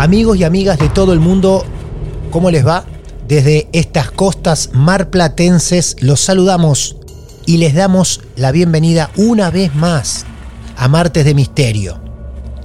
Amigos 0.00 0.38
y 0.38 0.44
amigas 0.44 0.78
de 0.78 0.88
todo 0.88 1.12
el 1.12 1.20
mundo, 1.20 1.62
¿cómo 2.30 2.50
les 2.50 2.66
va? 2.66 2.84
Desde 3.28 3.68
estas 3.72 4.10
costas 4.10 4.70
marplatenses 4.72 5.98
los 6.00 6.20
saludamos 6.22 6.96
y 7.44 7.58
les 7.58 7.74
damos 7.74 8.22
la 8.34 8.50
bienvenida 8.50 9.10
una 9.18 9.50
vez 9.50 9.74
más 9.74 10.24
a 10.78 10.88
Martes 10.88 11.26
de 11.26 11.34
Misterio. 11.34 12.00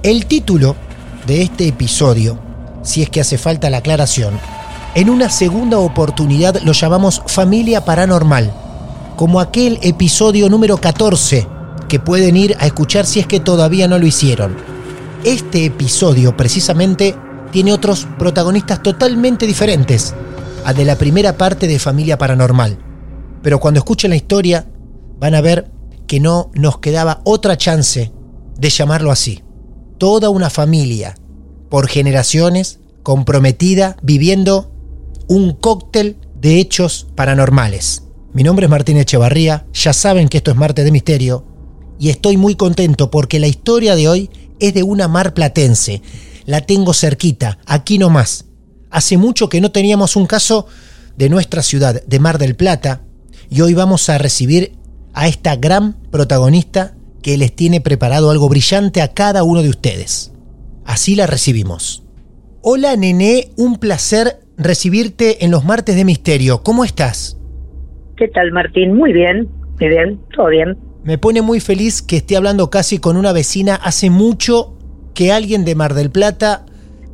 El 0.02 0.24
título 0.24 0.76
de 1.26 1.42
este 1.42 1.68
episodio, 1.68 2.38
si 2.82 3.02
es 3.02 3.10
que 3.10 3.20
hace 3.20 3.36
falta 3.36 3.68
la 3.68 3.78
aclaración, 3.78 4.40
en 4.94 5.10
una 5.10 5.28
segunda 5.28 5.78
oportunidad 5.78 6.62
lo 6.62 6.72
llamamos 6.72 7.20
Familia 7.26 7.84
Paranormal, 7.84 8.50
como 9.14 9.40
aquel 9.40 9.78
episodio 9.82 10.48
número 10.48 10.78
14 10.78 11.46
que 11.86 12.00
pueden 12.00 12.34
ir 12.34 12.56
a 12.60 12.66
escuchar 12.66 13.04
si 13.04 13.20
es 13.20 13.26
que 13.26 13.40
todavía 13.40 13.88
no 13.88 13.98
lo 13.98 14.06
hicieron. 14.06 14.56
Este 15.22 15.66
episodio 15.66 16.34
precisamente 16.34 17.14
tiene 17.52 17.72
otros 17.72 18.06
protagonistas 18.18 18.82
totalmente 18.82 19.46
diferentes 19.46 20.14
al 20.64 20.76
de 20.76 20.84
la 20.84 20.96
primera 20.96 21.36
parte 21.36 21.66
de 21.66 21.78
Familia 21.78 22.18
Paranormal. 22.18 22.78
Pero 23.42 23.60
cuando 23.60 23.78
escuchen 23.78 24.10
la 24.10 24.16
historia 24.16 24.66
van 25.18 25.34
a 25.34 25.40
ver 25.40 25.70
que 26.06 26.20
no 26.20 26.50
nos 26.54 26.78
quedaba 26.78 27.20
otra 27.24 27.56
chance 27.56 28.12
de 28.58 28.70
llamarlo 28.70 29.10
así. 29.10 29.42
Toda 29.98 30.30
una 30.30 30.50
familia, 30.50 31.14
por 31.68 31.88
generaciones, 31.88 32.80
comprometida, 33.02 33.96
viviendo 34.02 34.72
un 35.28 35.52
cóctel 35.52 36.16
de 36.34 36.60
hechos 36.60 37.06
paranormales. 37.14 38.02
Mi 38.32 38.42
nombre 38.42 38.66
es 38.66 38.70
Martín 38.70 38.98
Echevarría, 38.98 39.66
ya 39.72 39.92
saben 39.92 40.28
que 40.28 40.38
esto 40.38 40.50
es 40.50 40.56
Marte 40.56 40.84
de 40.84 40.92
Misterio, 40.92 41.44
y 41.98 42.10
estoy 42.10 42.36
muy 42.36 42.54
contento 42.54 43.10
porque 43.10 43.38
la 43.38 43.46
historia 43.46 43.96
de 43.96 44.08
hoy 44.08 44.30
es 44.58 44.74
de 44.74 44.82
una 44.82 45.08
mar 45.08 45.34
platense, 45.34 46.02
la 46.46 46.60
tengo 46.62 46.94
cerquita, 46.94 47.58
aquí 47.66 47.98
nomás. 47.98 48.46
Hace 48.90 49.18
mucho 49.18 49.48
que 49.48 49.60
no 49.60 49.72
teníamos 49.72 50.16
un 50.16 50.26
caso 50.26 50.66
de 51.16 51.28
nuestra 51.28 51.62
ciudad, 51.62 52.02
de 52.04 52.20
Mar 52.20 52.38
del 52.38 52.54
Plata, 52.54 53.02
y 53.50 53.60
hoy 53.60 53.74
vamos 53.74 54.08
a 54.08 54.18
recibir 54.18 54.72
a 55.12 55.28
esta 55.28 55.56
gran 55.56 55.94
protagonista 56.10 56.94
que 57.22 57.36
les 57.36 57.54
tiene 57.54 57.80
preparado 57.80 58.30
algo 58.30 58.48
brillante 58.48 59.02
a 59.02 59.12
cada 59.12 59.42
uno 59.42 59.62
de 59.62 59.68
ustedes. 59.68 60.32
Así 60.84 61.16
la 61.16 61.26
recibimos. 61.26 62.04
Hola 62.62 62.96
Nené, 62.96 63.50
un 63.56 63.78
placer 63.78 64.40
recibirte 64.56 65.44
en 65.44 65.50
los 65.50 65.64
martes 65.64 65.96
de 65.96 66.04
misterio. 66.04 66.62
¿Cómo 66.62 66.84
estás? 66.84 67.36
¿Qué 68.16 68.28
tal 68.28 68.52
Martín? 68.52 68.94
Muy 68.94 69.12
bien, 69.12 69.48
muy 69.80 69.88
bien, 69.88 70.20
todo 70.34 70.48
bien. 70.48 70.78
Me 71.04 71.18
pone 71.18 71.42
muy 71.42 71.60
feliz 71.60 72.02
que 72.02 72.16
esté 72.16 72.36
hablando 72.36 72.70
casi 72.70 72.98
con 72.98 73.16
una 73.16 73.32
vecina. 73.32 73.76
Hace 73.76 74.10
mucho 74.10 74.75
que 75.16 75.32
alguien 75.32 75.64
de 75.64 75.74
Mar 75.74 75.94
del 75.94 76.10
Plata 76.10 76.66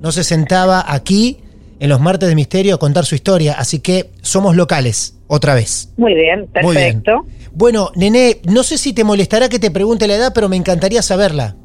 no 0.02 0.10
se 0.10 0.24
sentaba 0.24 0.84
aquí 0.86 1.38
en 1.78 1.88
los 1.88 2.00
martes 2.00 2.28
de 2.28 2.34
misterio 2.34 2.74
a 2.74 2.78
contar 2.78 3.06
su 3.06 3.14
historia, 3.14 3.54
así 3.54 3.78
que 3.78 4.10
somos 4.20 4.56
locales, 4.56 5.16
otra 5.28 5.54
vez. 5.54 5.94
Muy 5.96 6.14
bien, 6.14 6.48
perfecto. 6.48 7.24
Bueno, 7.52 7.90
Nené, 7.94 8.38
no 8.44 8.64
sé 8.64 8.76
si 8.76 8.92
te 8.92 9.04
molestará 9.04 9.48
que 9.48 9.60
te 9.60 9.70
pregunte 9.70 10.08
la 10.08 10.16
edad, 10.16 10.32
pero 10.34 10.48
me 10.48 10.56
encantaría 10.56 11.00
saberla. 11.00 11.56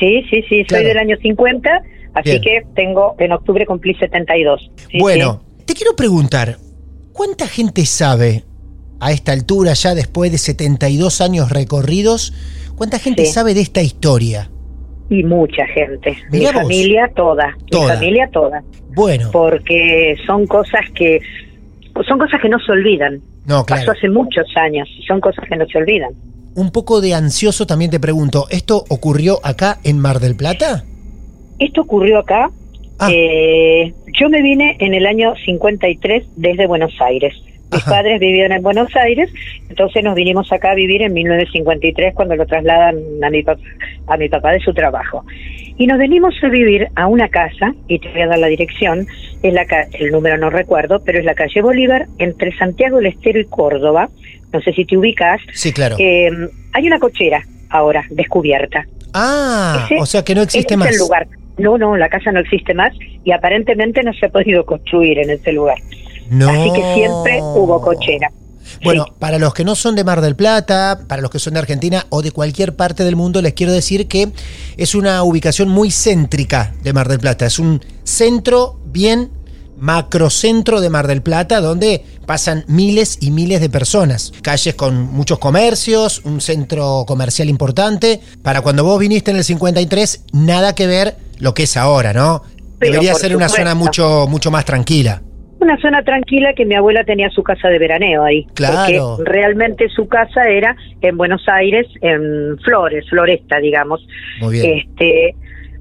Sí, 0.00 0.22
sí, 0.30 0.42
sí, 0.48 0.64
soy 0.68 0.82
del 0.82 0.96
año 0.96 1.16
50, 1.20 1.70
así 2.14 2.40
que 2.40 2.62
tengo, 2.74 3.14
en 3.18 3.32
octubre 3.32 3.66
cumplí 3.66 3.94
72. 3.94 4.70
bueno, 4.98 5.42
te 5.66 5.74
quiero 5.74 5.94
preguntar, 5.94 6.56
¿cuánta 7.12 7.46
gente 7.46 7.84
sabe 7.84 8.44
a 8.98 9.12
esta 9.12 9.32
altura, 9.32 9.74
ya 9.74 9.94
después 9.94 10.32
de 10.32 10.38
72 10.38 11.20
años 11.20 11.50
recorridos, 11.50 12.32
cuánta 12.76 12.98
gente 12.98 13.26
sabe 13.26 13.52
de 13.52 13.60
esta 13.60 13.82
historia? 13.82 14.50
Y 15.08 15.22
mucha 15.22 15.66
gente. 15.66 16.16
mi 16.30 16.46
familia 16.46 17.10
toda, 17.14 17.56
Mi 17.72 17.86
familia 17.86 18.28
toda. 18.32 18.62
Bueno. 18.94 19.28
Porque 19.32 20.16
son 20.26 20.46
cosas 20.46 20.90
que 20.94 21.20
son 22.06 22.18
cosas 22.18 22.40
que 22.40 22.48
no 22.48 22.58
se 22.58 22.72
olvidan. 22.72 23.20
No, 23.46 23.64
claro. 23.64 23.82
Pasó 23.82 23.92
hace 23.92 24.08
muchos 24.08 24.46
años 24.56 24.88
y 24.98 25.02
son 25.04 25.20
cosas 25.20 25.44
que 25.48 25.56
no 25.56 25.66
se 25.66 25.78
olvidan. 25.78 26.10
Un 26.54 26.72
poco 26.72 27.00
de 27.00 27.14
ansioso 27.14 27.66
también 27.66 27.90
te 27.90 28.00
pregunto, 28.00 28.46
¿esto 28.50 28.84
ocurrió 28.88 29.38
acá 29.44 29.78
en 29.84 29.98
Mar 29.98 30.20
del 30.20 30.36
Plata? 30.36 30.84
Esto 31.58 31.82
ocurrió 31.82 32.18
acá. 32.18 32.50
Ah. 32.98 33.08
Eh, 33.12 33.92
yo 34.18 34.28
me 34.30 34.42
vine 34.42 34.76
en 34.80 34.94
el 34.94 35.06
año 35.06 35.34
53 35.44 36.24
desde 36.36 36.66
Buenos 36.66 36.92
Aires. 37.00 37.34
Mis 37.72 37.82
padres 37.82 38.20
vivían 38.20 38.52
en 38.52 38.62
Buenos 38.62 38.94
Aires, 38.96 39.30
entonces 39.68 40.04
nos 40.04 40.14
vinimos 40.14 40.52
acá 40.52 40.70
a 40.70 40.74
vivir 40.74 41.02
en 41.02 41.12
1953 41.12 42.14
cuando 42.14 42.36
lo 42.36 42.46
trasladan 42.46 42.96
a 43.22 43.30
mi, 43.30 43.42
papá, 43.42 43.60
a 44.06 44.16
mi 44.16 44.28
papá 44.28 44.52
de 44.52 44.60
su 44.60 44.72
trabajo. 44.72 45.24
Y 45.78 45.86
nos 45.86 45.98
venimos 45.98 46.34
a 46.42 46.48
vivir 46.48 46.88
a 46.94 47.06
una 47.06 47.28
casa, 47.28 47.74
y 47.88 47.98
te 47.98 48.08
voy 48.10 48.22
a 48.22 48.28
dar 48.28 48.38
la 48.38 48.46
dirección, 48.46 49.06
es 49.42 49.52
la 49.52 49.66
el 49.92 50.10
número 50.10 50.38
no 50.38 50.48
recuerdo, 50.48 51.02
pero 51.04 51.18
es 51.18 51.24
la 51.24 51.34
calle 51.34 51.60
Bolívar, 51.60 52.06
entre 52.18 52.56
Santiago 52.56 52.96
del 52.98 53.06
Estero 53.06 53.40
y 53.40 53.44
Córdoba. 53.44 54.08
No 54.52 54.60
sé 54.62 54.72
si 54.72 54.84
te 54.84 54.96
ubicas. 54.96 55.40
Sí, 55.52 55.72
claro. 55.72 55.96
Eh, 55.98 56.30
hay 56.72 56.86
una 56.86 56.98
cochera 56.98 57.42
ahora 57.68 58.04
descubierta. 58.10 58.86
Ah, 59.12 59.88
o 59.98 60.06
sea 60.06 60.22
que 60.22 60.34
no 60.34 60.42
existe 60.42 60.76
más. 60.76 60.90
el 60.90 60.98
lugar. 60.98 61.26
No, 61.58 61.78
no, 61.78 61.96
la 61.96 62.08
casa 62.08 62.32
no 62.32 62.40
existe 62.40 62.74
más 62.74 62.92
y 63.24 63.32
aparentemente 63.32 64.02
no 64.02 64.12
se 64.12 64.26
ha 64.26 64.28
podido 64.28 64.64
construir 64.64 65.18
en 65.18 65.30
ese 65.30 65.52
lugar. 65.52 65.78
Así 66.30 66.72
que 66.72 66.94
siempre 66.94 67.40
hubo 67.40 67.80
cochera. 67.80 68.30
Bueno, 68.82 69.06
para 69.18 69.38
los 69.38 69.54
que 69.54 69.64
no 69.64 69.74
son 69.74 69.94
de 69.94 70.04
Mar 70.04 70.20
del 70.20 70.36
Plata, 70.36 71.00
para 71.06 71.22
los 71.22 71.30
que 71.30 71.38
son 71.38 71.54
de 71.54 71.60
Argentina 71.60 72.06
o 72.10 72.22
de 72.22 72.30
cualquier 72.30 72.76
parte 72.76 73.04
del 73.04 73.16
mundo, 73.16 73.42
les 73.42 73.54
quiero 73.54 73.72
decir 73.72 74.08
que 74.08 74.32
es 74.76 74.94
una 74.94 75.22
ubicación 75.22 75.68
muy 75.68 75.90
céntrica 75.90 76.74
de 76.82 76.92
Mar 76.92 77.08
del 77.08 77.18
Plata. 77.18 77.46
Es 77.46 77.58
un 77.58 77.82
centro 78.04 78.78
bien 78.86 79.30
macrocentro 79.78 80.80
de 80.80 80.88
Mar 80.88 81.06
del 81.06 81.22
Plata 81.22 81.60
donde 81.60 82.04
pasan 82.26 82.64
miles 82.66 83.18
y 83.20 83.30
miles 83.30 83.60
de 83.60 83.70
personas. 83.70 84.32
Calles 84.42 84.74
con 84.74 85.12
muchos 85.12 85.38
comercios, 85.38 86.22
un 86.24 86.40
centro 86.40 87.04
comercial 87.06 87.48
importante. 87.48 88.20
Para 88.42 88.62
cuando 88.62 88.84
vos 88.84 88.98
viniste 88.98 89.30
en 89.30 89.38
el 89.38 89.44
53, 89.44 90.22
nada 90.32 90.74
que 90.74 90.86
ver 90.86 91.16
lo 91.38 91.54
que 91.54 91.64
es 91.64 91.76
ahora, 91.76 92.12
¿no? 92.12 92.42
Debería 92.80 93.14
ser 93.14 93.34
una 93.34 93.48
zona 93.48 93.74
mucho, 93.74 94.26
mucho 94.28 94.50
más 94.50 94.64
tranquila 94.64 95.22
una 95.66 95.80
zona 95.80 96.02
tranquila 96.02 96.52
que 96.54 96.64
mi 96.64 96.74
abuela 96.74 97.04
tenía 97.04 97.28
su 97.30 97.42
casa 97.42 97.68
de 97.68 97.78
veraneo 97.78 98.22
ahí. 98.22 98.46
Claro. 98.54 99.16
Porque 99.16 99.30
realmente 99.30 99.88
su 99.88 100.08
casa 100.08 100.48
era 100.48 100.76
en 101.02 101.16
Buenos 101.16 101.42
Aires, 101.48 101.86
en 102.00 102.56
Flores, 102.58 103.08
Floresta, 103.10 103.58
digamos. 103.58 104.06
Muy 104.40 104.54
bien. 104.54 104.78
Este, 104.78 105.34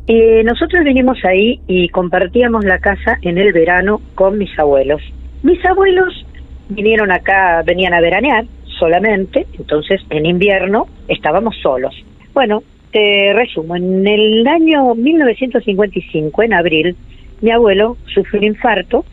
eh, 0.07 0.43
nosotros 0.43 0.83
vinimos 0.83 1.17
ahí 1.23 1.59
y 1.67 1.89
compartíamos 1.89 2.63
la 2.65 2.79
casa 2.79 3.17
en 3.21 3.37
el 3.37 3.53
verano 3.53 4.01
con 4.13 4.37
mis 4.37 4.57
abuelos. 4.59 5.01
Mis 5.41 5.63
abuelos 5.65 6.25
vinieron 6.69 7.11
acá, 7.11 7.63
venían 7.63 7.93
a 7.93 8.01
veranear 8.01 8.45
solamente, 8.79 9.47
entonces 9.57 10.01
en 10.09 10.25
invierno 10.25 10.87
estábamos 11.07 11.55
solos. 11.61 11.95
Bueno, 12.33 12.63
te 12.91 13.33
resumo, 13.33 13.75
en 13.75 14.05
el 14.07 14.47
año 14.47 14.95
1955, 14.95 16.43
en 16.43 16.53
abril, 16.53 16.95
mi 17.41 17.51
abuelo 17.51 17.97
sufre 18.13 18.39
un 18.39 18.45
infarto, 18.45 19.05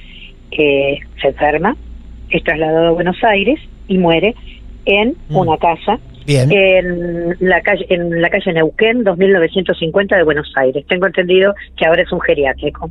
se 0.56 1.28
enferma, 1.28 1.76
es 2.31 2.43
trasladado 2.44 2.88
a 2.88 2.93
Buenos 2.93 3.22
Aires 3.22 3.60
y 3.88 3.99
muere 3.99 4.34
en 4.84 5.16
mm. 5.28 5.37
una 5.37 5.56
casa 5.58 5.99
en 6.26 7.37
la 7.40 7.60
calle 7.62 7.87
en 7.88 8.20
la 8.20 8.31
calle 8.31 8.52
Neuquén 8.52 9.04
2950 9.04 10.16
de 10.16 10.22
Buenos 10.22 10.52
Aires. 10.56 10.84
Tengo 10.87 11.06
entendido 11.06 11.54
que 11.76 11.87
ahora 11.87 12.02
es 12.02 12.12
un 12.12 12.20
geriátrico. 12.20 12.90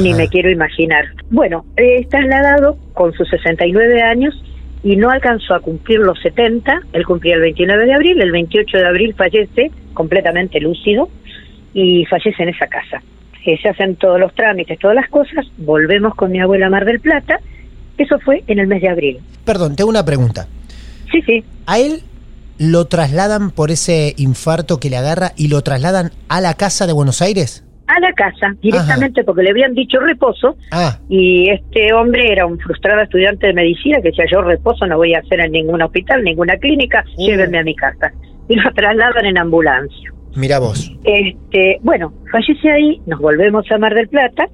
Ni 0.00 0.14
me 0.14 0.28
quiero 0.28 0.50
imaginar. 0.50 1.04
Bueno, 1.30 1.64
es 1.76 2.08
trasladado 2.08 2.78
con 2.94 3.12
sus 3.12 3.28
69 3.28 4.02
años 4.02 4.34
y 4.82 4.96
no 4.96 5.10
alcanzó 5.10 5.54
a 5.54 5.60
cumplir 5.60 5.98
los 5.98 6.18
70. 6.20 6.80
Él 6.92 7.04
cumplía 7.04 7.34
el 7.34 7.42
29 7.42 7.86
de 7.86 7.94
abril, 7.94 8.20
el 8.20 8.32
28 8.32 8.78
de 8.78 8.86
abril 8.86 9.14
fallece 9.14 9.70
completamente 9.92 10.58
lúcido 10.60 11.08
y 11.74 12.04
fallece 12.06 12.42
en 12.42 12.48
esa 12.48 12.66
casa. 12.66 13.02
Eh, 13.44 13.58
se 13.60 13.68
hacen 13.68 13.96
todos 13.96 14.18
los 14.18 14.34
trámites, 14.34 14.78
todas 14.78 14.96
las 14.96 15.08
cosas. 15.10 15.46
Volvemos 15.58 16.14
con 16.14 16.32
mi 16.32 16.40
abuela 16.40 16.70
Mar 16.70 16.84
del 16.84 17.00
Plata. 17.00 17.40
Eso 17.98 18.18
fue 18.20 18.42
en 18.46 18.58
el 18.58 18.66
mes 18.66 18.80
de 18.80 18.88
abril. 18.88 19.20
Perdón, 19.44 19.76
tengo 19.76 19.90
una 19.90 20.04
pregunta. 20.04 20.46
Sí, 21.12 21.20
sí. 21.22 21.44
¿A 21.66 21.78
él 21.78 22.02
lo 22.58 22.86
trasladan 22.86 23.50
por 23.50 23.70
ese 23.70 24.14
infarto 24.16 24.80
que 24.80 24.90
le 24.90 24.96
agarra 24.96 25.32
y 25.36 25.48
lo 25.48 25.62
trasladan 25.62 26.10
a 26.28 26.40
la 26.40 26.54
casa 26.54 26.86
de 26.86 26.92
Buenos 26.92 27.20
Aires? 27.20 27.64
A 27.86 28.00
la 28.00 28.12
casa, 28.14 28.54
directamente, 28.62 29.24
porque 29.24 29.42
le 29.42 29.50
habían 29.50 29.74
dicho 29.74 30.00
reposo. 30.00 30.56
Ah. 30.70 30.98
Y 31.10 31.50
este 31.50 31.92
hombre 31.92 32.32
era 32.32 32.46
un 32.46 32.58
frustrado 32.58 33.02
estudiante 33.02 33.48
de 33.48 33.52
medicina 33.52 33.98
que 33.98 34.08
decía: 34.08 34.24
Yo 34.32 34.40
reposo 34.40 34.86
no 34.86 34.96
voy 34.96 35.14
a 35.14 35.18
hacer 35.18 35.40
en 35.40 35.52
ningún 35.52 35.82
hospital, 35.82 36.24
ninguna 36.24 36.56
clínica, 36.56 37.04
uh. 37.18 37.26
llévenme 37.26 37.58
a 37.58 37.62
mi 37.62 37.76
casa. 37.76 38.10
Y 38.48 38.56
lo 38.56 38.72
trasladan 38.74 39.26
en 39.26 39.36
ambulancia. 39.36 40.14
Mira 40.36 40.58
vos. 40.58 40.92
Este, 41.04 41.78
bueno, 41.82 42.12
fallece 42.30 42.70
ahí, 42.70 43.00
nos 43.06 43.20
volvemos 43.20 43.70
a 43.70 43.78
Mar 43.78 43.94
del 43.94 44.08
Plata. 44.08 44.48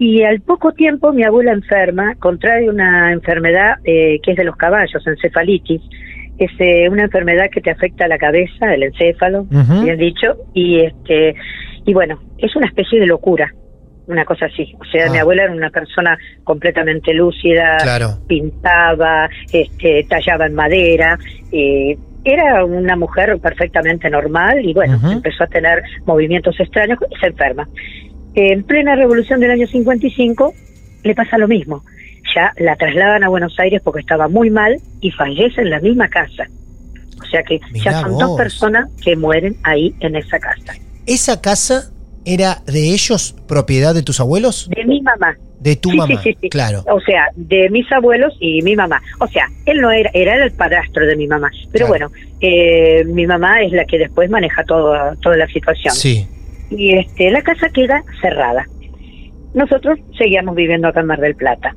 Y 0.00 0.22
al 0.22 0.40
poco 0.42 0.72
tiempo 0.72 1.12
mi 1.12 1.24
abuela 1.24 1.52
enferma, 1.52 2.14
contrae 2.20 2.68
una 2.70 3.12
enfermedad 3.12 3.78
eh, 3.84 4.20
que 4.22 4.30
es 4.30 4.36
de 4.36 4.44
los 4.44 4.56
caballos, 4.56 5.04
encefalitis, 5.04 5.82
es 6.38 6.50
eh, 6.60 6.88
una 6.88 7.04
enfermedad 7.04 7.50
que 7.50 7.60
te 7.60 7.70
afecta 7.70 8.04
a 8.04 8.08
la 8.08 8.16
cabeza, 8.16 8.72
el 8.72 8.84
encéfalo, 8.84 9.44
bien 9.44 9.98
dicho, 9.98 10.36
y 10.54 10.80
este 10.80 11.34
y 11.84 11.94
bueno, 11.94 12.20
es 12.38 12.54
una 12.54 12.66
especie 12.66 13.00
de 13.00 13.06
locura, 13.06 13.52
una 14.06 14.24
cosa 14.24 14.46
así. 14.46 14.74
O 14.78 14.84
sea, 14.84 15.10
mi 15.10 15.18
ah. 15.18 15.22
abuela 15.22 15.44
era 15.44 15.52
una 15.52 15.70
persona 15.70 16.18
completamente 16.44 17.12
lúcida, 17.12 17.78
pintaba, 18.26 19.28
este, 19.52 20.06
tallaba 20.08 20.46
en 20.46 20.54
madera, 20.54 21.18
eh, 21.50 21.96
era 22.24 22.64
una 22.64 22.96
mujer 22.96 23.38
perfectamente 23.40 24.10
normal 24.10 24.64
y 24.64 24.74
bueno, 24.74 24.98
empezó 25.10 25.44
a 25.44 25.46
tener 25.46 25.82
movimientos 26.06 26.58
extraños 26.58 26.98
y 27.10 27.18
se 27.18 27.26
enferma. 27.26 27.68
En 28.34 28.62
plena 28.64 28.94
revolución 28.94 29.40
del 29.40 29.52
año 29.52 29.66
55 29.66 30.52
le 31.04 31.14
pasa 31.14 31.38
lo 31.38 31.48
mismo 31.48 31.82
ya 32.34 32.52
la 32.58 32.76
trasladan 32.76 33.24
a 33.24 33.28
Buenos 33.28 33.58
Aires 33.58 33.80
porque 33.82 34.00
estaba 34.00 34.28
muy 34.28 34.50
mal 34.50 34.76
y 35.00 35.10
fallece 35.10 35.62
en 35.62 35.70
la 35.70 35.80
misma 35.80 36.08
casa. 36.08 36.44
O 37.20 37.26
sea 37.30 37.42
que 37.42 37.60
ya 37.74 38.00
son 38.00 38.18
dos 38.18 38.36
personas 38.36 38.88
que 39.02 39.16
mueren 39.16 39.56
ahí 39.64 39.94
en 40.00 40.16
esa 40.16 40.38
casa. 40.38 40.74
¿Esa 41.06 41.40
casa 41.40 41.90
era 42.24 42.62
de 42.66 42.92
ellos 42.92 43.34
propiedad 43.46 43.94
de 43.94 44.02
tus 44.02 44.20
abuelos? 44.20 44.68
De 44.74 44.84
mi 44.84 45.00
mamá. 45.02 45.36
De 45.60 45.76
tu 45.76 45.90
mamá, 45.92 46.22
sí, 46.22 46.36
sí, 46.40 46.48
claro. 46.48 46.84
O 46.88 47.00
sea, 47.00 47.28
de 47.34 47.68
mis 47.70 47.90
abuelos 47.90 48.36
y 48.40 48.62
mi 48.62 48.76
mamá. 48.76 49.02
O 49.18 49.26
sea, 49.26 49.46
él 49.66 49.80
no 49.80 49.90
era, 49.90 50.10
era 50.14 50.44
el 50.44 50.52
padrastro 50.52 51.06
de 51.06 51.16
mi 51.16 51.26
mamá. 51.26 51.50
Pero 51.72 51.88
bueno, 51.88 52.10
eh, 52.40 53.04
mi 53.04 53.26
mamá 53.26 53.62
es 53.62 53.72
la 53.72 53.84
que 53.84 53.98
después 53.98 54.30
maneja 54.30 54.62
todo, 54.64 54.96
toda 55.20 55.36
la 55.36 55.48
situación. 55.48 55.94
Sí. 55.94 56.26
Y 56.70 56.96
este, 56.96 57.30
la 57.30 57.42
casa 57.42 57.68
queda 57.70 58.02
cerrada. 58.20 58.66
Nosotros 59.54 59.98
seguíamos 60.16 60.54
viviendo 60.54 60.88
acá 60.88 61.00
en 61.00 61.06
Mar 61.06 61.20
del 61.20 61.34
Plata 61.34 61.74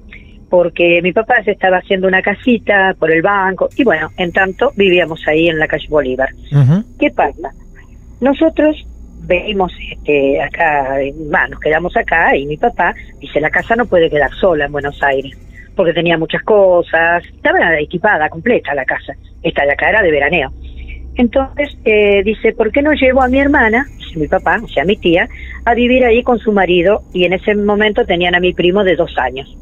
porque 0.51 1.01
mi 1.01 1.13
papá 1.13 1.41
se 1.45 1.51
estaba 1.51 1.77
haciendo 1.77 2.09
una 2.09 2.21
casita 2.21 2.93
por 2.99 3.09
el 3.09 3.21
banco 3.21 3.69
y 3.77 3.85
bueno, 3.85 4.09
en 4.17 4.33
tanto 4.33 4.73
vivíamos 4.75 5.25
ahí 5.25 5.47
en 5.47 5.57
la 5.57 5.65
calle 5.65 5.87
Bolívar. 5.89 6.29
¿Qué 6.99 7.09
pasa? 7.09 7.53
Nosotros 8.19 8.85
venimos 9.21 9.71
este, 9.91 10.41
acá, 10.41 10.97
nos 11.49 11.59
quedamos 11.59 11.95
acá 11.95 12.35
y 12.35 12.45
mi 12.45 12.57
papá 12.57 12.93
dice, 13.19 13.39
la 13.39 13.49
casa 13.49 13.75
no 13.75 13.85
puede 13.85 14.09
quedar 14.09 14.31
sola 14.39 14.65
en 14.65 14.71
Buenos 14.71 15.01
Aires, 15.03 15.37
porque 15.75 15.93
tenía 15.93 16.17
muchas 16.17 16.43
cosas, 16.43 17.23
estaba 17.25 17.79
equipada, 17.79 18.29
completa 18.29 18.73
la 18.73 18.85
casa, 18.85 19.13
esta 19.43 19.65
de 19.65 19.71
acá 19.71 19.89
era 19.89 20.01
de 20.01 20.11
veraneo. 20.11 20.51
Entonces 21.15 21.77
eh, 21.85 22.23
dice, 22.23 22.53
¿por 22.53 22.71
qué 22.71 22.81
no 22.81 22.93
llevo 22.93 23.21
a 23.21 23.27
mi 23.27 23.39
hermana, 23.39 23.85
mi 24.15 24.27
papá, 24.27 24.59
o 24.63 24.67
sea, 24.67 24.85
mi 24.85 24.97
tía, 24.97 25.27
a 25.65 25.73
vivir 25.73 26.05
ahí 26.05 26.23
con 26.23 26.39
su 26.39 26.51
marido? 26.51 27.01
Y 27.13 27.25
en 27.25 27.33
ese 27.33 27.53
momento 27.55 28.05
tenían 28.05 28.35
a 28.35 28.39
mi 28.39 28.53
primo 28.53 28.83
de 28.83 28.95
dos 28.95 29.13
años. 29.17 29.55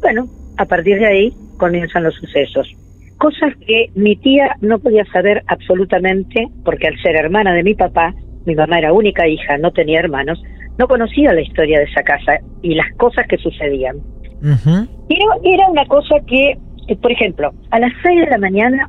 Bueno, 0.00 0.26
a 0.56 0.64
partir 0.64 0.98
de 0.98 1.06
ahí 1.06 1.32
comienzan 1.56 2.04
los 2.04 2.14
sucesos. 2.14 2.74
Cosas 3.18 3.52
que 3.66 3.90
mi 3.94 4.16
tía 4.16 4.56
no 4.60 4.78
podía 4.78 5.04
saber 5.06 5.42
absolutamente, 5.46 6.46
porque 6.64 6.86
al 6.86 7.00
ser 7.02 7.16
hermana 7.16 7.52
de 7.52 7.64
mi 7.64 7.74
papá, 7.74 8.14
mi 8.46 8.54
mamá 8.54 8.78
era 8.78 8.92
única 8.92 9.26
hija, 9.26 9.58
no 9.58 9.70
tenía 9.72 10.00
hermanos, 10.00 10.42
no 10.78 10.86
conocía 10.86 11.32
la 11.32 11.40
historia 11.40 11.78
de 11.78 11.84
esa 11.84 12.02
casa 12.02 12.38
y 12.62 12.74
las 12.74 12.90
cosas 12.96 13.26
que 13.28 13.36
sucedían. 13.38 13.96
era, 14.40 15.68
una 15.68 15.84
cosa 15.86 16.16
que, 16.26 16.56
eh, 16.88 16.96
por 16.96 17.12
ejemplo, 17.12 17.52
a 17.70 17.78
las 17.78 17.92
seis 18.02 18.20
de 18.20 18.30
la 18.30 18.38
mañana, 18.38 18.88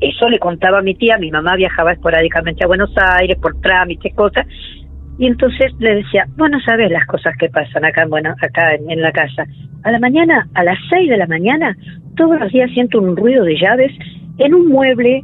eso 0.00 0.28
le 0.28 0.38
contaba 0.38 0.78
a 0.78 0.82
mi 0.82 0.94
tía, 0.94 1.16
mi 1.18 1.30
mamá 1.30 1.56
viajaba 1.56 1.92
esporádicamente 1.92 2.64
a 2.64 2.66
Buenos 2.66 2.92
Aires 2.96 3.36
por 3.40 3.60
trámites, 3.60 4.14
cosas, 4.14 4.46
y 5.18 5.26
entonces 5.26 5.72
le 5.78 5.96
decía, 5.96 6.26
vos 6.36 6.50
no 6.50 6.60
sabes 6.60 6.90
las 6.90 7.06
cosas 7.06 7.34
que 7.38 7.48
pasan 7.48 7.84
acá, 7.84 8.04
bueno, 8.06 8.34
acá 8.40 8.74
en, 8.74 9.00
la 9.00 9.12
casa. 9.12 9.46
A 9.82 9.90
la 9.90 9.98
mañana, 9.98 10.48
a 10.54 10.64
las 10.64 10.78
seis 10.90 11.08
de 11.08 11.16
la 11.16 11.26
mañana, 11.26 11.76
todos 12.16 12.38
los 12.38 12.52
días 12.52 12.70
siento 12.72 13.00
un 13.00 13.16
ruido 13.16 13.44
de 13.44 13.58
llaves 13.58 13.92
en 14.38 14.54
un 14.54 14.68
mueble 14.68 15.22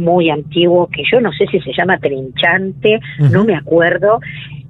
muy 0.00 0.30
antiguo 0.30 0.88
que 0.88 1.02
yo 1.10 1.20
no 1.20 1.32
sé 1.32 1.46
si 1.46 1.60
se 1.60 1.72
llama 1.72 1.98
trinchante, 1.98 3.00
no 3.30 3.44
me 3.44 3.54
acuerdo, 3.54 4.20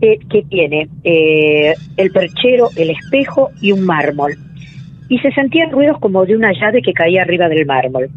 eh, 0.00 0.18
que 0.30 0.42
tiene 0.42 0.88
eh, 1.04 1.74
el 1.96 2.10
perchero, 2.10 2.70
el 2.76 2.90
espejo 2.90 3.50
y 3.60 3.72
un 3.72 3.84
mármol. 3.84 4.34
Y 5.08 5.18
se 5.18 5.32
sentían 5.32 5.70
ruidos 5.70 5.98
como 5.98 6.24
de 6.24 6.36
una 6.36 6.52
llave 6.52 6.82
que 6.82 6.92
caía 6.92 7.22
arriba 7.22 7.48
del 7.48 7.66
mármol. 7.66 8.08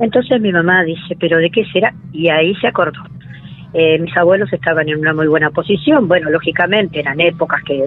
Entonces 0.00 0.40
mi 0.40 0.52
mamá 0.52 0.82
dice, 0.84 1.16
¿pero 1.18 1.38
de 1.38 1.50
qué 1.50 1.64
será? 1.72 1.94
Y 2.12 2.28
ahí 2.28 2.54
se 2.56 2.66
acordó. 2.66 3.00
Eh, 3.72 3.98
mis 3.98 4.16
abuelos 4.16 4.52
estaban 4.52 4.88
en 4.88 4.98
una 4.98 5.14
muy 5.14 5.26
buena 5.26 5.50
posición. 5.50 6.06
Bueno, 6.06 6.30
lógicamente 6.30 7.00
eran 7.00 7.20
épocas 7.20 7.62
que 7.64 7.84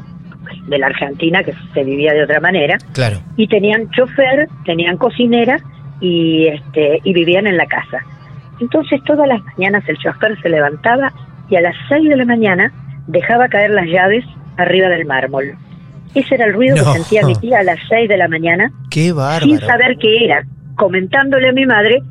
de 0.67 0.77
la 0.77 0.88
Argentina 0.88 1.44
que 1.44 1.53
se 1.74 1.84
vivía 1.84 2.13
de 2.13 2.24
otra 2.24 2.39
manera. 2.39 2.77
Claro. 2.94 3.20
Y 3.38 3.48
tenían 3.48 3.89
chofer, 3.91 4.48
tenían 4.65 4.98
cocinera 4.98 5.60
y 6.00 6.48
este 6.48 7.00
y 7.03 7.13
vivían 7.13 7.48
en 7.48 7.58
la 7.58 7.65
casa. 7.65 8.00
Entonces 8.60 9.02
todas 9.04 9.28
las 9.28 9.44
mañanas 9.44 9.84
el 9.88 9.98
chofer 9.98 10.40
se 10.42 10.50
levantaba 10.50 11.12
y 11.50 11.56
a 11.56 11.62
las 11.62 11.76
seis 11.88 12.10
de 12.10 12.16
la 12.16 12.26
mañana 12.26 12.72
dejaba 13.08 13.48
caer 13.48 13.72
las 13.72 13.88
llaves 13.88 14.26
arriba 14.58 14.90
del 14.90 15.06
mármol. 15.06 15.56
Ese 16.16 16.36
era 16.36 16.46
el 16.46 16.54
ruido 16.54 16.76
que 16.76 17.00
sentía 17.00 17.26
mi 17.26 17.36
tía 17.36 17.60
a 17.60 17.64
las 17.64 17.80
seis 17.88 18.10
de 18.10 18.18
la 18.18 18.28
mañana. 18.28 18.72
¡Qué 18.90 19.12
bárbaro! 19.12 19.46
Sin 19.46 19.60
saber 19.60 19.98
qué 20.00 20.26
era, 20.26 20.44
comentándole 20.76 21.50
a 21.50 21.54
mi 21.54 21.66
madre, 21.66 22.02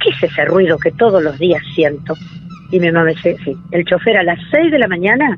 ¿qué 0.00 0.10
es 0.10 0.22
ese 0.22 0.44
ruido 0.46 0.78
que 0.78 0.90
todos 0.92 1.22
los 1.22 1.38
días 1.38 1.62
siento? 1.74 2.14
Y 2.70 2.80
mi 2.80 2.90
mamá 2.90 3.10
dice, 3.10 3.36
sí, 3.44 3.56
el 3.72 3.84
chofer 3.84 4.16
a 4.16 4.22
las 4.22 4.38
6 4.52 4.70
de 4.70 4.78
la 4.78 4.88
mañana 4.88 5.36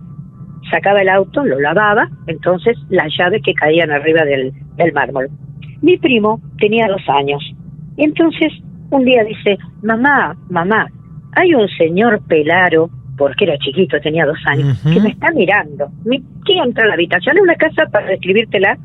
sacaba 0.71 1.00
el 1.00 1.09
auto, 1.09 1.45
lo 1.45 1.59
lavaba, 1.59 2.09
entonces 2.26 2.76
las 2.90 3.09
llaves 3.16 3.42
que 3.42 3.54
caían 3.54 3.90
arriba 3.90 4.25
del, 4.25 4.52
del 4.76 4.92
mármol. 4.92 5.28
Mi 5.81 5.97
primo 5.97 6.40
tenía 6.59 6.87
dos 6.87 7.02
años. 7.09 7.42
Entonces 7.97 8.52
un 8.92 9.04
día 9.04 9.25
dice, 9.25 9.58
mamá, 9.82 10.37
mamá, 10.50 10.87
hay 11.32 11.54
un 11.54 11.66
señor 11.68 12.20
pelaro, 12.28 12.90
porque 13.16 13.44
era 13.44 13.56
chiquito, 13.58 13.99
tenía 14.00 14.26
dos 14.26 14.38
años, 14.46 14.78
que 14.82 15.00
me 15.00 15.11
está 15.11 15.30
mirando. 15.32 15.88
Mi 16.04 16.22
tía 16.44 16.62
entra 16.62 16.84
a 16.84 16.88
la 16.88 16.94
habitación, 16.94 17.37
es 17.37 17.42
una 17.42 17.54
casa, 17.54 17.87
para 17.90 18.06
describírtela, 18.06 18.76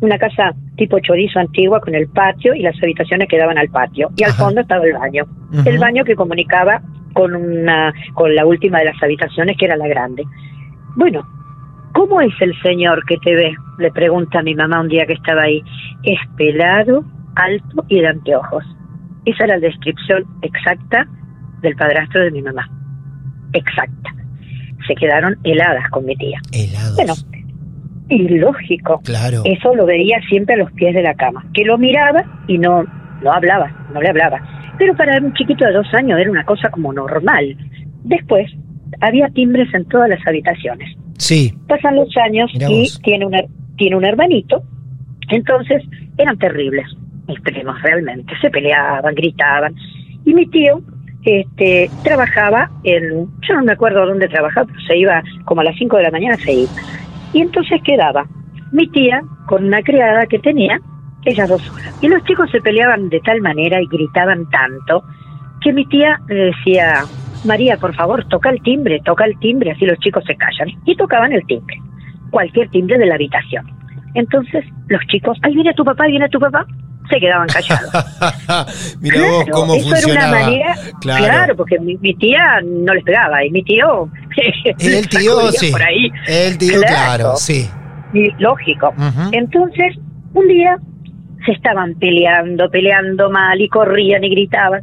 una 0.00 0.16
casa 0.16 0.54
tipo 0.76 1.00
chorizo 1.00 1.40
antigua 1.40 1.80
con 1.80 1.94
el 1.96 2.06
patio 2.08 2.54
y 2.54 2.62
las 2.62 2.80
habitaciones 2.80 3.26
que 3.28 3.36
daban 3.36 3.58
al 3.58 3.68
patio. 3.68 4.10
Y 4.16 4.22
al 4.22 4.30
fondo 4.32 4.60
estaba 4.60 4.84
el 4.84 4.92
baño. 4.92 5.24
El 5.64 5.78
baño 5.78 6.04
que 6.04 6.14
comunicaba 6.14 6.80
con 7.14 7.34
una 7.34 7.92
con 8.14 8.32
la 8.32 8.46
última 8.46 8.78
de 8.78 8.84
las 8.84 9.02
habitaciones 9.02 9.56
que 9.56 9.64
era 9.64 9.76
la 9.76 9.88
grande. 9.88 10.22
Bueno, 10.94 11.26
¿cómo 11.94 12.20
es 12.20 12.32
el 12.40 12.54
señor 12.62 13.04
que 13.06 13.16
te 13.16 13.34
ve? 13.34 13.56
Le 13.78 13.90
pregunta 13.90 14.38
a 14.38 14.42
mi 14.42 14.54
mamá 14.54 14.80
un 14.80 14.88
día 14.88 15.04
que 15.04 15.14
estaba 15.14 15.42
ahí. 15.42 15.64
Es 16.04 16.20
pelado, 16.36 17.02
alto 17.34 17.84
y 17.88 18.00
de 18.00 18.06
anteojos. 18.06 18.64
Esa 19.28 19.44
era 19.44 19.58
la 19.58 19.60
descripción 19.60 20.24
exacta 20.40 21.06
del 21.60 21.76
padrastro 21.76 22.24
de 22.24 22.30
mi 22.30 22.40
mamá. 22.40 22.66
Exacta. 23.52 24.14
Se 24.86 24.94
quedaron 24.94 25.36
heladas 25.44 25.86
con 25.90 26.06
mi 26.06 26.16
tía. 26.16 26.40
Helados. 26.50 26.96
Bueno, 26.96 27.14
ilógico. 28.08 29.02
Claro. 29.04 29.42
Eso 29.44 29.74
lo 29.74 29.84
veía 29.84 30.18
siempre 30.30 30.54
a 30.54 30.58
los 30.58 30.72
pies 30.72 30.94
de 30.94 31.02
la 31.02 31.12
cama, 31.12 31.44
que 31.52 31.64
lo 31.64 31.76
miraba 31.76 32.24
y 32.46 32.56
no, 32.56 32.84
no 33.22 33.32
hablaba, 33.32 33.70
no 33.92 34.00
le 34.00 34.08
hablaba. 34.08 34.40
Pero 34.78 34.96
para 34.96 35.18
un 35.18 35.34
chiquito 35.34 35.66
de 35.66 35.72
dos 35.72 35.92
años 35.92 36.18
era 36.18 36.30
una 36.30 36.44
cosa 36.44 36.70
como 36.70 36.90
normal. 36.94 37.54
Después, 38.04 38.50
había 39.02 39.28
timbres 39.28 39.68
en 39.74 39.84
todas 39.88 40.08
las 40.08 40.26
habitaciones. 40.26 40.96
Sí. 41.18 41.52
Pasan 41.66 41.96
los 41.96 42.16
años 42.16 42.50
y 42.54 42.86
tiene, 43.02 43.26
una, 43.26 43.42
tiene 43.76 43.94
un 43.94 44.06
hermanito, 44.06 44.62
entonces 45.28 45.82
eran 46.16 46.38
terribles, 46.38 46.86
mis 47.28 47.40
primos 47.40 47.80
realmente, 47.82 48.32
se 48.40 48.50
peleaban, 48.50 49.14
gritaban. 49.14 49.74
Y 50.24 50.34
mi 50.34 50.46
tío 50.46 50.80
este, 51.24 51.90
trabajaba 52.02 52.70
en, 52.84 53.28
yo 53.46 53.54
no 53.54 53.62
me 53.62 53.72
acuerdo 53.72 54.06
dónde 54.06 54.28
trabajaba, 54.28 54.66
pero 54.66 54.80
se 54.80 54.96
iba 54.96 55.22
como 55.44 55.60
a 55.60 55.64
las 55.64 55.76
5 55.76 55.96
de 55.96 56.02
la 56.02 56.10
mañana, 56.10 56.36
se 56.36 56.52
iba. 56.52 56.70
Y 57.32 57.42
entonces 57.42 57.80
quedaba 57.82 58.26
mi 58.72 58.88
tía 58.88 59.22
con 59.46 59.64
una 59.64 59.82
criada 59.82 60.26
que 60.26 60.38
tenía, 60.38 60.80
ellas 61.24 61.48
dos 61.48 61.62
solas. 61.62 62.02
Y 62.02 62.08
los 62.08 62.22
chicos 62.24 62.50
se 62.50 62.60
peleaban 62.60 63.08
de 63.08 63.20
tal 63.20 63.40
manera 63.40 63.80
y 63.80 63.86
gritaban 63.86 64.48
tanto 64.50 65.04
que 65.60 65.72
mi 65.72 65.84
tía 65.86 66.20
le 66.28 66.46
decía, 66.46 67.04
María, 67.44 67.76
por 67.76 67.94
favor, 67.94 68.24
toca 68.28 68.50
el 68.50 68.62
timbre, 68.62 69.00
toca 69.04 69.24
el 69.24 69.38
timbre, 69.38 69.72
así 69.72 69.84
los 69.84 69.98
chicos 69.98 70.24
se 70.24 70.36
callan. 70.36 70.68
Y 70.84 70.96
tocaban 70.96 71.32
el 71.32 71.44
timbre, 71.46 71.76
cualquier 72.30 72.70
timbre 72.70 72.98
de 72.98 73.06
la 73.06 73.16
habitación. 73.16 73.66
Entonces 74.14 74.64
los 74.88 75.04
chicos, 75.06 75.38
ahí 75.42 75.54
viene 75.54 75.74
tu 75.74 75.84
papá, 75.84 76.06
viene 76.06 76.28
tu 76.28 76.38
papá, 76.38 76.66
se 77.08 77.20
quedaban 77.20 77.48
callados. 77.48 77.90
Mira 79.00 79.20
vos 79.20 79.44
Claro, 79.44 79.52
cómo 79.52 79.74
eso 79.74 79.88
funcionaba. 79.90 80.28
era 80.28 80.28
una 80.28 80.46
manera, 80.46 80.74
claro, 81.00 81.56
porque 81.56 81.78
mi, 81.80 81.96
mi 81.98 82.14
tía 82.14 82.60
no 82.64 82.94
les 82.94 83.04
pegaba 83.04 83.44
y 83.44 83.50
mi 83.50 83.62
tío... 83.62 84.08
El 84.78 85.08
tío, 85.08 85.50
sí. 85.52 85.70
Por 85.70 85.82
ahí. 85.82 86.10
El 86.26 86.58
tío, 86.58 86.80
claro, 86.82 87.36
sí. 87.36 87.68
Y 88.12 88.30
lógico. 88.40 88.94
Entonces, 89.32 89.96
un 90.34 90.48
día 90.48 90.76
se 91.44 91.52
estaban 91.52 91.94
peleando, 91.94 92.70
peleando 92.70 93.30
mal 93.30 93.60
y 93.60 93.68
corrían 93.68 94.24
y 94.24 94.30
gritaban. 94.30 94.82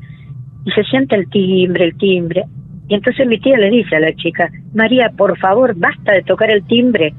Y 0.65 0.72
se 0.72 0.84
siente 0.84 1.15
el 1.15 1.29
timbre, 1.29 1.86
el 1.86 1.98
timbre. 1.98 2.44
Y 2.88 2.94
entonces 2.96 3.25
mi 3.27 3.39
tía 3.39 3.58
le 3.58 3.70
dice 3.70 3.96
a 3.96 4.00
la 4.00 4.13
chica, 4.15 4.50
María, 4.74 5.12
por 5.15 5.38
favor, 5.39 5.74
basta 5.75 6.12
de 6.12 6.22
tocar 6.24 6.51
el 6.51 6.63
timbre. 6.65 7.13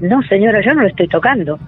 No, 0.00 0.22
señora, 0.28 0.60
yo 0.64 0.72
no 0.74 0.82
lo 0.82 0.88
estoy 0.88 1.08
tocando. 1.08 1.58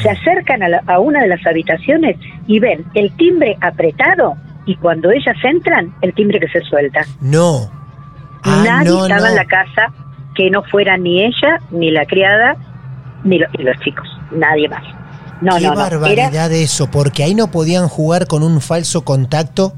Se 0.00 0.10
acercan 0.10 0.62
a, 0.62 0.68
la- 0.68 0.82
a 0.86 0.98
una 1.00 1.20
de 1.22 1.28
las 1.28 1.44
habitaciones 1.46 2.16
y 2.46 2.58
ven 2.60 2.84
el 2.94 3.10
timbre 3.16 3.56
apretado 3.60 4.34
y 4.64 4.76
cuando 4.76 5.10
ellas 5.10 5.36
entran, 5.42 5.92
el 6.02 6.14
timbre 6.14 6.38
que 6.40 6.48
se 6.48 6.60
suelta. 6.62 7.04
No. 7.20 7.70
Ah, 8.44 8.62
Nadie 8.64 8.90
no, 8.90 9.02
estaba 9.04 9.20
no. 9.20 9.26
en 9.28 9.34
la 9.36 9.44
casa 9.44 9.92
que 10.34 10.50
no 10.50 10.62
fuera 10.64 10.96
ni 10.96 11.22
ella, 11.24 11.60
ni 11.70 11.90
la 11.90 12.06
criada, 12.06 12.56
ni, 13.24 13.38
lo- 13.38 13.46
los 13.58 13.78
chicos. 13.80 14.08
Nadie 14.30 14.68
más. 14.68 14.82
No, 15.40 15.56
Qué 15.58 15.64
no, 15.66 15.74
no. 15.74 15.80
Era 15.86 15.98
barbaridad 15.98 16.52
eso, 16.52 16.90
porque 16.90 17.22
ahí 17.24 17.34
no 17.34 17.50
podían 17.50 17.88
jugar 17.88 18.26
con 18.28 18.42
un 18.42 18.60
falso 18.60 19.04
contacto, 19.04 19.74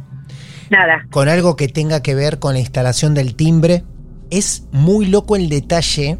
nada. 0.70 1.06
con 1.10 1.28
algo 1.28 1.56
que 1.56 1.68
tenga 1.68 2.02
que 2.02 2.14
ver 2.14 2.38
con 2.38 2.52
la 2.54 2.60
instalación 2.60 3.14
del 3.14 3.34
timbre. 3.34 3.82
Es 4.30 4.66
muy 4.72 5.06
loco 5.06 5.36
el 5.36 5.48
detalle 5.48 6.18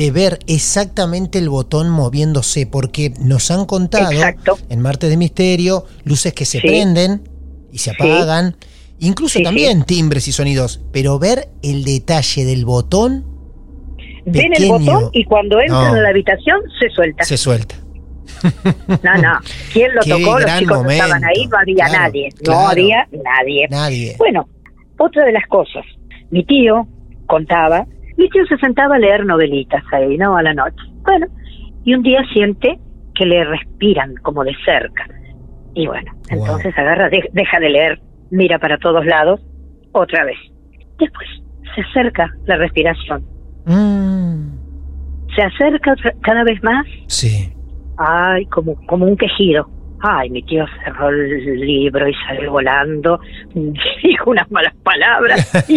de 0.00 0.10
ver 0.10 0.38
exactamente 0.46 1.38
el 1.38 1.50
botón 1.50 1.90
moviéndose, 1.90 2.66
porque 2.66 3.12
nos 3.20 3.50
han 3.50 3.66
contado 3.66 4.10
Exacto. 4.10 4.56
en 4.70 4.80
Marte 4.80 5.10
de 5.10 5.18
Misterio 5.18 5.84
luces 6.04 6.32
que 6.32 6.46
se 6.46 6.58
Sí. 6.60 6.66
prenden 6.66 7.28
y 7.70 7.78
se 7.78 7.90
Sí. 7.90 7.96
apagan, 7.98 8.56
incluso 8.98 9.38
Sí, 9.38 9.44
también 9.44 9.84
timbres 9.84 10.26
y 10.26 10.32
sonidos, 10.32 10.80
pero 10.90 11.18
ver 11.18 11.50
el 11.62 11.84
detalle 11.84 12.44
del 12.46 12.64
botón 12.64 13.26
Ven 14.24 14.52
el 14.54 14.68
botón 14.68 15.10
y 15.12 15.24
cuando 15.24 15.58
entran 15.60 15.92
No. 15.92 15.98
a 15.98 16.00
la 16.02 16.08
habitación 16.10 16.60
se 16.78 16.88
suelta. 16.90 17.24
se 17.24 17.36
suelta. 17.36 17.74
No, 19.02 19.14
no. 19.20 19.38
¿Quién 19.72 19.94
lo 19.94 20.00
Qué 20.02 20.10
tocó? 20.10 20.38
Los 20.40 20.58
chicos 20.58 20.82
no 20.84 20.90
estaban 20.90 21.24
ahí, 21.24 21.46
no 21.46 21.58
había 21.58 21.84
Claro, 21.86 21.98
nadie. 22.04 22.28
No 22.38 22.44
claro. 22.52 22.68
había 22.68 23.08
nadie. 23.12 23.66
Nadie. 23.68 24.14
Bueno, 24.18 24.48
otra 24.98 25.24
de 25.26 25.32
las 25.32 25.46
cosas. 25.48 25.84
Mi 26.30 26.44
tío 26.44 26.86
contaba, 27.26 27.86
tío 28.28 28.44
se 28.46 28.56
sentaba 28.58 28.96
a 28.96 28.98
leer 28.98 29.24
novelitas 29.24 29.82
ahí, 29.92 30.16
¿no? 30.18 30.36
A 30.36 30.42
la 30.42 30.54
noche. 30.54 30.76
Bueno, 31.02 31.26
y 31.84 31.94
un 31.94 32.02
día 32.02 32.22
siente 32.32 32.78
que 33.14 33.26
le 33.26 33.44
respiran 33.44 34.14
como 34.22 34.44
de 34.44 34.54
cerca. 34.64 35.06
Y 35.74 35.86
bueno, 35.86 36.10
Wow. 36.30 36.40
entonces 36.40 36.76
agarra, 36.78 37.08
de- 37.08 37.28
deja 37.32 37.58
de 37.60 37.70
leer, 37.70 38.00
mira 38.30 38.58
para 38.58 38.78
todos 38.78 39.04
lados, 39.06 39.40
otra 39.92 40.24
vez. 40.24 40.38
Después 40.98 41.28
se 41.74 41.80
acerca 41.82 42.30
la 42.46 42.56
respiración. 42.56 43.24
Mm, 43.66 44.58
Se 45.36 45.42
acerca 45.42 45.92
otra- 45.92 46.14
cada 46.22 46.42
vez 46.44 46.60
más 46.64 46.84
sí. 47.06 47.52
Ay, 47.98 48.46
como, 48.46 48.74
como 48.86 49.04
un 49.06 49.16
quejido. 49.16 49.68
Ay, 50.02 50.30
mi 50.30 50.42
tío 50.42 50.64
cerró 50.82 51.10
el 51.10 51.60
libro 51.60 52.08
y 52.08 52.14
salió 52.26 52.52
volando, 52.52 53.20
dijo 53.54 54.30
unas 54.30 54.50
malas 54.50 54.74
palabras. 54.82 55.68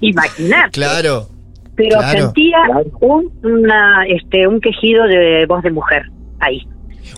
Y 0.00 0.08
imaginar. 0.10 0.70
Claro. 0.70 1.26
Pero 1.74 1.98
claro. 1.98 2.18
sentía 2.18 2.58
un, 3.00 3.30
una, 3.42 4.04
este, 4.06 4.46
un 4.46 4.60
quejido 4.60 5.06
de 5.06 5.46
voz 5.46 5.62
de 5.62 5.70
mujer 5.70 6.02
ahí. 6.40 6.60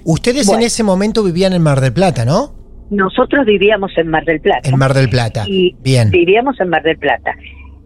Ustedes 0.05 0.49
en 0.49 0.63
ese 0.63 0.83
momento 0.83 1.23
vivían 1.23 1.53
en 1.53 1.63
Mar 1.63 1.81
del 1.81 1.93
Plata, 1.93 2.25
¿no? 2.25 2.55
Nosotros 2.91 3.47
vivíamos 3.47 3.91
en 3.97 4.09
Mar 4.09 4.25
del 4.25 4.41
Plata. 4.41 4.69
En 4.69 4.79
Mar 4.79 4.95
del 4.95 5.09
Plata. 5.09 5.45
Y 5.47 5.75
Bien. 5.83 6.11
vivíamos 6.11 6.61
en 6.61 6.69
Mar 6.69 6.83
del 6.83 6.99
Plata. 6.99 7.35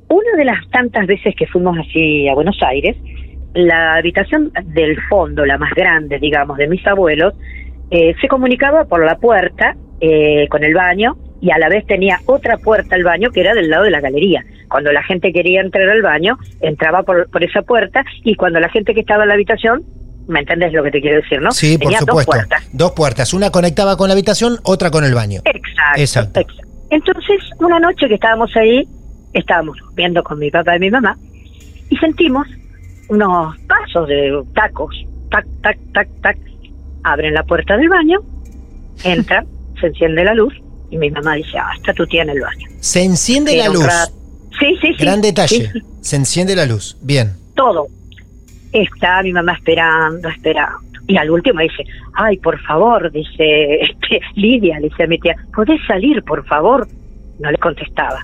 Una 0.08 0.36
de 0.36 0.44
las 0.44 0.68
tantas 0.70 1.06
veces 1.06 1.34
que 1.36 1.46
fuimos 1.46 1.76
así 1.78 2.28
a 2.28 2.34
Buenos 2.34 2.58
Aires, 2.62 2.96
la 3.54 3.94
habitación 3.94 4.52
del 4.74 4.96
fondo, 5.08 5.44
la 5.44 5.58
más 5.58 5.72
grande, 5.74 6.18
digamos, 6.18 6.58
de 6.58 6.68
mis 6.68 6.86
abuelos, 6.86 7.34
eh, 7.90 8.14
se 8.20 8.28
comunicaba 8.28 8.84
por 8.84 9.04
la 9.04 9.16
puerta 9.16 9.76
eh, 10.00 10.46
con 10.48 10.64
el 10.64 10.74
baño 10.74 11.16
y 11.40 11.50
a 11.50 11.58
la 11.58 11.68
vez 11.68 11.86
tenía 11.86 12.20
otra 12.26 12.56
puerta 12.58 12.94
al 12.96 13.04
baño 13.04 13.30
que 13.30 13.40
era 13.40 13.54
del 13.54 13.70
lado 13.70 13.84
de 13.84 13.90
la 13.90 14.00
galería. 14.00 14.44
Cuando 14.68 14.92
la 14.92 15.02
gente 15.02 15.32
quería 15.32 15.60
entrar 15.60 15.88
al 15.88 16.02
baño, 16.02 16.36
entraba 16.60 17.02
por, 17.02 17.30
por 17.30 17.42
esa 17.42 17.62
puerta 17.62 18.04
y 18.24 18.34
cuando 18.34 18.60
la 18.60 18.68
gente 18.68 18.92
que 18.92 19.00
estaba 19.00 19.22
en 19.22 19.28
la 19.28 19.34
habitación, 19.34 19.82
¿me 20.26 20.40
entendés 20.40 20.72
lo 20.72 20.82
que 20.82 20.90
te 20.90 21.00
quiero 21.00 21.16
decir, 21.22 21.40
no? 21.40 21.52
Sí, 21.52 21.78
por 21.78 21.84
tenía 21.86 22.00
supuesto. 22.00 22.32
dos 22.32 22.46
puertas. 22.46 22.68
Dos 22.72 22.92
puertas. 22.92 23.34
Una 23.34 23.50
conectaba 23.50 23.96
con 23.96 24.08
la 24.08 24.12
habitación, 24.14 24.58
otra 24.64 24.90
con 24.90 25.04
el 25.04 25.14
baño. 25.14 25.40
Exacto, 25.44 26.00
Exacto. 26.00 26.40
exacto. 26.40 26.68
Entonces, 26.90 27.40
una 27.58 27.78
noche 27.78 28.08
que 28.08 28.14
estábamos 28.14 28.54
ahí, 28.56 28.86
estábamos 29.32 29.78
viendo 29.94 30.22
con 30.22 30.38
mi 30.38 30.50
papá 30.50 30.76
y 30.76 30.80
mi 30.80 30.90
mamá, 30.90 31.16
y 31.90 31.96
sentimos 31.96 32.46
unos 33.08 33.56
pasos 33.60 34.08
de 34.08 34.42
tacos, 34.54 34.94
tac, 35.30 35.46
tac, 35.62 35.78
tac, 35.92 36.08
tac. 36.22 36.38
Abren 37.04 37.34
la 37.34 37.42
puerta 37.44 37.76
del 37.76 37.88
baño, 37.88 38.18
entran, 39.04 39.46
se 39.80 39.86
enciende 39.88 40.24
la 40.24 40.34
luz, 40.34 40.54
y 40.90 40.96
mi 40.98 41.10
mamá 41.10 41.34
dice, 41.34 41.58
ah, 41.58 41.70
está 41.76 41.92
tu 41.92 42.06
tía 42.06 42.22
en 42.22 42.30
el 42.30 42.40
baño. 42.40 42.66
Se 42.80 43.02
enciende 43.02 43.56
la 43.56 43.68
luz. 43.68 43.86
Sí, 44.58 44.76
sí, 44.80 44.88
sí. 44.96 45.04
Gran 45.04 45.20
detalle. 45.20 45.70
Sí, 45.72 45.80
Se 46.00 46.16
enciende 46.16 46.56
la 46.56 46.66
luz. 46.66 46.96
Bien. 47.02 47.32
todo. 47.54 47.86
Está 48.72 49.22
mi 49.22 49.32
mamá 49.32 49.54
esperando, 49.54 50.28
esperando. 50.28 50.78
Y 51.06 51.16
al 51.16 51.30
último 51.30 51.60
dice, 51.60 51.84
ay, 52.14 52.36
por 52.36 52.60
favor, 52.60 53.10
dice 53.10 53.76
este, 53.80 54.20
Lidia, 54.34 54.78
le 54.78 54.88
dice 54.90 55.04
a 55.04 55.06
mi 55.06 55.18
tía, 55.18 55.36
¿podés 55.54 55.80
salir, 55.86 56.22
por 56.22 56.44
favor? 56.46 56.86
No 57.38 57.50
le 57.50 57.56
contestaba. 57.58 58.20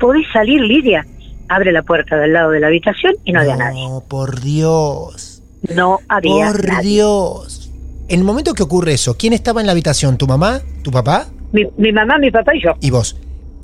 ¿Podés 0.00 0.26
salir, 0.32 0.62
Lidia? 0.62 1.04
Abre 1.48 1.72
la 1.72 1.82
puerta 1.82 2.16
del 2.16 2.32
lado 2.32 2.50
de 2.52 2.60
la 2.60 2.68
habitación 2.68 3.14
y 3.24 3.32
no 3.32 3.40
había 3.40 3.56
nadie. 3.56 3.82
No, 3.86 4.02
por 4.08 4.40
Dios. 4.40 5.42
No 5.74 5.98
había 6.08 6.52
Por 6.52 6.66
nadie. 6.66 6.88
Dios. 6.88 7.65
En 8.08 8.20
el 8.20 8.24
momento 8.24 8.54
que 8.54 8.62
ocurre 8.62 8.92
eso, 8.92 9.16
¿quién 9.18 9.32
estaba 9.32 9.60
en 9.60 9.66
la 9.66 9.72
habitación? 9.72 10.16
¿Tu 10.16 10.26
mamá? 10.26 10.60
¿Tu 10.84 10.90
papá? 10.90 11.26
Mi, 11.52 11.64
mi 11.76 11.92
mamá, 11.92 12.18
mi 12.18 12.30
papá 12.30 12.54
y 12.54 12.62
yo. 12.62 12.74
Y 12.80 12.90
vos. 12.90 13.16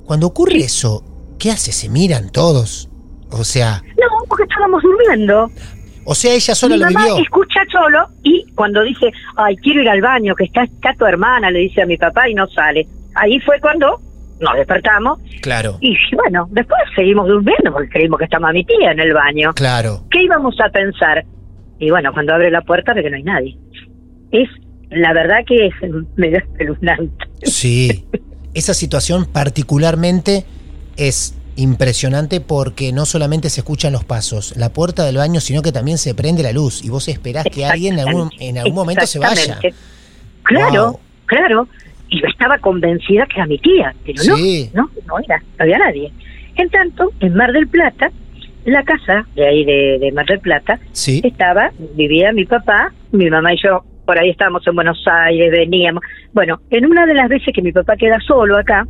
Cuando 0.04 0.26
ocurre 0.26 0.56
eso, 0.58 1.04
¿qué 1.38 1.50
hace? 1.50 1.70
Se 1.72 1.88
miran 1.88 2.30
todos. 2.30 2.88
O 3.30 3.44
sea, 3.44 3.82
No, 3.96 4.24
porque 4.28 4.42
estábamos 4.44 4.82
durmiendo. 4.82 5.48
o 6.04 6.14
sea, 6.14 6.34
ella 6.34 6.54
sola 6.54 6.74
mi 6.74 6.80
lo 6.82 6.86
mamá 6.90 7.04
vivió. 7.06 7.22
escucha 7.22 7.60
solo 7.70 8.06
y 8.24 8.44
cuando 8.54 8.82
dice, 8.82 9.10
ay, 9.36 9.56
quiero 9.58 9.80
ir 9.82 9.88
al 9.88 10.00
baño, 10.00 10.34
que 10.34 10.44
está, 10.44 10.64
está 10.64 10.92
tu 10.98 11.06
hermana, 11.06 11.50
le 11.50 11.60
dice 11.60 11.82
a 11.82 11.86
mi 11.86 11.96
papá 11.96 12.28
y 12.28 12.34
no 12.34 12.46
sale. 12.48 12.86
Ahí 13.14 13.38
fue 13.40 13.60
cuando 13.60 14.00
nos 14.40 14.54
despertamos 14.56 15.20
Claro, 15.40 15.76
Y 15.80 15.96
bueno, 16.16 16.48
después 16.50 16.80
seguimos 16.96 17.28
durmiendo 17.28 17.72
porque 17.72 17.88
creímos 17.90 18.18
que 18.18 18.24
estaba 18.24 18.52
mi 18.52 18.64
tía 18.64 18.90
en 18.90 18.98
el 19.00 19.12
baño. 19.14 19.52
claro. 19.54 20.04
¿Qué 20.10 20.24
íbamos 20.24 20.56
a 20.60 20.68
pensar? 20.70 21.24
Y 21.78 21.90
bueno, 21.90 22.12
cuando 22.12 22.34
abre 22.34 22.50
la 22.50 22.60
puerta 22.62 22.92
ve 22.92 23.02
que 23.02 23.10
no 23.10 23.16
hay 23.16 23.22
nadie. 23.22 23.56
Es, 24.32 24.48
la 24.90 25.12
verdad 25.12 25.38
que 25.46 25.66
es 25.66 25.74
medio 26.16 26.38
espeluznante. 26.38 27.24
Sí. 27.44 28.04
Esa 28.54 28.74
situación 28.74 29.26
particularmente 29.26 30.44
es 30.96 31.34
impresionante 31.56 32.40
porque 32.40 32.92
no 32.92 33.04
solamente 33.06 33.48
se 33.50 33.60
escuchan 33.60 33.92
los 33.92 34.04
pasos, 34.04 34.54
la 34.56 34.72
puerta 34.72 35.04
del 35.04 35.16
baño, 35.16 35.40
sino 35.40 35.62
que 35.62 35.70
también 35.72 35.98
se 35.98 36.14
prende 36.14 36.42
la 36.42 36.52
luz 36.52 36.82
y 36.84 36.88
vos 36.88 37.08
esperás 37.08 37.44
que 37.52 37.64
alguien 37.64 37.94
en 37.98 38.08
algún, 38.08 38.30
en 38.40 38.58
algún 38.58 38.74
momento 38.74 39.06
se 39.06 39.18
vaya. 39.18 39.58
Claro, 40.42 40.84
Wow. 40.92 41.00
claro. 41.26 41.68
Y 42.08 42.20
yo 42.20 42.26
estaba 42.28 42.58
convencida 42.58 43.24
que 43.26 43.36
era 43.36 43.46
mi 43.46 43.58
tía, 43.58 43.94
pero 44.04 44.22
Sí. 44.22 44.70
no, 44.74 44.82
no, 44.82 44.90
no 45.06 45.18
era, 45.24 45.38
no 45.58 45.62
había 45.64 45.78
nadie. 45.78 46.12
En 46.56 46.68
tanto, 46.68 47.10
en 47.20 47.34
Mar 47.34 47.52
del 47.52 47.68
Plata 47.68 48.10
la 48.64 48.82
casa 48.84 49.26
de 49.34 49.46
ahí 49.46 49.64
de, 49.64 49.98
de 49.98 50.12
Mar 50.12 50.26
del 50.26 50.40
Plata 50.40 50.78
Sí. 50.92 51.20
estaba, 51.24 51.72
vivía 51.96 52.32
mi 52.32 52.44
papá, 52.44 52.92
mi 53.12 53.28
mamá 53.30 53.54
y 53.54 53.56
yo, 53.62 53.84
por 54.04 54.18
ahí 54.18 54.30
estábamos 54.30 54.66
en 54.66 54.74
Buenos 54.74 55.02
Aires, 55.06 55.50
veníamos. 55.50 56.02
Bueno, 56.32 56.60
en 56.70 56.86
una 56.86 57.06
de 57.06 57.14
las 57.14 57.28
veces 57.28 57.54
que 57.54 57.62
mi 57.62 57.72
papá 57.72 57.96
queda 57.96 58.18
solo 58.20 58.58
acá, 58.58 58.86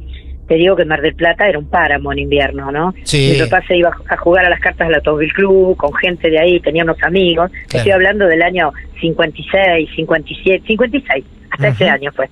te 0.49 0.55
digo 0.55 0.77
que 0.77 0.85
Mar 0.85 1.01
del 1.01 1.15
Plata 1.15 1.47
era 1.49 1.59
un 1.59 1.69
páramo 1.69 2.13
en 2.13 2.19
invierno, 2.21 2.71
¿no? 2.73 2.93
Sí. 3.05 3.33
Mi 3.35 3.49
papá 3.49 3.65
se 3.67 3.77
iba 3.77 3.91
a 4.09 4.17
jugar 4.17 4.45
a 4.47 4.51
las 4.51 4.61
cartas 4.61 4.89
del 4.89 4.97
Automóvil 4.97 5.33
Club 5.33 5.77
con 5.77 5.93
gente 5.95 6.29
de 6.31 6.39
ahí, 6.39 6.61
tenía 6.61 6.83
unos 6.85 7.03
amigos. 7.03 7.51
Claro. 7.51 7.67
Estoy 7.73 7.93
hablando 7.93 8.27
del 8.27 8.43
año 8.43 8.73
56, 9.01 9.91
57, 9.95 10.67
56, 10.67 11.25
hasta 11.51 11.69
ese 11.69 11.85
Ujú. 11.85 11.93
año 11.93 12.13
fue. 12.13 12.29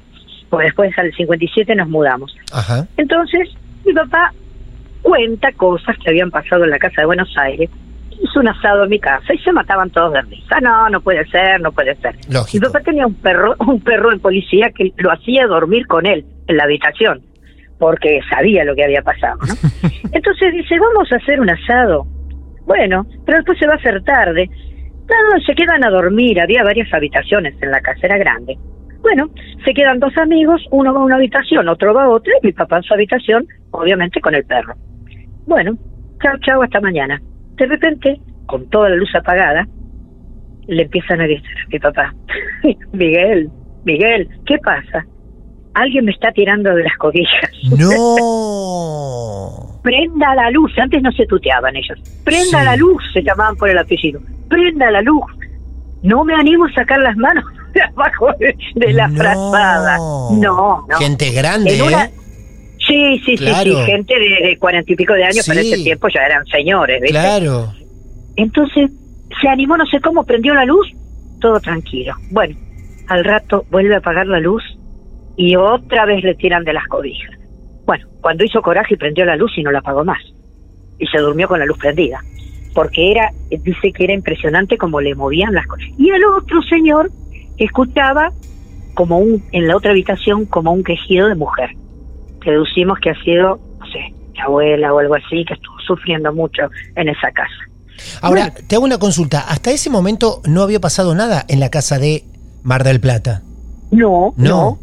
Pues 0.48 0.64
después 0.66 0.98
al 0.98 1.12
57 1.12 1.74
nos 1.76 1.88
mudamos. 1.88 2.36
Ajá. 2.52 2.86
Entonces, 2.96 3.48
mi 3.84 3.92
papá 3.92 4.32
cuenta 5.02 5.52
cosas 5.52 5.96
que 5.98 6.10
habían 6.10 6.30
pasado 6.30 6.64
en 6.64 6.70
la 6.70 6.78
casa 6.78 7.02
de 7.02 7.06
Buenos 7.06 7.32
Aires. 7.38 7.70
Hizo 8.22 8.40
un 8.40 8.48
asado 8.48 8.84
en 8.84 8.90
mi 8.90 9.00
casa 9.00 9.32
y 9.32 9.38
se 9.38 9.52
mataban 9.52 9.90
todos 9.90 10.12
de 10.12 10.22
risa. 10.22 10.60
No, 10.60 10.88
no 10.90 11.00
puede 11.00 11.26
ser, 11.26 11.60
no 11.60 11.72
puede 11.72 11.94
ser. 11.96 12.14
Lógico. 12.28 12.66
Mi 12.66 12.72
papá 12.72 12.80
tenía 12.84 13.06
un 13.06 13.14
perro, 13.14 13.54
un 13.66 13.80
perro 13.80 14.12
en 14.12 14.20
policía 14.20 14.70
que 14.74 14.92
lo 14.96 15.10
hacía 15.10 15.46
dormir 15.46 15.86
con 15.86 16.06
él 16.06 16.24
en 16.46 16.56
la 16.56 16.64
habitación, 16.64 17.22
porque 17.78 18.20
sabía 18.28 18.64
lo 18.64 18.74
que 18.74 18.84
había 18.84 19.02
pasado, 19.02 19.38
¿no? 19.46 19.54
Entonces 20.12 20.52
dice, 20.52 20.78
vamos 20.78 21.10
a 21.12 21.16
hacer 21.16 21.40
un 21.40 21.50
asado. 21.50 22.06
Bueno, 22.66 23.06
pero 23.24 23.38
después 23.38 23.58
se 23.58 23.66
va 23.66 23.74
a 23.74 23.76
hacer 23.76 24.02
tarde. 24.02 24.48
No, 24.48 25.40
se 25.44 25.54
quedan 25.54 25.84
a 25.84 25.90
dormir, 25.90 26.40
había 26.40 26.62
varias 26.62 26.92
habitaciones 26.92 27.54
en 27.60 27.70
la 27.70 27.80
casa, 27.80 28.00
era 28.02 28.18
grande. 28.18 28.56
Bueno, 29.02 29.30
se 29.64 29.72
quedan 29.72 29.98
dos 29.98 30.16
amigos, 30.18 30.62
uno 30.70 30.92
va 30.92 31.00
a 31.00 31.04
una 31.04 31.16
habitación, 31.16 31.68
otro 31.68 31.94
va 31.94 32.04
a 32.04 32.08
otra, 32.08 32.32
y 32.42 32.46
mi 32.46 32.52
papá 32.52 32.76
en 32.76 32.82
su 32.82 32.94
habitación, 32.94 33.46
obviamente 33.70 34.20
con 34.20 34.34
el 34.34 34.44
perro. 34.44 34.74
Bueno, 35.46 35.76
chao, 36.22 36.36
chao, 36.44 36.62
hasta 36.62 36.80
mañana. 36.80 37.20
De 37.60 37.66
repente, 37.66 38.18
con 38.46 38.68
toda 38.70 38.88
la 38.88 38.96
luz 38.96 39.14
apagada, 39.14 39.68
le 40.66 40.82
empiezan 40.82 41.20
a 41.20 41.24
gritar 41.26 41.50
a 41.52 41.68
mi 41.70 41.78
papá, 41.78 42.14
Miguel, 42.92 43.50
Miguel, 43.84 44.28
¿qué 44.46 44.56
pasa? 44.64 45.04
Alguien 45.74 46.06
me 46.06 46.12
está 46.12 46.32
tirando 46.32 46.74
de 46.74 46.82
las 46.84 46.96
cobijas. 46.96 47.50
No. 47.78 48.16
Prenda 49.82 50.34
la 50.34 50.50
luz, 50.50 50.72
antes 50.78 51.02
no 51.02 51.12
se 51.12 51.26
tuteaban 51.26 51.76
ellos. 51.76 51.98
Prenda 52.24 52.60
Sí. 52.60 52.64
la 52.64 52.76
luz, 52.76 53.02
se 53.12 53.22
llamaban 53.22 53.56
por 53.56 53.68
el 53.68 53.76
apellido. 53.78 54.20
Prenda 54.48 54.90
la 54.90 55.02
luz. 55.02 55.22
No 56.02 56.24
me 56.24 56.34
animo 56.34 56.64
a 56.66 56.72
sacar 56.72 56.98
las 57.00 57.16
manos 57.18 57.44
de 57.74 57.82
abajo 57.82 58.28
de, 58.38 58.92
la 58.94 59.06
No. 59.08 59.16
frazada. 59.16 59.96
No, 59.98 60.86
no. 60.88 60.96
Gente 60.98 61.30
grande, 61.32 61.76
En 61.76 61.82
una- 61.82 62.04
¿eh? 62.06 62.10
Sí, 62.90 63.18
sí, 63.24 63.36
sí, 63.36 63.44
Claro. 63.44 63.70
sí, 63.70 63.90
gente 63.90 64.14
de 64.18 64.56
cuarenta 64.58 64.92
y 64.92 64.96
pico 64.96 65.12
de 65.14 65.24
años, 65.24 65.44
Sí. 65.44 65.52
ese 65.52 65.82
tiempo 65.82 66.08
ya 66.12 66.22
eran 66.26 66.44
señores, 66.46 67.00
¿viste? 67.00 67.16
Claro. 67.18 67.72
Entonces 68.36 68.90
se 69.40 69.48
animó, 69.48 69.76
no 69.76 69.86
sé 69.86 70.00
cómo, 70.00 70.24
prendió 70.24 70.54
la 70.54 70.64
luz, 70.64 70.86
todo 71.40 71.60
tranquilo. 71.60 72.14
Bueno, 72.30 72.56
al 73.08 73.24
rato 73.24 73.64
vuelve 73.70 73.94
a 73.94 73.98
apagar 73.98 74.26
la 74.26 74.40
luz 74.40 74.62
y 75.36 75.56
otra 75.56 76.04
vez 76.06 76.22
le 76.24 76.34
tiran 76.34 76.64
de 76.64 76.72
las 76.72 76.86
cobijas. 76.88 77.30
Bueno, 77.86 78.06
cuando 78.20 78.44
hizo 78.44 78.60
coraje 78.62 78.96
prendió 78.96 79.24
la 79.24 79.36
luz 79.36 79.52
y 79.56 79.62
no 79.62 79.70
la 79.70 79.78
apagó 79.80 80.04
más. 80.04 80.22
Y 80.98 81.06
se 81.06 81.18
durmió 81.18 81.48
con 81.48 81.58
la 81.58 81.64
luz 81.66 81.78
prendida. 81.78 82.20
Porque 82.74 83.10
era, 83.10 83.30
dice 83.50 83.92
que 83.92 84.04
era 84.04 84.12
impresionante 84.12 84.76
como 84.78 85.00
le 85.00 85.14
movían 85.14 85.54
las 85.54 85.66
cosas. 85.66 85.88
Y 85.98 86.10
el 86.10 86.24
otro 86.24 86.62
señor 86.62 87.10
escuchaba 87.56 88.32
como 88.94 89.18
un, 89.18 89.42
en 89.52 89.66
la 89.66 89.76
otra 89.76 89.90
habitación, 89.92 90.44
como 90.46 90.72
un 90.72 90.84
quejido 90.84 91.28
de 91.28 91.34
mujer. 91.34 91.70
Deducimos 92.44 92.98
que 93.00 93.10
ha 93.10 93.22
sido, 93.22 93.58
no 93.78 93.86
sé, 93.86 94.14
mi 94.32 94.40
abuela 94.40 94.92
o 94.94 94.98
algo 94.98 95.14
así, 95.14 95.44
que 95.46 95.54
estuvo 95.54 95.78
sufriendo 95.86 96.32
mucho 96.32 96.62
en 96.96 97.08
esa 97.08 97.30
casa. 97.32 97.50
Ahora, 98.22 98.52
te 98.54 98.76
hago 98.76 98.84
una 98.84 98.98
consulta. 98.98 99.40
Hasta 99.40 99.70
ese 99.70 99.90
momento 99.90 100.40
no 100.46 100.62
había 100.62 100.80
pasado 100.80 101.14
nada 101.14 101.44
en 101.48 101.60
la 101.60 101.68
casa 101.68 101.98
de 101.98 102.24
Mar 102.62 102.82
del 102.84 103.00
Plata. 103.00 103.42
No, 103.90 104.32
No. 104.36 104.78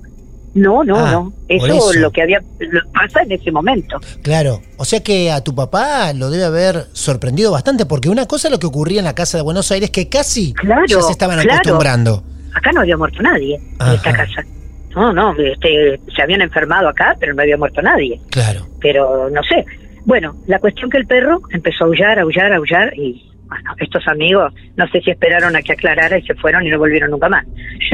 no, 0.53 0.83
no, 0.83 0.83
no, 0.83 0.97
Ah, 1.05 1.11
no. 1.11 1.33
Eso, 1.47 1.65
eso. 1.91 1.93
lo 1.99 2.11
que 2.11 2.21
había 2.23 2.41
lo 2.59 2.81
pasa 2.91 3.21
en 3.23 3.31
ese 3.31 3.51
momento. 3.51 3.99
Claro. 4.23 4.61
O 4.77 4.85
sea 4.85 5.01
que 5.01 5.31
a 5.31 5.41
tu 5.43 5.55
papá 5.55 6.13
lo 6.13 6.29
debe 6.29 6.43
haber 6.45 6.87
sorprendido 6.93 7.51
bastante, 7.51 7.85
porque 7.85 8.09
una 8.09 8.25
cosa 8.27 8.47
es 8.47 8.51
lo 8.51 8.59
que 8.59 8.67
ocurría 8.67 8.99
en 8.99 9.05
la 9.05 9.15
casa 9.15 9.37
de 9.37 9.43
Buenos 9.43 9.71
Aires, 9.71 9.89
que 9.91 10.09
casi 10.09 10.53
Claro, 10.53 10.83
ya 10.87 11.01
se 11.01 11.11
estaban 11.11 11.39
claro. 11.39 11.53
acostumbrando. 11.55 12.23
Acá 12.55 12.71
no 12.73 12.81
había 12.81 12.97
muerto 12.97 13.21
nadie 13.21 13.55
en 13.55 13.87
esta 13.93 14.11
casa. 14.13 14.43
No, 14.97 15.13
no, 15.13 15.35
este, 15.37 15.99
se 16.15 16.23
habían 16.23 16.41
enfermado 16.41 16.89
acá, 16.89 17.15
pero 17.19 17.35
no 17.35 17.41
había 17.43 17.55
muerto 17.55 17.83
nadie. 17.83 18.19
Claro. 18.31 18.65
Pero 18.81 19.29
no 19.29 19.41
sé. 19.43 19.63
Bueno, 20.05 20.33
la 20.47 20.57
cuestión 20.57 20.89
que 20.89 20.97
el 20.97 21.05
perro 21.05 21.39
empezó 21.51 21.83
a 21.83 21.87
aullar, 21.87 22.17
aullar, 22.17 22.51
aullar 22.53 22.97
y 22.97 23.29
bueno, 23.47 23.75
estos 23.77 24.07
amigos 24.07 24.53
no 24.75 24.87
sé 24.87 25.01
si 25.01 25.11
esperaron 25.11 25.55
a 25.55 25.61
que 25.61 25.73
aclarara 25.73 26.17
y 26.17 26.23
se 26.23 26.33
fueron 26.33 26.65
y 26.65 26.69
no 26.69 26.79
volvieron 26.79 27.11
nunca 27.11 27.29
más. 27.29 27.45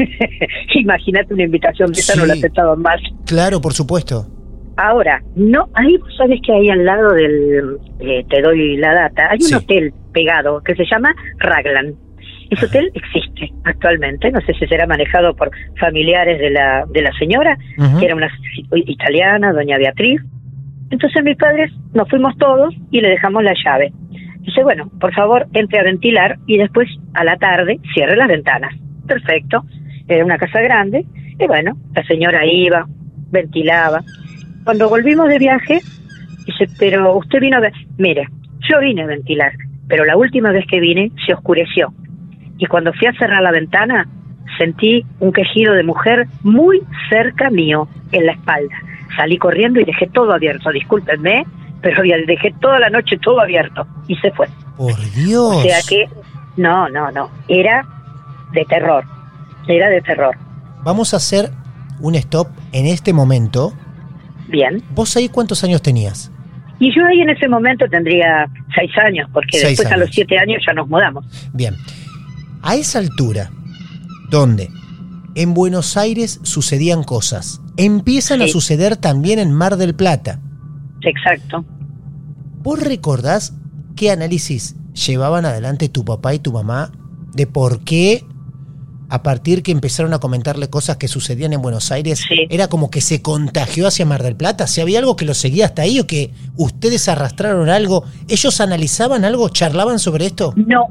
Imagínate 0.74 1.34
una 1.34 1.44
invitación 1.44 1.92
de 1.92 2.00
esa 2.00 2.16
no 2.16 2.24
la 2.24 2.32
aceptaban 2.32 2.80
más. 2.80 3.00
Claro, 3.26 3.60
por 3.60 3.74
supuesto. 3.74 4.26
Ahora, 4.76 5.22
no, 5.36 5.68
ahí 5.74 5.96
vos 5.98 6.16
sabés 6.16 6.40
que 6.44 6.52
ahí 6.52 6.70
al 6.70 6.84
lado 6.84 7.12
del, 7.12 7.76
eh, 8.00 8.24
te 8.28 8.40
doy 8.40 8.76
la 8.78 8.94
data, 8.94 9.28
hay 9.30 9.38
un 9.46 9.54
hotel 9.54 9.92
pegado 10.12 10.62
que 10.62 10.74
se 10.74 10.84
llama 10.90 11.14
Raglan. 11.38 11.94
Ese 12.50 12.66
hotel 12.66 12.90
existe 12.94 13.52
actualmente, 13.64 14.30
no 14.30 14.40
sé 14.42 14.54
si 14.54 14.66
será 14.66 14.86
manejado 14.86 15.34
por 15.34 15.50
familiares 15.78 16.38
de 16.38 16.50
la, 16.50 16.84
de 16.92 17.02
la 17.02 17.12
señora, 17.18 17.56
que 17.98 18.04
era 18.04 18.14
una 18.14 18.30
italiana, 18.74 19.52
doña 19.52 19.78
Beatriz. 19.78 20.20
Entonces 20.90 21.24
mis 21.24 21.36
padres 21.36 21.72
nos 21.94 22.08
fuimos 22.08 22.36
todos 22.36 22.74
y 22.90 23.00
le 23.00 23.08
dejamos 23.08 23.42
la 23.42 23.54
llave. 23.64 23.92
Dice, 24.40 24.62
bueno, 24.62 24.90
por 25.00 25.14
favor, 25.14 25.46
entre 25.54 25.80
a 25.80 25.84
ventilar 25.84 26.36
y 26.46 26.58
después 26.58 26.88
a 27.14 27.24
la 27.24 27.36
tarde 27.36 27.80
cierre 27.94 28.16
las 28.16 28.28
ventanas. 28.28 28.74
Perfecto. 29.06 29.64
Era 30.06 30.24
una 30.24 30.36
casa 30.36 30.60
grande 30.60 31.06
y 31.38 31.46
bueno, 31.46 31.76
la 31.94 32.04
señora 32.04 32.44
iba, 32.44 32.86
ventilaba. 33.30 34.02
Cuando 34.64 34.88
volvimos 34.88 35.28
de 35.28 35.38
viaje, 35.38 35.80
dice, 36.46 36.66
pero 36.78 37.16
usted 37.16 37.40
vino 37.40 37.56
a 37.56 37.60
ver, 37.60 37.72
mire, 37.96 38.28
yo 38.70 38.80
vine 38.80 39.02
a 39.02 39.06
ventilar, 39.06 39.52
pero 39.88 40.04
la 40.04 40.16
última 40.16 40.52
vez 40.52 40.66
que 40.66 40.80
vine 40.80 41.10
se 41.26 41.32
oscureció. 41.32 41.92
Y 42.58 42.66
cuando 42.66 42.92
fui 42.92 43.06
a 43.06 43.12
cerrar 43.12 43.42
la 43.42 43.50
ventana, 43.50 44.06
sentí 44.58 45.04
un 45.20 45.32
quejido 45.32 45.74
de 45.74 45.82
mujer 45.82 46.26
muy 46.42 46.82
cerca 47.08 47.50
mío, 47.50 47.88
en 48.12 48.26
la 48.26 48.32
espalda. 48.32 48.74
Salí 49.16 49.38
corriendo 49.38 49.80
y 49.80 49.84
dejé 49.84 50.06
todo 50.08 50.32
abierto, 50.32 50.70
discúlpenme, 50.70 51.44
pero 51.82 52.02
dejé 52.26 52.54
toda 52.60 52.78
la 52.78 52.90
noche 52.90 53.18
todo 53.18 53.40
abierto 53.40 53.86
y 54.08 54.16
se 54.16 54.30
fue. 54.32 54.48
Por 54.76 54.96
Dios. 55.12 55.56
O 55.56 55.62
sea 55.62 55.78
que, 55.88 56.08
no, 56.56 56.88
no, 56.88 57.10
no, 57.10 57.30
era 57.48 57.86
de 58.52 58.64
terror, 58.64 59.04
era 59.68 59.88
de 59.88 60.00
terror. 60.00 60.36
Vamos 60.82 61.14
a 61.14 61.18
hacer 61.18 61.50
un 62.00 62.14
stop 62.14 62.48
en 62.72 62.86
este 62.86 63.12
momento. 63.12 63.72
Bien. 64.48 64.82
¿Vos 64.90 65.16
ahí 65.16 65.28
cuántos 65.28 65.62
años 65.64 65.82
tenías? 65.82 66.30
Y 66.78 66.94
yo 66.94 67.06
ahí 67.06 67.20
en 67.20 67.30
ese 67.30 67.48
momento 67.48 67.86
tendría 67.88 68.46
seis 68.74 68.90
años, 68.98 69.28
porque 69.32 69.58
Seis 69.58 69.78
después 69.78 69.86
a 69.90 69.94
años. 69.94 70.06
los 70.06 70.14
siete 70.14 70.38
años 70.38 70.62
ya 70.66 70.72
nos 70.72 70.88
mudamos. 70.88 71.24
Bien. 71.52 71.74
A 72.64 72.76
esa 72.76 72.98
altura, 72.98 73.50
donde 74.30 74.70
en 75.34 75.52
Buenos 75.54 75.96
Aires 75.96 76.40
sucedían 76.42 77.04
cosas, 77.04 77.60
empiezan 77.76 78.40
a 78.42 78.48
suceder 78.48 78.96
también 78.96 79.38
en 79.38 79.52
Mar 79.52 79.76
del 79.76 79.94
Plata. 79.94 80.40
Exacto. 81.02 81.64
¿Vos 82.62 82.80
recordás 82.80 83.52
qué 83.96 84.10
análisis 84.10 84.76
llevaban 85.06 85.44
adelante 85.44 85.88
tu 85.88 86.04
papá 86.04 86.34
y 86.34 86.38
tu 86.38 86.52
mamá 86.52 86.90
de 87.34 87.46
por 87.46 87.80
qué, 87.80 88.24
a 89.10 89.22
partir 89.22 89.62
que 89.62 89.72
empezaron 89.72 90.14
a 90.14 90.18
comentarle 90.18 90.70
cosas 90.70 90.96
que 90.96 91.08
sucedían 91.08 91.52
en 91.52 91.60
Buenos 91.60 91.92
Aires, 91.92 92.20
Sí. 92.26 92.46
era 92.48 92.68
como 92.68 92.90
que 92.90 93.00
se 93.02 93.20
contagió 93.20 93.86
hacia 93.86 94.06
Mar 94.06 94.22
del 94.22 94.36
Plata? 94.36 94.66
¿Si 94.66 94.80
había 94.80 95.00
algo 95.00 95.16
que 95.16 95.26
lo 95.26 95.34
seguía 95.34 95.66
hasta 95.66 95.82
ahí 95.82 96.00
o 96.00 96.06
que 96.06 96.32
ustedes 96.56 97.08
arrastraron 97.08 97.68
algo? 97.68 98.04
¿Ellos 98.28 98.60
analizaban 98.62 99.24
algo? 99.26 99.48
¿Charlaban 99.50 99.98
sobre 99.98 100.26
esto? 100.26 100.54
No, 100.56 100.86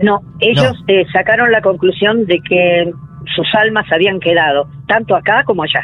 no, 0.00 0.20
ellos 0.40 0.74
No. 0.86 0.94
eh, 0.94 1.06
sacaron 1.12 1.50
la 1.50 1.60
conclusión 1.60 2.24
de 2.26 2.38
que 2.48 2.90
sus 3.34 3.46
almas 3.54 3.84
habían 3.92 4.20
quedado, 4.20 4.68
tanto 4.86 5.14
acá 5.16 5.42
como 5.44 5.62
allá. 5.62 5.80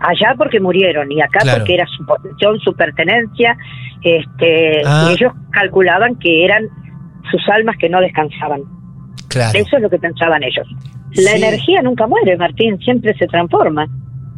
Allá 0.00 0.34
porque 0.36 0.60
murieron 0.60 1.10
y 1.10 1.20
acá 1.20 1.40
Claro. 1.40 1.58
porque 1.58 1.74
era 1.74 1.86
su 1.86 2.04
posesión, 2.06 2.58
su 2.60 2.72
pertenencia. 2.74 3.56
Este, 4.02 4.82
Ah. 4.86 5.08
ellos 5.10 5.32
calculaban 5.50 6.16
que 6.16 6.44
eran 6.44 6.64
sus 7.30 7.40
almas 7.48 7.76
que 7.78 7.88
no 7.88 8.00
descansaban. 8.00 8.60
Claro. 9.28 9.58
Eso 9.58 9.76
es 9.76 9.82
lo 9.82 9.90
que 9.90 9.98
pensaban 9.98 10.42
ellos. 10.42 10.66
La 11.16 11.32
Sí. 11.32 11.42
energía 11.42 11.82
nunca 11.82 12.06
muere, 12.06 12.36
Martín, 12.36 12.78
siempre 12.78 13.14
se 13.18 13.26
transforma. 13.26 13.86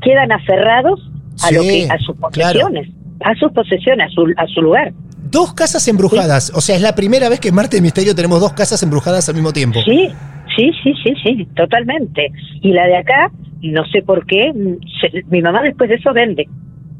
Quedan 0.00 0.32
aferrados 0.32 1.00
a 1.44 1.48
Sí, 1.48 1.54
lo 1.54 1.60
que 1.62 1.86
a 1.90 1.98
sus 1.98 2.16
claro. 2.16 2.30
posesiones, 2.30 2.88
a 3.22 3.34
sus 3.34 3.52
posesiones, 3.52 4.06
a 4.06 4.10
su, 4.10 4.32
a 4.36 4.46
su 4.46 4.62
lugar. 4.62 4.92
Dos 5.30 5.54
casas 5.54 5.86
embrujadas. 5.88 6.52
O 6.54 6.60
sea, 6.60 6.76
es 6.76 6.82
la 6.82 6.94
primera 6.94 7.28
vez 7.28 7.40
que 7.40 7.48
en 7.48 7.54
Marte 7.54 7.76
de 7.76 7.82
Misterio 7.82 8.14
tenemos 8.14 8.40
dos 8.40 8.52
casas 8.52 8.82
embrujadas 8.82 9.28
al 9.28 9.34
mismo 9.36 9.52
tiempo. 9.52 9.80
Sí, 9.84 10.08
sí, 10.56 10.70
sí, 10.82 10.92
sí, 11.02 11.14
sí, 11.24 11.48
totalmente. 11.56 12.32
Y 12.62 12.72
la 12.72 12.86
de 12.86 12.96
acá, 12.96 13.30
no 13.62 13.84
sé 13.86 14.02
por 14.02 14.26
qué, 14.26 14.52
mm, 14.52 14.78
se- 15.00 15.24
mi 15.30 15.40
mamá 15.42 15.62
después 15.62 15.88
de 15.90 15.96
eso 15.96 16.12
vende, 16.12 16.48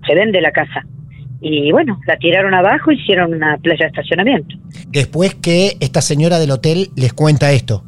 se 0.07 0.14
vende 0.14 0.40
la 0.40 0.53
casa. 0.53 0.85
y 1.43 1.73
bueno, 1.73 1.99
la 2.07 2.19
tiraron 2.19 2.53
abajo, 2.53 2.93
hicieron 2.93 3.33
una 3.33 3.57
playa 3.57 3.87
de 3.87 3.87
estacionamiento. 3.87 4.57
Después 4.88 5.35
que 5.37 5.79
esta 5.81 6.03
señora 6.03 6.38
del 6.38 6.51
hotel 6.51 6.90
les 6.97 7.14
cuenta 7.14 7.51
esto. 7.53 7.83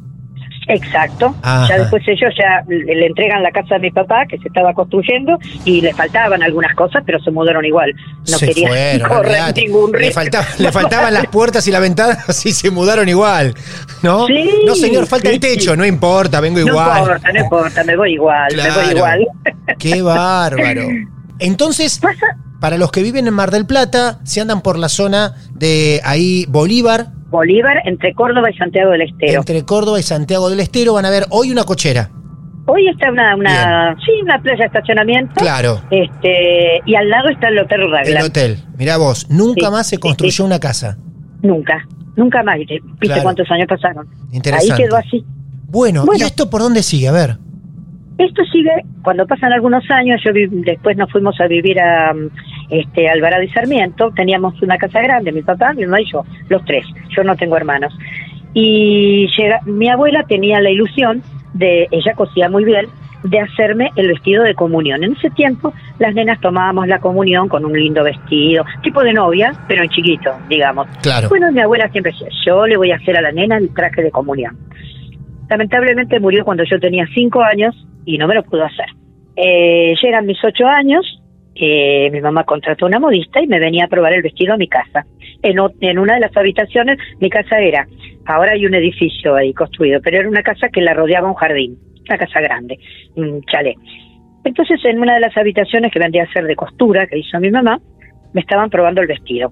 Exacto. 0.67 1.35
Ajá. 1.41 1.67
Ya 1.69 1.77
después 1.79 2.03
ellos 2.07 2.33
ya 2.37 2.63
le 2.67 3.05
entregan 3.05 3.43
la 3.43 3.51
casa 3.51 3.75
a 3.75 3.79
mi 3.79 3.91
papá 3.91 4.25
que 4.27 4.37
se 4.39 4.47
estaba 4.47 4.73
construyendo 4.73 5.37
y 5.65 5.81
le 5.81 5.93
faltaban 5.93 6.41
algunas 6.43 6.73
cosas, 6.75 7.03
pero 7.05 7.19
se 7.19 7.31
mudaron 7.31 7.65
igual. 7.65 7.93
No 8.29 8.37
se 8.37 8.47
querían 8.47 8.69
fueron, 8.69 9.07
correr 9.09 9.55
ningún 9.55 9.91
le, 9.91 9.97
riesgo. 9.99 10.21
faltaba- 10.21 10.47
le 10.59 10.71
faltaban 10.71 11.13
las 11.13 11.27
puertas 11.27 11.67
y 11.67 11.71
la 11.71 11.79
ventana, 11.79 12.17
así 12.27 12.51
se 12.51 12.71
mudaron 12.71 13.07
igual. 13.09 13.53
¿No? 14.01 14.27
Sí, 14.27 14.49
no, 14.65 14.75
señor, 14.75 15.05
falta 15.07 15.29
el 15.29 15.39
techo, 15.39 15.71
sí. 15.71 15.77
no 15.77 15.85
importa, 15.85 16.39
vengo 16.39 16.59
No 16.59 16.67
igual. 16.67 16.99
importa, 16.99 17.31
no 17.33 17.39
importa, 17.39 17.83
me 17.83 17.95
voy 17.97 18.13
igual, 18.13 18.55
me 18.55 18.69
voy 18.71 18.95
igual. 18.95 19.27
Qué 19.79 20.01
bárbaro. 20.01 20.87
Entonces, 21.39 21.99
Pasa- 21.99 22.37
para 22.63 22.77
los 22.77 22.91
que 22.93 23.03
viven 23.03 23.27
en 23.27 23.33
Mar 23.33 23.51
del 23.51 23.65
Plata, 23.65 24.19
se 24.23 24.39
andan 24.39 24.61
por 24.61 24.79
la 24.79 24.87
zona 24.87 25.33
de 25.53 25.99
ahí 26.05 26.45
Bolívar, 26.47 27.07
Bolívar 27.29 27.75
entre 27.83 28.13
Córdoba 28.13 28.49
y 28.49 28.53
Santiago 28.57 28.91
del 28.91 29.01
Estero. 29.01 29.39
entre 29.41 29.65
Córdoba 29.65 29.99
y 29.99 30.03
Santiago 30.03 30.49
del 30.49 30.61
Estero, 30.61 30.93
van 30.93 31.03
a 31.03 31.09
ver 31.09 31.25
hoy 31.29 31.51
una 31.51 31.65
cochera. 31.65 32.09
Hoy 32.65 32.87
está 32.87 33.11
una, 33.11 33.35
una 33.35 33.97
sí, 34.05 34.11
una 34.23 34.41
playa 34.41 34.59
de 34.59 34.65
estacionamiento. 34.67 35.33
Claro. 35.35 35.81
Este, 35.91 36.79
y 36.85 36.95
al 36.95 37.09
lado 37.09 37.27
está 37.27 37.49
el 37.49 37.59
Hotel 37.59 37.81
El 37.81 37.91
Raglan. 37.91 38.23
hotel. 38.23 38.57
Mirá 38.77 38.95
vos, 38.95 39.29
nunca 39.29 39.65
Sí, 39.65 39.71
más 39.73 39.87
se 39.89 39.97
construyó 39.97 40.31
sí. 40.31 40.41
una 40.43 40.61
casa. 40.61 40.97
Nunca, 41.41 41.85
nunca 42.15 42.43
más. 42.43 42.59
¿Viste 42.59 42.79
Claro. 43.01 43.23
cuántos 43.23 43.51
años 43.51 43.67
pasaron? 43.67 44.07
Interesante. 44.31 44.71
Ahí 44.73 44.83
quedó 44.85 44.95
así. 44.95 45.25
Bueno, 45.67 46.05
¿y 46.17 46.21
esto 46.21 46.49
por 46.49 46.61
dónde 46.61 46.81
sigue? 46.81 47.09
A 47.09 47.11
ver. 47.11 47.37
Esto 48.17 48.43
sigue, 48.45 48.71
cuando 49.01 49.25
pasan 49.25 49.53
algunos 49.53 49.89
años, 49.89 50.21
yo 50.23 50.31
vi- 50.33 50.47
después 50.47 50.95
nos 50.97 51.11
fuimos 51.11 51.39
a 51.41 51.47
vivir 51.47 51.79
a 51.79 52.13
este 52.69 53.09
Alvarado 53.09 53.41
y 53.43 53.49
Sarmiento, 53.49 54.11
teníamos 54.15 54.61
una 54.61 54.77
casa 54.77 55.01
grande, 55.01 55.31
mi 55.31 55.41
papá, 55.41 55.73
mi 55.73 55.83
mamá 55.85 56.01
y 56.01 56.05
yo, 56.11 56.23
los 56.49 56.63
tres, 56.65 56.85
yo 57.15 57.23
no 57.23 57.35
tengo 57.35 57.57
hermanos. 57.57 57.97
Y 58.53 59.27
llega, 59.35 59.61
mi 59.65 59.89
abuela 59.89 60.23
tenía 60.27 60.61
la 60.61 60.69
ilusión 60.69 61.23
de, 61.53 61.87
ella 61.91 62.13
cosía 62.13 62.49
muy 62.49 62.63
bien, 62.65 62.85
de 63.23 63.39
hacerme 63.39 63.89
el 63.95 64.09
vestido 64.09 64.43
de 64.43 64.53
comunión. 64.53 65.03
En 65.03 65.13
ese 65.13 65.29
tiempo 65.29 65.73
las 65.97 66.13
nenas 66.13 66.39
tomábamos 66.41 66.87
la 66.87 66.99
comunión 66.99 67.47
con 67.47 67.65
un 67.65 67.73
lindo 67.73 68.03
vestido, 68.03 68.65
tipo 68.83 69.01
de 69.01 69.13
novia, 69.13 69.53
pero 69.67 69.81
en 69.81 69.89
chiquito, 69.89 70.31
digamos. 70.49 70.87
Claro. 71.01 71.29
Bueno, 71.29 71.51
mi 71.51 71.61
abuela 71.61 71.87
siempre 71.89 72.11
decía, 72.11 72.27
yo 72.45 72.67
le 72.67 72.77
voy 72.77 72.91
a 72.91 72.97
hacer 72.97 73.17
a 73.17 73.21
la 73.21 73.31
nena 73.31 73.57
el 73.57 73.73
traje 73.73 74.03
de 74.03 74.11
comunión. 74.11 74.57
Lamentablemente 75.49 76.19
murió 76.19 76.43
cuando 76.43 76.63
yo 76.63 76.79
tenía 76.79 77.05
cinco 77.13 77.41
años 77.43 77.75
y 78.05 78.17
no 78.17 78.27
me 78.27 78.35
lo 78.35 78.43
pudo 78.43 78.63
hacer. 78.63 78.87
Eh, 79.35 79.95
llegan 80.01 80.25
mis 80.25 80.43
ocho 80.43 80.65
años, 80.67 81.21
eh, 81.55 82.09
mi 82.11 82.21
mamá 82.21 82.43
contrató 82.43 82.85
una 82.85 82.99
modista 82.99 83.41
y 83.41 83.47
me 83.47 83.59
venía 83.59 83.85
a 83.85 83.87
probar 83.87 84.13
el 84.13 84.21
vestido 84.21 84.53
a 84.53 84.57
mi 84.57 84.67
casa. 84.67 85.05
En, 85.41 85.59
una 85.99 86.15
de 86.15 86.19
las 86.19 86.35
habitaciones, 86.35 86.97
mi 87.19 87.29
casa 87.29 87.59
era, 87.59 87.87
ahora 88.25 88.53
hay 88.53 88.65
un 88.65 88.73
edificio 88.73 89.35
ahí 89.35 89.53
construido, 89.53 90.01
pero 90.01 90.19
era 90.19 90.29
una 90.29 90.41
casa 90.41 90.69
que 90.69 90.81
la 90.81 90.93
rodeaba 90.93 91.27
un 91.27 91.35
jardín, 91.35 91.77
una 92.07 92.17
casa 92.17 92.41
grande, 92.41 92.79
un 93.15 93.41
chalet. 93.43 93.75
Entonces, 94.45 94.79
en 94.85 94.99
una 94.99 95.15
de 95.15 95.19
las 95.21 95.35
habitaciones 95.37 95.91
que 95.91 95.99
vendría 95.99 96.23
a 96.23 96.33
ser 96.33 96.45
de 96.45 96.55
costura 96.55 97.07
que 97.07 97.19
hizo 97.19 97.39
mi 97.39 97.51
mamá, 97.51 97.79
me 98.33 98.41
estaban 98.41 98.69
probando 98.69 99.01
el 99.01 99.07
vestido. 99.07 99.51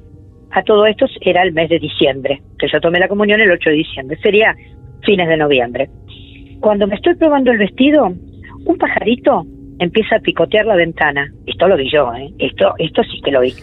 A 0.51 0.63
todo 0.63 0.85
esto 0.85 1.05
era 1.21 1.43
el 1.43 1.53
mes 1.53 1.69
de 1.69 1.79
diciembre, 1.79 2.41
que 2.59 2.67
yo 2.67 2.81
tomé 2.81 2.99
la 2.99 3.07
comunión 3.07 3.39
el 3.39 3.51
8 3.51 3.69
de 3.69 3.75
diciembre, 3.75 4.17
sería 4.21 4.55
fines 5.03 5.27
de 5.29 5.37
noviembre. 5.37 5.89
Cuando 6.59 6.87
me 6.87 6.95
estoy 6.95 7.15
probando 7.15 7.51
el 7.51 7.57
vestido, 7.57 8.13
un 8.65 8.77
pajarito 8.77 9.45
empieza 9.79 10.17
a 10.17 10.19
picotear 10.19 10.65
la 10.65 10.75
ventana. 10.75 11.27
Esto 11.47 11.67
lo 11.67 11.75
vi 11.75 11.89
yo, 11.91 12.13
¿eh? 12.13 12.29
Esto, 12.37 12.73
esto 12.77 13.03
sí 13.03 13.19
que 13.23 13.31
lo 13.31 13.41
vi. 13.41 13.53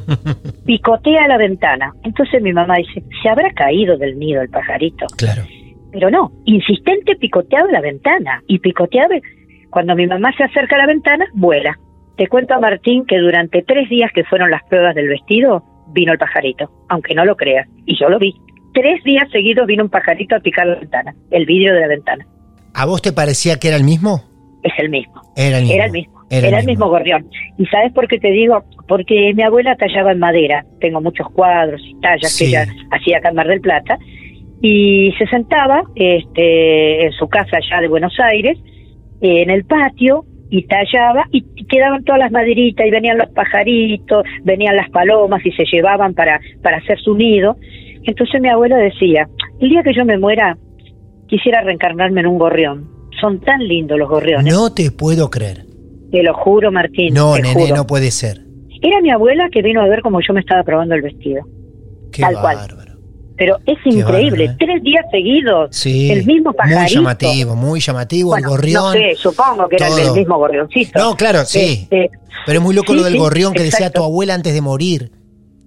Picotea 0.66 1.26
la 1.26 1.38
ventana. 1.38 1.92
Entonces 2.04 2.40
mi 2.40 2.52
mamá 2.52 2.76
dice, 2.76 3.02
¿se 3.22 3.28
habrá 3.28 3.50
caído 3.52 3.96
del 3.98 4.18
nido 4.18 4.42
el 4.42 4.48
pajarito? 4.48 5.06
Claro. 5.18 5.42
Pero 5.92 6.08
no, 6.08 6.30
insistente 6.44 7.16
picoteaba 7.16 7.70
la 7.72 7.80
ventana 7.80 8.42
y 8.46 8.60
picoteaba. 8.60 9.16
Cuando 9.70 9.96
mi 9.96 10.06
mamá 10.06 10.32
se 10.36 10.44
acerca 10.44 10.76
a 10.76 10.80
la 10.80 10.86
ventana, 10.86 11.26
vuela. 11.34 11.76
Te 12.16 12.28
cuento 12.28 12.54
a 12.54 12.60
Martín 12.60 13.04
que 13.06 13.18
durante 13.18 13.62
tres 13.62 13.88
días 13.88 14.12
que 14.14 14.24
fueron 14.24 14.50
las 14.50 14.62
pruebas 14.64 14.94
del 14.94 15.08
vestido, 15.08 15.64
vino 15.92 16.12
el 16.12 16.18
pajarito, 16.18 16.70
aunque 16.88 17.14
no 17.14 17.24
lo 17.24 17.34
creas. 17.36 17.68
Y 17.86 17.98
yo 17.98 18.08
lo 18.08 18.18
vi. 18.18 18.34
Tres 18.72 19.02
días 19.02 19.28
seguidos 19.32 19.66
vino 19.66 19.82
un 19.82 19.90
pajarito 19.90 20.36
a 20.36 20.40
picar 20.40 20.66
la 20.66 20.76
ventana, 20.76 21.14
el 21.30 21.44
vidrio 21.44 21.74
de 21.74 21.80
la 21.80 21.88
ventana. 21.88 22.26
¿A 22.74 22.86
vos 22.86 23.02
te 23.02 23.12
parecía 23.12 23.58
que 23.58 23.68
era 23.68 23.76
el 23.76 23.84
mismo? 23.84 24.22
Es 24.62 24.72
el 24.78 24.90
mismo. 24.90 25.20
Era 25.36 25.58
el 25.58 25.64
mismo. 25.64 25.74
Era 25.74 25.84
el 25.86 25.92
mismo. 25.92 26.20
Era, 26.30 26.60
el 26.60 26.66
mismo 26.66 26.88
gorrión. 26.88 27.28
¿Y 27.58 27.66
sabes 27.66 27.92
por 27.92 28.06
qué 28.06 28.18
te 28.18 28.30
digo? 28.30 28.62
Porque 28.86 29.32
mi 29.34 29.42
abuela 29.42 29.74
tallaba 29.74 30.12
en 30.12 30.20
madera. 30.20 30.64
Tengo 30.80 31.00
muchos 31.00 31.26
cuadros 31.32 31.80
y 31.84 31.98
tallas 32.00 32.30
Sí. 32.30 32.44
que 32.44 32.50
ella 32.50 32.66
hacía 32.92 33.18
acá 33.18 33.30
en 33.30 33.34
Mar 33.34 33.48
del 33.48 33.60
Plata. 33.60 33.98
Y 34.62 35.12
se 35.18 35.26
sentaba 35.26 35.82
este, 35.96 37.06
en 37.06 37.12
su 37.12 37.28
casa 37.28 37.56
allá 37.56 37.80
de 37.80 37.88
Buenos 37.88 38.14
Aires, 38.20 38.58
en 39.20 39.50
el 39.50 39.64
patio, 39.64 40.24
y 40.50 40.66
tallaba, 40.66 41.24
y 41.30 41.42
quedaban 41.66 42.04
todas 42.04 42.18
las 42.18 42.32
maderitas, 42.32 42.86
y 42.86 42.90
venían 42.90 43.18
los 43.18 43.30
pajaritos, 43.30 44.24
venían 44.42 44.76
las 44.76 44.90
palomas, 44.90 45.44
y 45.46 45.52
se 45.52 45.64
llevaban 45.64 46.14
para, 46.14 46.40
para 46.62 46.78
hacer 46.78 46.98
su 47.00 47.16
nido. 47.16 47.56
Entonces 48.02 48.40
mi 48.40 48.48
abuela 48.48 48.76
decía, 48.76 49.28
el 49.60 49.68
día 49.68 49.82
que 49.82 49.94
yo 49.94 50.04
me 50.04 50.18
muera, 50.18 50.56
quisiera 51.30 51.62
reencarnarme 51.62 52.20
en 52.20 52.26
un 52.26 52.38
gorrión. 52.38 52.90
Son 53.20 53.40
tan 53.40 53.66
lindos 53.66 53.98
los 53.98 54.08
gorriones. 54.08 54.52
No 54.52 54.72
te 54.74 54.90
puedo 54.90 55.30
creer. 55.30 55.64
Te 56.10 56.22
lo 56.22 56.34
juro, 56.34 56.72
Martín. 56.72 57.14
No, 57.14 57.36
nene, 57.36 57.54
juro. 57.54 57.76
no 57.76 57.86
puede 57.86 58.10
ser. 58.10 58.40
Era 58.82 59.00
mi 59.00 59.10
abuela 59.10 59.48
que 59.52 59.62
vino 59.62 59.80
a 59.80 59.86
ver 59.86 60.00
cómo 60.02 60.20
yo 60.26 60.34
me 60.34 60.40
estaba 60.40 60.62
probando 60.64 60.94
el 60.94 61.02
vestido. 61.02 61.42
Qué 62.12 62.22
Tal 62.22 62.34
cual. 62.40 62.56
bárbaro. 62.56 62.90
Pero 63.36 63.56
es 63.64 63.78
Qué 63.84 63.90
increíble. 63.90 64.46
bárbaro, 64.46 64.52
¿eh? 64.52 64.56
Tres 64.58 64.82
días 64.82 65.04
seguidos. 65.10 65.68
Sí. 65.76 66.10
El 66.10 66.26
mismo 66.26 66.52
pajarito. 66.52 66.80
Muy 66.80 66.88
llamativo, 66.94 67.56
muy 67.56 67.80
llamativo 67.80 68.28
Bueno, 68.30 68.48
el 68.48 68.50
gorrión. 68.50 68.82
No 68.84 68.92
sé, 68.92 69.14
supongo 69.16 69.68
que 69.68 69.76
era 69.76 69.88
el 69.88 70.12
mismo 70.12 70.36
gorrioncito. 70.38 70.98
No, 70.98 71.14
claro, 71.16 71.44
sí. 71.44 71.86
Este, 71.90 72.10
Pero 72.46 72.58
es 72.58 72.64
muy 72.64 72.74
loco 72.74 72.92
Sí, 72.92 72.98
lo 72.98 73.04
del 73.04 73.12
sí, 73.14 73.18
gorrión 73.18 73.52
que 73.54 73.62
decía 73.62 73.90
tu 73.90 74.02
abuela 74.02 74.34
antes 74.34 74.52
de 74.52 74.60
morir. 74.60 75.12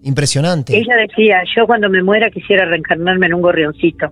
Impresionante. 0.06 0.76
ella 0.78 0.96
decía, 1.08 1.38
yo 1.56 1.66
cuando 1.66 1.90
me 1.90 2.04
muera 2.04 2.30
quisiera 2.30 2.66
reencarnarme 2.66 3.28
en 3.28 3.36
un 3.36 3.42
gorrioncito. 3.42 4.12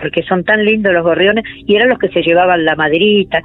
Porque 0.00 0.22
son 0.22 0.44
tan 0.44 0.64
lindos 0.64 0.92
los 0.92 1.02
gorriones. 1.02 1.44
Y 1.66 1.76
eran 1.76 1.88
los 1.88 1.98
que 1.98 2.08
se 2.08 2.22
llevaban 2.22 2.64
la 2.64 2.76
maderita. 2.76 3.40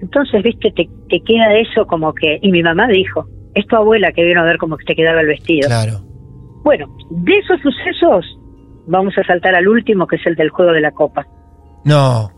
Entonces, 0.00 0.42
viste, 0.42 0.70
te, 0.72 0.88
te 1.08 1.20
queda 1.20 1.54
eso 1.56 1.86
como 1.86 2.12
que... 2.12 2.38
Y 2.42 2.50
mi 2.50 2.62
mamá 2.62 2.88
dijo, 2.88 3.26
es 3.54 3.66
tu 3.66 3.76
abuela 3.76 4.12
que 4.12 4.24
vino 4.24 4.40
a 4.40 4.44
ver 4.44 4.58
cómo 4.58 4.76
te 4.78 4.94
quedaba 4.96 5.20
el 5.20 5.28
vestido. 5.28 5.68
Claro. 5.68 6.00
Bueno, 6.64 6.86
de 7.10 7.38
esos 7.38 7.60
sucesos 7.60 8.24
vamos 8.86 9.14
a 9.18 9.24
saltar 9.24 9.54
al 9.54 9.68
último, 9.68 10.06
que 10.06 10.16
es 10.16 10.26
el 10.26 10.34
del 10.34 10.48
juego 10.50 10.72
de 10.72 10.80
la 10.80 10.90
copa. 10.90 11.26
No. 11.84 12.30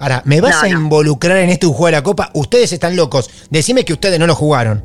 Ahora, 0.00 0.22
¿me 0.24 0.40
vas 0.40 0.62
No, 0.62 0.68
a 0.68 0.72
no. 0.72 0.80
involucrar 0.80 1.36
en 1.38 1.50
este 1.50 1.66
juego 1.66 1.86
de 1.86 1.92
la 1.92 2.02
copa? 2.02 2.30
Ustedes 2.34 2.72
están 2.72 2.96
locos. 2.96 3.48
Decime 3.50 3.84
que 3.84 3.92
ustedes 3.92 4.18
no 4.18 4.26
lo 4.26 4.34
jugaron. 4.34 4.82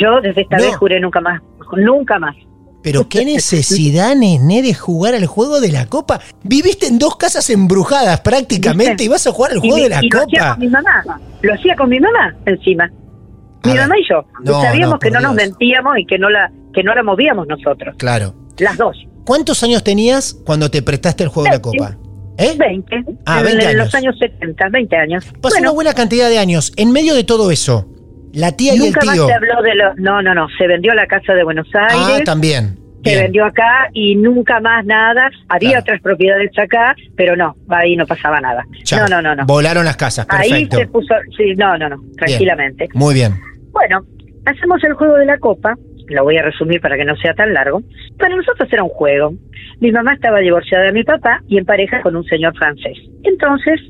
Yo 0.00 0.20
desde 0.20 0.42
esta 0.42 0.58
No. 0.58 0.62
vez 0.64 0.76
juré 0.76 1.00
nunca 1.00 1.20
más, 1.20 1.40
nunca 1.76 2.18
más. 2.20 2.36
Pero 2.84 3.08
qué 3.08 3.24
necesidad, 3.24 4.14
nené, 4.14 4.60
de 4.62 4.74
jugar 4.74 5.14
al 5.14 5.24
juego 5.26 5.60
de 5.60 5.72
la 5.72 5.86
copa. 5.86 6.20
Viviste 6.42 6.86
en 6.86 6.98
dos 6.98 7.16
casas 7.16 7.48
embrujadas 7.48 8.20
prácticamente 8.20 8.90
¿Viste? 8.90 9.04
y 9.04 9.08
vas 9.08 9.26
a 9.26 9.32
jugar 9.32 9.52
al 9.52 9.58
juego 9.60 9.76
de 9.76 9.88
la 9.88 10.00
y 10.04 10.08
lo 10.10 10.20
hacía 10.20 10.38
copa. 10.40 10.50
con 10.52 10.60
mi 10.60 10.68
mamá, 10.68 11.20
lo 11.40 11.54
hacía 11.54 11.74
con 11.76 11.88
mi 11.88 11.98
mamá 11.98 12.36
encima. 12.44 12.84
A 12.84 13.66
Mi 13.68 13.72
ver. 13.72 13.80
mamá 13.82 13.94
y 13.98 14.02
yo. 14.08 14.24
No, 14.44 14.60
sabíamos 14.62 14.92
no, 14.94 14.98
que 14.98 15.10
no 15.10 15.20
nos 15.20 15.34
mentíamos 15.34 15.98
y 15.98 16.04
que 16.04 16.18
no 16.18 16.28
la 16.28 16.52
que 16.74 16.82
no 16.82 16.94
la 16.94 17.02
movíamos 17.02 17.46
nosotros, 17.48 17.94
Claro. 17.98 18.34
las 18.58 18.76
dos. 18.76 18.96
¿Cuántos 19.24 19.62
años 19.62 19.82
tenías 19.82 20.36
cuando 20.44 20.70
te 20.70 20.82
prestaste 20.82 21.22
el 21.24 21.30
juego 21.30 21.44
de 21.48 21.56
la 21.56 21.62
copa? 21.62 21.96
¿Eh? 22.36 22.54
20. 22.58 23.04
Ah, 23.24 23.38
en, 23.38 23.44
20 23.46 23.62
en 23.62 23.68
años. 23.70 23.84
los 23.86 23.94
años 23.94 24.16
70, 24.18 24.68
20 24.70 24.96
años. 24.96 25.24
Pasó 25.40 25.54
bueno, 25.54 25.68
una 25.68 25.70
buena 25.70 25.94
cantidad 25.94 26.28
de 26.28 26.38
años. 26.38 26.72
En 26.76 26.90
medio 26.92 27.14
de 27.14 27.24
todo 27.24 27.50
eso, 27.50 27.86
la 28.34 28.52
tía 28.52 28.72
y 28.74 28.76
el 28.76 28.82
nunca 28.84 29.00
más 29.04 29.14
tío. 29.14 29.26
se 29.26 29.32
habló 29.32 29.62
de 29.62 29.74
lo... 29.74 29.94
No, 29.96 30.22
no, 30.22 30.34
no. 30.34 30.46
Se 30.58 30.66
vendió 30.66 30.92
la 30.94 31.06
casa 31.06 31.34
de 31.34 31.44
Buenos 31.44 31.68
Ah, 31.74 31.86
Aires. 32.10 32.24
también. 32.24 32.76
se 33.04 33.10
Bien. 33.10 33.22
vendió 33.24 33.44
acá 33.44 33.88
y 33.92 34.16
nunca 34.16 34.60
más 34.60 34.84
nada. 34.86 35.30
Había 35.48 35.70
Claro. 35.70 35.82
otras 35.82 36.00
propiedades 36.00 36.50
acá, 36.58 36.94
pero 37.16 37.36
no, 37.36 37.54
ahí 37.68 37.96
no 37.96 38.06
pasaba 38.06 38.40
nada. 38.40 38.64
Chao. 38.82 39.00
No, 39.00 39.16
no, 39.16 39.22
no, 39.22 39.34
no. 39.36 39.46
Volaron 39.46 39.84
las 39.84 39.96
casas, 39.96 40.26
Ahí 40.30 40.66
se 40.70 40.86
puso, 40.86 41.14
sí, 41.36 41.52
no, 41.56 41.76
no, 41.76 41.88
no, 41.90 41.96
tranquilamente. 42.16 42.88
Muy 42.94 43.12
bien. 43.14 43.32
Bueno, 43.72 44.00
hacemos 44.46 44.82
el 44.84 44.94
juego 44.94 45.16
de 45.16 45.26
la 45.26 45.36
copa, 45.38 45.74
lo 46.08 46.24
voy 46.24 46.38
a 46.38 46.42
resumir 46.42 46.80
para 46.80 46.96
que 46.96 47.04
no 47.04 47.14
sea 47.16 47.34
tan 47.34 47.52
largo. 47.52 47.82
Para 48.18 48.36
nosotros 48.36 48.68
era 48.72 48.82
un 48.82 48.88
juego. 48.90 49.34
Mi 49.80 49.92
mamá 49.92 50.14
estaba 50.14 50.38
divorciada 50.38 50.84
de 50.84 50.92
mi 50.92 51.04
papá 51.04 51.42
y 51.48 51.58
en 51.58 51.66
pareja 51.66 52.00
con 52.00 52.16
un 52.16 52.24
señor 52.24 52.56
francés. 52.56 52.96
Entonces, 53.22 53.80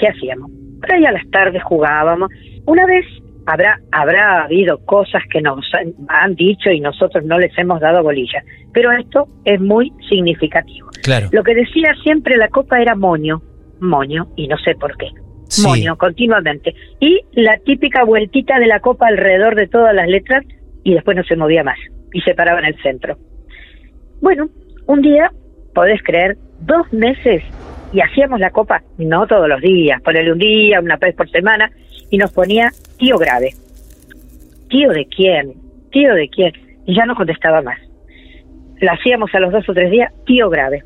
¿qué 0.00 0.08
hacíamos? 0.08 0.50
Por 0.80 0.92
ahí 0.92 1.04
a 1.06 1.12
las 1.12 1.28
tardes 1.30 1.62
jugábamos. 1.62 2.30
Una 2.66 2.84
vez 2.86 3.04
habrá 3.46 3.80
habrá 3.92 4.44
habido 4.44 4.84
cosas 4.84 5.22
que 5.30 5.40
nos 5.40 5.64
han, 5.74 5.94
han 6.08 6.34
dicho 6.34 6.70
y 6.70 6.80
nosotros 6.80 7.24
no 7.24 7.38
les 7.38 7.56
hemos 7.58 7.80
dado 7.80 8.02
bolilla, 8.02 8.42
pero 8.72 8.92
esto 8.92 9.28
es 9.44 9.60
muy 9.60 9.92
significativo. 10.08 10.88
Claro. 11.02 11.28
Lo 11.32 11.42
que 11.42 11.54
decía 11.54 11.94
siempre 12.02 12.36
la 12.36 12.48
copa 12.48 12.80
era 12.80 12.94
moño, 12.94 13.42
moño, 13.80 14.28
y 14.36 14.48
no 14.48 14.58
sé 14.58 14.74
por 14.74 14.96
qué. 14.96 15.08
Sí. 15.48 15.66
Moño, 15.66 15.96
continuamente. 15.96 16.74
Y 16.98 17.20
la 17.32 17.56
típica 17.58 18.04
vueltita 18.04 18.58
de 18.58 18.66
la 18.66 18.80
copa 18.80 19.06
alrededor 19.06 19.54
de 19.54 19.68
todas 19.68 19.94
las 19.94 20.08
letras 20.08 20.44
y 20.82 20.94
después 20.94 21.16
no 21.16 21.22
se 21.24 21.36
movía 21.36 21.62
más. 21.62 21.78
y 22.12 22.20
se 22.22 22.34
paraba 22.34 22.60
en 22.60 22.66
el 22.66 22.82
centro. 22.82 23.18
Bueno, 24.22 24.48
un 24.86 25.02
día, 25.02 25.30
podés 25.74 26.02
creer, 26.02 26.38
dos 26.60 26.90
meses 26.92 27.42
y 27.96 28.00
hacíamos 28.02 28.40
la 28.40 28.50
copa, 28.50 28.82
no 28.98 29.26
todos 29.26 29.48
los 29.48 29.62
días, 29.62 30.02
ponerle 30.02 30.30
un 30.30 30.38
día, 30.38 30.80
una 30.80 30.98
vez 30.98 31.14
por 31.14 31.30
semana, 31.30 31.70
y 32.10 32.18
nos 32.18 32.30
ponía 32.30 32.70
tío 32.98 33.16
grave. 33.16 33.54
¿Tío 34.68 34.90
de 34.90 35.06
quién? 35.06 35.54
¿Tío 35.92 36.14
de 36.14 36.28
quién? 36.28 36.52
Y 36.84 36.94
ya 36.94 37.06
no 37.06 37.14
contestaba 37.14 37.62
más. 37.62 37.78
La 38.82 38.92
hacíamos 38.92 39.34
a 39.34 39.40
los 39.40 39.50
dos 39.50 39.66
o 39.70 39.72
tres 39.72 39.90
días, 39.90 40.12
tío 40.26 40.50
grave. 40.50 40.82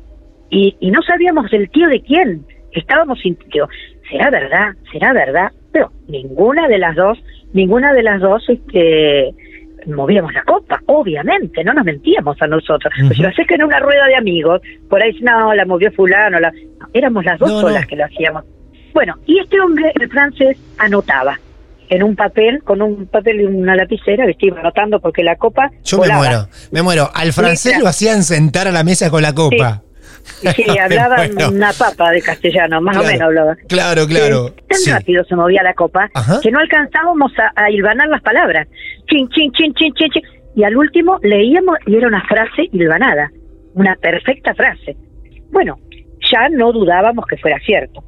Y, 0.49 0.77
y 0.79 0.89
no 0.89 1.01
sabíamos 1.01 1.51
del 1.51 1.69
tío 1.69 1.89
de 1.89 2.01
quién. 2.01 2.45
Estábamos 2.71 3.19
sin 3.19 3.35
tío. 3.35 3.67
¿Será 4.09 4.29
verdad? 4.29 4.69
¿Será 4.93 5.11
verdad? 5.11 5.51
Pero 5.73 5.91
ninguna 6.07 6.69
de 6.69 6.77
las 6.77 6.95
dos, 6.95 7.21
ninguna 7.51 7.91
de 7.91 8.03
las 8.03 8.21
dos 8.21 8.47
este, 8.47 9.33
movíamos 9.87 10.33
la 10.33 10.43
copa, 10.43 10.81
obviamente, 10.87 11.63
no 11.63 11.73
nos 11.73 11.85
mentíamos 11.85 12.41
a 12.41 12.47
nosotros. 12.47 12.93
Pues 13.07 13.17
yo 13.17 13.29
sé 13.31 13.45
que 13.45 13.55
en 13.55 13.63
una 13.63 13.79
rueda 13.79 14.05
de 14.07 14.15
amigos, 14.15 14.61
por 14.89 15.01
ahí 15.01 15.17
no, 15.21 15.53
la 15.53 15.65
movió 15.65 15.91
fulano, 15.91 16.39
la... 16.39 16.51
éramos 16.93 17.25
las 17.25 17.39
dos 17.39 17.61
solas 17.61 17.85
que 17.85 17.95
lo 17.95 18.05
hacíamos. 18.05 18.43
Bueno, 18.93 19.15
y 19.25 19.39
este 19.39 19.59
hombre, 19.59 19.91
el 19.99 20.09
francés, 20.09 20.57
anotaba 20.77 21.39
en 21.89 22.03
un 22.03 22.15
papel, 22.15 22.63
con 22.63 22.81
un 22.81 23.05
papel 23.05 23.41
y 23.41 23.45
una 23.45 23.75
lapicera, 23.75 24.25
que 24.25 24.47
iba 24.47 24.59
anotando 24.59 24.99
porque 24.99 25.23
la 25.23 25.35
copa. 25.35 25.71
Yo 25.83 25.99
me 25.99 26.09
muero, 26.09 26.47
me 26.71 26.81
muero. 26.81 27.09
Al 27.13 27.33
francés 27.33 27.79
lo 27.79 27.87
hacían 27.87 28.23
sentar 28.23 28.67
a 28.67 28.71
la 28.71 28.83
mesa 28.83 29.09
con 29.09 29.21
la 29.21 29.33
copa. 29.33 29.81
Sí, 29.83 29.90
hablaban 30.81 31.31
una 31.53 31.71
papa 31.73 32.11
de 32.11 32.21
castellano, 32.21 32.81
más 32.81 32.97
o 32.97 33.03
menos 33.03 33.21
hablaba. 33.21 33.55
Claro, 33.67 34.05
claro. 34.07 34.53
tan 34.67 34.95
rápido 34.95 35.23
se 35.25 35.35
movía 35.35 35.63
la 35.63 35.73
copa 35.73 36.09
que 36.41 36.51
no 36.51 36.59
alcanzábamos 36.59 37.31
a, 37.37 37.51
a, 37.61 37.69
hilvanar 37.69 38.07
las 38.09 38.21
palabras. 38.21 38.67
Chin, 39.09 39.27
chin, 39.29 39.51
chin, 39.53 39.73
chin, 39.73 39.93
chin, 39.93 40.09
chin. 40.11 40.23
Y 40.55 40.63
al 40.63 40.75
último 40.75 41.17
leíamos 41.21 41.77
y 41.85 41.95
era 41.95 42.07
una 42.07 42.23
frase 42.25 42.69
hilvanada, 42.71 43.31
una 43.73 43.95
perfecta 43.95 44.53
frase. 44.53 44.95
Bueno, 45.51 45.77
ya 46.31 46.49
no 46.49 46.71
dudábamos 46.71 47.25
que 47.25 47.37
fuera 47.37 47.59
cierto. 47.65 48.03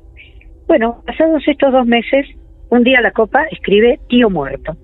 Bueno, 0.67 1.04
pasados 1.06 1.43
estos 1.47 1.71
dos 1.71 1.86
meses, 1.86 2.26
un 2.69 2.84
día 2.84 3.02
la 3.02 3.12
copa 3.12 3.43
escribe 3.52 3.99
tío 4.10 4.30
muerto. 4.30 4.76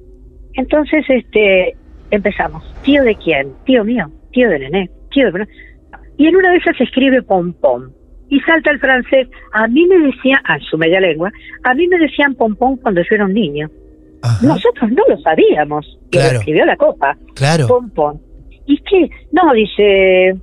Entonces, 0.54 1.06
este, 1.08 1.76
empezamos. 2.12 2.64
¿Tío 2.84 3.04
de 3.04 3.16
quién? 3.16 3.54
Tío 3.66 3.84
mío, 3.84 4.12
tío 4.32 4.50
de 4.50 4.60
nené, 4.60 4.90
tío 5.12 5.32
de... 5.32 5.48
Y 6.20 6.28
en 6.28 6.36
una 6.36 6.52
de 6.52 6.58
esas 6.58 6.80
escribe 6.80 7.24
pompón. 7.24 7.92
Y 8.30 8.40
salta 8.42 8.70
el 8.70 8.80
francés. 8.80 9.28
A 9.54 9.68
mí 9.68 9.88
me 9.88 9.98
decían, 9.98 10.40
a 10.44 10.60
su 10.60 10.78
media 10.78 11.00
lengua, 11.00 11.32
a 11.64 11.74
mí 11.74 11.88
me 11.88 11.98
decían 11.98 12.36
pompón 12.36 12.78
cuando 12.78 13.02
yo 13.02 13.16
era 13.16 13.26
un 13.26 13.34
niño. 13.34 13.72
Nosotros 14.44 14.92
no 14.92 15.04
lo 15.08 15.18
sabíamos. 15.22 15.98
Claro. 16.12 16.34
Lo 16.34 16.40
escribió 16.40 16.66
la 16.66 16.78
copa. 16.78 17.18
Claro. 17.34 17.68
Pompón. 17.68 18.22
¿Y 18.68 18.78
qué? 18.80 19.10
No, 19.32 19.52
dice, 19.54 20.36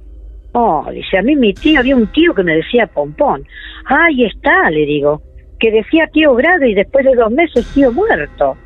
Oh, 0.58 0.86
dice, 0.90 1.18
a 1.18 1.22
mí 1.22 1.36
mi 1.36 1.52
tío, 1.52 1.80
había 1.80 1.94
un 1.94 2.06
tío 2.06 2.34
que 2.34 2.42
me 2.42 2.56
decía 2.56 2.86
pompón. 2.86 3.46
Ahí 3.84 4.24
está, 4.24 4.70
le 4.70 4.86
digo, 4.86 5.20
que 5.60 5.70
decía 5.70 6.08
tío 6.10 6.34
grave 6.34 6.70
y 6.70 6.74
después 6.74 7.04
de 7.04 7.14
dos 7.14 7.30
meses 7.30 7.70
tío 7.74 7.92
muerto. 7.92 8.56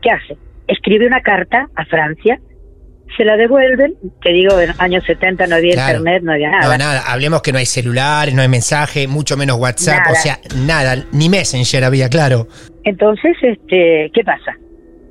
¿Qué 0.00 0.10
hace? 0.10 0.36
Escribe 0.68 1.08
una 1.08 1.20
carta 1.20 1.68
a 1.74 1.84
Francia, 1.86 2.38
se 3.16 3.24
la 3.24 3.36
devuelven, 3.36 3.94
que 4.20 4.30
digo, 4.30 4.58
en 4.60 4.72
años 4.78 5.04
70 5.04 5.46
no 5.46 5.56
había 5.56 5.74
internet, 5.74 6.22
no 6.22 6.32
había 6.32 6.50
nada. 6.50 6.64
No, 6.68 6.78
nada, 6.78 7.02
hablemos 7.06 7.42
que 7.42 7.52
no 7.52 7.58
hay 7.58 7.66
celulares, 7.66 8.34
no 8.34 8.42
hay 8.42 8.48
mensaje, 8.48 9.06
mucho 9.06 9.36
menos 9.36 9.58
WhatsApp, 9.58 10.06
o 10.10 10.14
sea, 10.14 10.38
nada, 10.56 11.04
ni 11.12 11.28
Messenger 11.28 11.84
había, 11.84 12.08
claro. 12.08 12.46
Entonces, 12.84 13.36
este, 13.42 14.10
¿qué 14.14 14.24
pasa? 14.24 14.56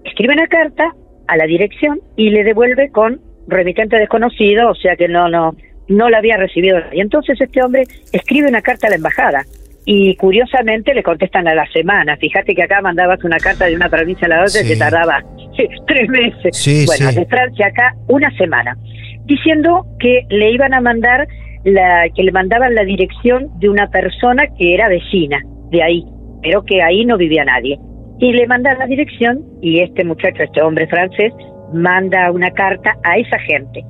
Escribe 0.04 0.34
una 0.34 0.48
carta 0.48 0.94
a 1.28 1.38
la 1.38 1.46
dirección 1.46 2.00
y 2.16 2.30
le 2.30 2.44
devuelve 2.44 2.90
con 2.92 3.22
remitente 3.48 3.98
desconocido, 3.98 4.70
o 4.70 4.76
sea 4.76 4.96
que 4.96 5.08
no, 5.08 5.30
no, 5.30 5.56
no 5.88 6.10
la 6.10 6.20
había 6.20 6.38
recibido. 6.38 6.80
Y 6.92 7.02
entonces 7.02 7.40
este 7.40 7.62
hombre 7.62 7.84
escribe 8.12 8.48
una 8.48 8.62
carta 8.62 8.88
a 8.88 8.90
la 8.92 8.96
embajada 8.96 9.46
y 9.86 10.15
curiosamente 10.15 10.94
le 10.94 11.04
contestan 11.04 11.48
a 11.48 11.56
la 11.56 11.65
semana. 11.72 12.18
Fíjate 12.18 12.54
que 12.54 12.63
acá 12.63 12.82
mandabas 12.82 13.24
una 13.24 13.38
carta 13.38 13.65
de 13.65 13.76
una 13.76 13.89
provincia 13.89 14.26
a 14.26 14.30
la 14.30 14.44
otra 14.44 14.62
que 14.63 14.76
tardaba 14.76 15.24
tres 15.88 16.10
meses. 16.10 16.86
bueno, 16.86 17.12
de 17.12 17.26
Francia 17.26 17.68
acá 17.68 17.96
una 18.08 18.30
semana, 18.38 18.78
diciendo 19.26 19.86
que 20.00 20.26
le 20.30 20.52
iban 20.52 20.74
a 20.74 20.82
mandar 20.82 21.28
la 21.63 22.06
que 22.15 22.24
le 22.24 22.32
mandaban 22.32 22.74
la 22.76 22.84
dirección 22.84 23.50
de 23.60 23.70
una 23.70 23.88
persona 23.89 24.44
que 24.58 24.74
era 24.74 24.88
vecina 24.88 25.42
de 25.72 25.84
ahí, 25.84 26.06
pero 26.42 26.63
que 26.63 26.82
ahí 26.82 27.06
no 27.06 27.18
vivía 27.18 27.44
nadie. 27.46 27.78
Y 28.20 28.34
le 28.34 28.48
mandan 28.48 28.78
la 28.80 28.86
dirección 28.86 29.44
y 29.62 29.80
este 29.82 30.04
muchacho, 30.04 30.44
este 30.44 30.62
hombre 30.62 30.88
francés, 30.88 31.34
manda 31.74 32.32
una 32.32 32.52
carta 32.52 32.96
a 33.04 33.18
esa 33.18 33.39
gente. 33.39 33.84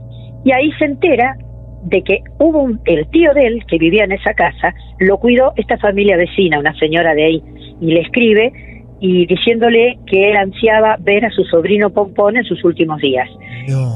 Y 0.45 0.51
ahí 0.51 0.71
se 0.77 0.85
entera 0.85 1.35
de 1.83 2.01
que 2.03 2.19
hubo 2.39 2.59
un, 2.59 2.81
el 2.85 3.07
tío 3.09 3.33
de 3.33 3.47
él 3.47 3.65
que 3.67 3.77
vivía 3.77 4.03
en 4.03 4.11
esa 4.11 4.33
casa, 4.33 4.73
lo 4.99 5.17
cuidó 5.17 5.53
esta 5.55 5.77
familia 5.77 6.17
vecina, 6.17 6.59
una 6.59 6.73
señora 6.75 7.13
de 7.13 7.23
ahí, 7.23 7.43
y 7.81 7.93
le 7.93 8.01
escribe 8.01 8.51
y 8.99 9.25
diciéndole 9.27 9.97
que 10.05 10.31
él 10.31 10.37
ansiaba 10.37 10.97
ver 10.99 11.25
a 11.25 11.31
su 11.31 11.43
sobrino 11.45 11.89
Pompón 11.89 12.37
en 12.37 12.43
sus 12.43 12.63
últimos 12.63 12.99
días. 13.01 13.29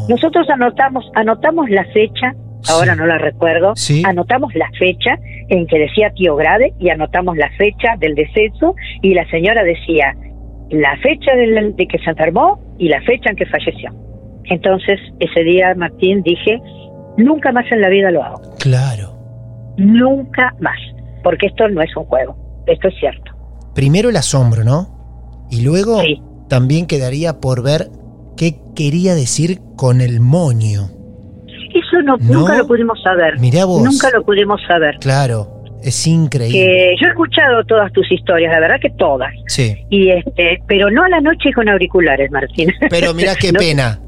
Nosotros 0.07 0.49
anotamos, 0.49 1.09
anotamos 1.15 1.69
la 1.69 1.83
fecha, 1.85 2.33
ahora 2.69 2.95
no 2.95 3.05
la 3.05 3.17
recuerdo, 3.17 3.73
anotamos 4.05 4.53
la 4.55 4.69
fecha 4.79 5.17
en 5.49 5.67
que 5.67 5.79
decía 5.79 6.11
tío 6.11 6.35
grave 6.35 6.73
y 6.79 6.89
anotamos 6.89 7.35
la 7.37 7.49
fecha 7.57 7.97
del 7.99 8.15
deceso 8.15 8.75
y 9.01 9.13
la 9.13 9.29
señora 9.29 9.63
decía 9.63 10.15
la 10.69 10.95
fecha 10.97 11.35
de, 11.35 11.73
de 11.75 11.87
que 11.87 11.99
se 11.99 12.09
enfermó 12.09 12.59
y 12.77 12.87
la 12.87 13.01
fecha 13.01 13.29
en 13.29 13.35
que 13.35 13.45
falleció. 13.45 13.91
Entonces, 14.45 14.99
ese 15.19 15.43
día, 15.43 15.73
Martín, 15.75 16.21
dije, 16.23 16.59
Nunca 17.17 17.51
más 17.51 17.65
en 17.71 17.81
la 17.81 17.89
vida 17.89 18.11
lo 18.11 18.23
hago. 18.23 18.41
Claro. 18.59 19.13
Nunca 19.77 20.53
más. 20.59 20.77
Porque 21.23 21.47
esto 21.47 21.67
no 21.69 21.81
es 21.81 21.95
un 21.95 22.05
juego. 22.05 22.35
Esto 22.67 22.87
es 22.87 22.95
cierto. 22.99 23.31
Primero 23.75 24.09
el 24.09 24.17
asombro, 24.17 24.63
¿no? 24.63 25.45
Y 25.49 25.63
luego 25.63 26.01
también 26.49 26.87
quedaría 26.87 27.39
por 27.39 27.63
ver 27.63 27.89
qué 28.37 28.55
quería 28.75 29.15
decir 29.15 29.59
con 29.75 30.01
el 30.01 30.19
moño. 30.19 30.89
Eso 31.73 32.01
no, 32.03 32.17
nunca 32.17 32.57
lo 32.57 32.67
pudimos 32.67 33.01
saber. 33.01 33.39
Mirá 33.39 33.65
vos. 33.65 33.83
Nunca 33.83 34.09
lo 34.11 34.23
pudimos 34.23 34.61
saber. 34.67 34.97
Claro, 34.99 35.63
es 35.83 36.05
increíble. 36.05 36.59
Que 36.59 36.95
yo 37.01 37.07
he 37.07 37.09
escuchado 37.09 37.63
todas 37.65 37.91
tus 37.93 38.11
historias, 38.11 38.51
la 38.53 38.59
verdad 38.59 38.79
que 38.79 38.91
todas. 38.91 39.31
Sí. 39.47 39.75
Y 39.89 40.09
este, 40.09 40.61
pero 40.67 40.89
no 40.91 41.03
a 41.03 41.09
la 41.09 41.19
noche 41.19 41.51
con 41.53 41.67
auriculares, 41.67 42.29
Martín. 42.31 42.71
Pero 42.89 43.13
mirá 43.13 43.35
qué 43.35 43.51
pena. 43.53 43.99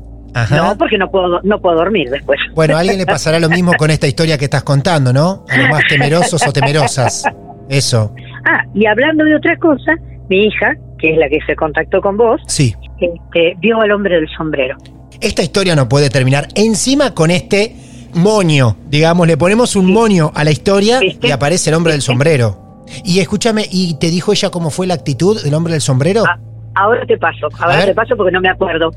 No, 0.51 0.77
porque 0.77 0.97
no 0.97 1.09
puedo, 1.09 1.41
no 1.43 1.61
puedo 1.61 1.77
dormir 1.77 2.09
después. 2.09 2.39
Bueno, 2.53 2.75
a 2.75 2.79
alguien 2.79 2.97
le 2.97 3.05
pasará 3.05 3.39
lo 3.39 3.49
mismo 3.49 3.73
con 3.73 3.89
esta 3.89 4.07
historia 4.07 4.37
que 4.37 4.45
estás 4.45 4.63
contando, 4.63 5.13
¿no? 5.13 5.45
A 5.49 5.57
los 5.57 5.69
más 5.69 5.83
temerosos 5.87 6.45
o 6.45 6.51
temerosas. 6.51 7.23
Eso. 7.69 8.13
Ah, 8.45 8.63
y 8.73 8.85
hablando 8.85 9.23
de 9.23 9.35
otra 9.35 9.57
cosa, 9.57 9.95
mi 10.29 10.45
hija, 10.47 10.75
que 10.99 11.11
es 11.11 11.17
la 11.17 11.29
que 11.29 11.39
se 11.47 11.55
contactó 11.55 12.01
con 12.01 12.17
vos, 12.17 12.41
sí. 12.47 12.75
Este, 12.99 13.55
vio 13.59 13.79
al 13.81 13.91
hombre 13.91 14.15
del 14.15 14.27
sombrero. 14.37 14.77
Esta 15.21 15.41
historia 15.41 15.75
no 15.75 15.87
puede 15.87 16.09
terminar 16.09 16.47
encima 16.55 17.13
con 17.13 17.31
este 17.31 17.75
moño. 18.13 18.77
Digamos, 18.87 19.27
le 19.27 19.37
ponemos 19.37 19.75
un 19.75 19.91
moño 19.91 20.31
a 20.35 20.43
la 20.43 20.51
historia 20.51 20.99
y 21.01 21.31
aparece 21.31 21.69
el 21.69 21.75
hombre 21.75 21.93
del 21.93 22.01
sombrero. 22.01 22.83
Y 23.03 23.19
escúchame, 23.19 23.65
¿y 23.69 23.97
te 23.97 24.09
dijo 24.09 24.31
ella 24.31 24.49
cómo 24.49 24.69
fue 24.69 24.87
la 24.87 24.93
actitud 24.93 25.41
del 25.41 25.53
hombre 25.53 25.73
del 25.73 25.81
sombrero? 25.81 26.23
Ah, 26.27 26.37
ahora 26.75 27.05
te 27.05 27.17
paso, 27.17 27.47
ahora 27.59 27.85
te 27.85 27.93
paso 27.93 28.15
porque 28.15 28.31
no 28.31 28.41
me 28.41 28.49
acuerdo. 28.49 28.91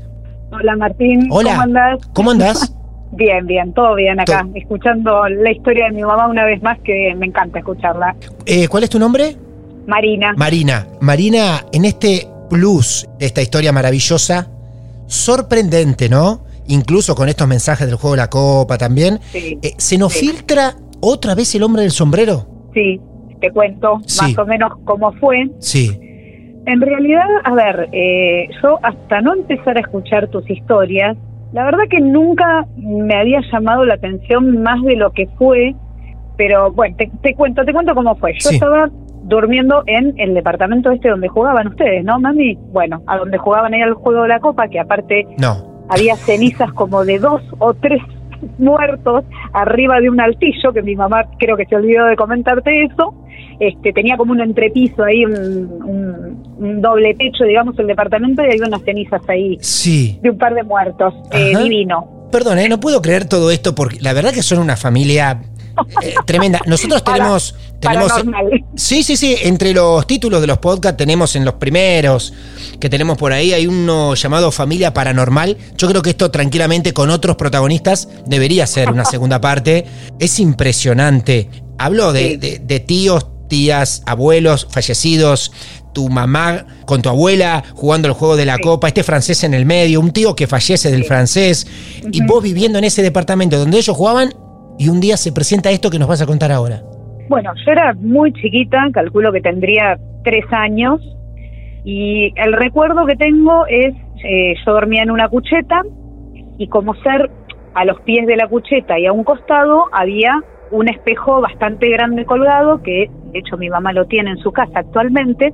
Hola 0.51 0.75
Martín, 0.75 1.27
Hola. 1.29 1.51
¿cómo 1.51 1.61
andás? 1.61 2.09
¿Cómo 2.13 2.31
andás? 2.31 2.75
bien, 3.11 3.45
bien, 3.45 3.73
todo 3.73 3.95
bien 3.95 4.19
acá, 4.19 4.47
escuchando 4.55 5.27
la 5.27 5.51
historia 5.51 5.85
de 5.85 5.91
mi 5.91 6.01
mamá 6.01 6.27
una 6.27 6.45
vez 6.45 6.61
más 6.61 6.79
que 6.79 7.13
me 7.17 7.27
encanta 7.27 7.59
escucharla. 7.59 8.15
Eh, 8.45 8.67
¿Cuál 8.67 8.83
es 8.83 8.89
tu 8.89 8.99
nombre? 8.99 9.35
Marina. 9.85 10.33
Marina, 10.37 10.87
Marina, 11.01 11.65
en 11.71 11.85
este 11.85 12.27
plus 12.49 13.07
de 13.19 13.25
esta 13.27 13.41
historia 13.41 13.71
maravillosa, 13.71 14.49
sorprendente, 15.07 16.09
¿no? 16.09 16.45
Incluso 16.67 17.15
con 17.15 17.29
estos 17.29 17.47
mensajes 17.47 17.87
del 17.87 17.95
juego 17.95 18.15
de 18.15 18.21
la 18.21 18.29
copa 18.29 18.77
también. 18.77 19.19
Sí, 19.31 19.57
eh, 19.61 19.73
¿Se 19.77 19.97
nos 19.97 20.13
filtra 20.13 20.75
otra 21.01 21.33
vez 21.35 21.53
el 21.55 21.63
hombre 21.63 21.81
del 21.83 21.91
sombrero? 21.91 22.47
Sí, 22.73 22.99
te 23.39 23.51
cuento 23.51 23.97
más 23.97 24.37
o 24.37 24.45
menos 24.45 24.73
cómo 24.85 25.11
fue. 25.13 25.49
Sí. 25.59 25.99
En 26.65 26.81
realidad, 26.81 27.27
a 27.43 27.53
ver, 27.53 27.89
eh, 27.91 28.47
yo 28.61 28.79
hasta 28.83 29.21
no 29.21 29.33
empezar 29.33 29.77
a 29.77 29.81
escuchar 29.81 30.27
tus 30.27 30.49
historias, 30.49 31.17
la 31.51 31.63
verdad 31.63 31.83
que 31.89 31.99
nunca 31.99 32.65
me 32.77 33.15
había 33.15 33.41
llamado 33.51 33.85
la 33.85 33.95
atención 33.95 34.61
más 34.61 34.81
de 34.83 34.95
lo 34.95 35.11
que 35.11 35.27
fue, 35.37 35.73
pero 36.37 36.71
bueno, 36.71 36.95
te, 37.21 37.33
cuento, 37.33 37.65
te 37.65 37.73
cuento 37.73 37.95
cómo 37.95 38.15
fue. 38.15 38.33
Yo 38.39 38.51
estaba 38.51 38.89
durmiendo 39.23 39.83
en 39.87 40.13
el 40.17 40.33
departamento 40.33 40.91
este 40.91 41.09
donde 41.09 41.27
jugaban 41.27 41.67
ustedes, 41.67 42.03
¿no, 42.03 42.19
mami? 42.19 42.55
Bueno, 42.71 43.01
a 43.07 43.17
donde 43.17 43.37
jugaban 43.37 43.73
ahí 43.73 43.81
al 43.81 43.93
juego 43.93 44.23
de 44.23 44.29
la 44.29 44.39
copa, 44.39 44.67
que 44.67 44.79
aparte 44.79 45.27
no. 45.37 45.85
había 45.89 46.15
cenizas 46.15 46.71
como 46.73 47.03
de 47.03 47.19
dos 47.19 47.41
o 47.57 47.73
tres 47.73 48.01
muertos 48.57 49.25
arriba 49.53 49.99
de 49.99 50.09
un 50.09 50.21
altillo, 50.21 50.71
que 50.71 50.81
mi 50.81 50.95
mamá 50.95 51.25
creo 51.39 51.57
que 51.57 51.65
se 51.65 51.75
olvidó 51.75 52.05
de 52.05 52.15
comentarte 52.15 52.83
eso, 52.83 53.13
este, 53.59 53.91
tenía 53.93 54.17
como 54.17 54.31
un 54.31 54.41
entrepiso 54.41 55.03
ahí, 55.03 55.25
un, 55.25 56.81
doble 56.81 57.13
techo, 57.15 57.43
digamos, 57.43 57.77
el 57.79 57.87
departamento, 57.87 58.41
y 58.41 58.45
había 58.45 58.67
unas 58.67 58.83
cenizas 58.83 59.21
ahí 59.27 59.57
sí. 59.61 60.19
de 60.21 60.29
un 60.29 60.37
par 60.37 60.53
de 60.53 60.63
muertos, 60.63 61.13
eh, 61.31 61.57
divino. 61.57 62.27
Perdón, 62.31 62.59
¿eh? 62.59 62.69
no 62.69 62.79
puedo 62.79 63.01
creer 63.01 63.25
todo 63.25 63.49
esto 63.51 63.73
porque 63.73 63.99
la 64.01 64.13
verdad 64.13 64.31
que 64.31 64.43
son 64.43 64.59
una 64.59 64.77
familia 64.77 65.41
eh, 66.01 66.13
tremenda. 66.25 66.59
Nosotros 66.67 67.03
tenemos. 67.03 67.55
tenemos 67.79 68.11
sí, 68.75 69.03
sí, 69.03 69.17
sí. 69.17 69.35
Entre 69.41 69.73
los 69.73 70.05
títulos 70.05 70.41
de 70.41 70.47
los 70.47 70.59
podcasts 70.59 70.97
tenemos 70.97 71.35
en 71.35 71.45
los 71.45 71.55
primeros 71.55 72.33
que 72.79 72.89
tenemos 72.89 73.17
por 73.17 73.33
ahí, 73.33 73.51
hay 73.51 73.67
uno 73.67 74.13
llamado 74.15 74.51
Familia 74.51 74.93
Paranormal. 74.93 75.57
Yo 75.75 75.87
creo 75.87 76.01
que 76.01 76.11
esto 76.11 76.29
tranquilamente 76.29 76.93
con 76.93 77.09
otros 77.09 77.35
protagonistas 77.35 78.09
debería 78.25 78.67
ser 78.67 78.91
una 78.91 79.05
segunda 79.05 79.41
parte. 79.41 79.85
Es 80.19 80.39
impresionante. 80.39 81.49
Hablo 81.77 82.11
de, 82.11 82.37
de 82.61 82.79
tíos, 82.81 83.25
tías, 83.49 84.03
abuelos 84.05 84.67
fallecidos, 84.71 85.51
tu 85.93 86.07
mamá 86.07 86.65
con 86.85 87.01
tu 87.01 87.09
abuela 87.09 87.63
jugando 87.73 88.07
el 88.07 88.13
juego 88.13 88.37
de 88.37 88.45
la 88.45 88.59
copa, 88.59 88.87
este 88.87 89.03
francés 89.03 89.43
en 89.43 89.53
el 89.53 89.65
medio, 89.65 89.99
un 89.99 90.11
tío 90.11 90.35
que 90.35 90.47
fallece 90.47 90.91
del 90.91 91.03
francés, 91.03 91.67
y 92.11 92.25
vos 92.25 92.41
viviendo 92.41 92.77
en 92.77 92.85
ese 92.85 93.01
departamento 93.01 93.57
donde 93.57 93.77
ellos 93.77 93.95
jugaban, 93.95 94.29
y 94.77 94.87
un 94.87 95.01
día 95.01 95.17
se 95.17 95.33
presenta 95.33 95.71
esto 95.71 95.89
que 95.89 95.99
nos 95.99 96.07
vas 96.07 96.21
a 96.21 96.25
contar 96.25 96.51
ahora. 96.51 96.81
Bueno, 97.27 97.51
yo 97.65 97.71
era 97.71 97.93
muy 97.95 98.31
chiquita, 98.33 98.77
calculo 98.93 99.31
que 99.33 99.41
tendría 99.41 99.99
tres 100.23 100.45
años, 100.51 101.01
y 101.83 102.33
el 102.37 102.53
recuerdo 102.53 103.05
que 103.05 103.15
tengo 103.15 103.65
es, 103.67 103.93
eh, 104.23 104.53
yo 104.65 104.71
dormía 104.71 105.03
en 105.03 105.11
una 105.11 105.27
cucheta, 105.27 105.81
y 106.57 106.67
como 106.67 106.93
ser 106.95 107.29
a 107.73 107.85
los 107.85 107.99
pies 108.01 108.27
de 108.27 108.35
la 108.35 108.47
cucheta 108.47 108.99
y 108.99 109.05
a 109.05 109.13
un 109.13 109.23
costado 109.23 109.85
había 109.91 110.41
un 110.71 110.87
espejo 110.87 111.41
bastante 111.41 111.89
grande 111.89 112.25
colgado, 112.25 112.81
que 112.81 113.09
de 113.31 113.39
hecho 113.39 113.57
mi 113.57 113.69
mamá 113.69 113.93
lo 113.93 114.05
tiene 114.05 114.31
en 114.31 114.37
su 114.37 114.51
casa 114.51 114.79
actualmente, 114.79 115.53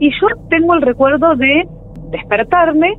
y 0.00 0.10
yo 0.10 0.28
tengo 0.48 0.74
el 0.74 0.82
recuerdo 0.82 1.34
de 1.34 1.66
despertarme 2.10 2.94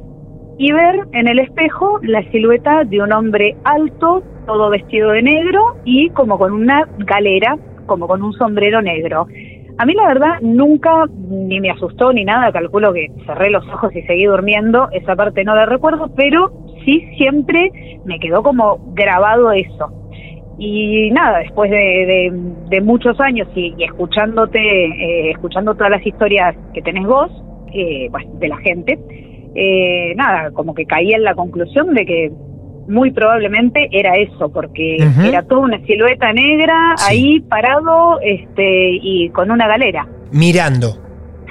y 0.58 0.72
ver 0.74 1.08
en 1.14 1.28
el 1.28 1.40
espejo 1.40 2.00
la 2.04 2.22
silueta 2.32 2.84
de 2.84 3.02
un 3.02 3.14
hombre 3.14 3.56
alto, 3.64 4.22
todo 4.46 4.70
vestido 4.70 5.12
de 5.12 5.22
negro 5.22 5.78
y 5.86 6.10
como 6.10 6.38
con 6.38 6.52
una 6.52 6.88
galera, 6.98 7.58
como 7.86 8.08
con 8.08 8.22
un 8.22 8.34
sombrero 8.34 8.82
negro. 8.82 9.28
A 9.78 9.86
mí 9.86 9.94
la 9.94 10.08
verdad 10.08 10.42
nunca 10.42 11.06
ni 11.08 11.62
me 11.62 11.72
asustó 11.72 12.12
ni 12.12 12.26
nada, 12.26 12.52
calculo 12.52 12.92
que 12.92 13.08
cerré 13.26 13.50
los 13.50 13.66
ojos 13.70 13.96
y 13.96 14.02
seguí 14.02 14.26
durmiendo, 14.26 14.90
esa 14.92 15.16
parte 15.16 15.46
no 15.46 15.56
la 15.56 15.66
recuerdo, 15.66 16.10
pero 16.14 16.52
sí 16.84 17.08
siempre 17.16 17.72
me 18.04 18.20
quedó 18.20 18.44
como 18.44 18.80
grabado 18.94 19.54
eso. 19.54 19.99
Y 20.60 21.10
nada, 21.12 21.40
después 21.40 21.72
de, 21.72 22.82
muchos 22.84 23.20
años 23.22 23.48
y, 23.56 23.74
escuchándote, 23.82 24.60
eh, 24.60 25.32
escuchando 25.32 25.74
todas 25.74 25.92
las 25.92 26.06
historias 26.06 26.56
que 26.74 26.82
tenés 26.82 27.08
vos, 27.08 27.32
eh, 27.74 28.10
de 28.40 28.48
la 28.48 28.58
gente, 28.58 29.00
eh, 29.56 30.14
nada, 30.16 30.52
como 30.52 30.74
que 30.74 30.86
caí 30.86 31.14
en 31.14 31.24
la 31.24 31.34
conclusión 31.34 31.94
de 31.94 32.06
que 32.06 32.32
muy 32.88 33.12
probablemente 33.12 33.88
era 33.92 34.18
eso, 34.18 34.50
porque 34.52 34.98
era 35.24 35.44
toda 35.44 35.62
una 35.62 35.80
silueta 35.86 36.34
negra 36.34 36.96
ahí 37.08 37.40
parado 37.42 38.20
este 38.22 39.00
y 39.02 39.30
con 39.30 39.52
una 39.52 39.68
galera. 39.68 40.08
Mirando. 40.32 40.98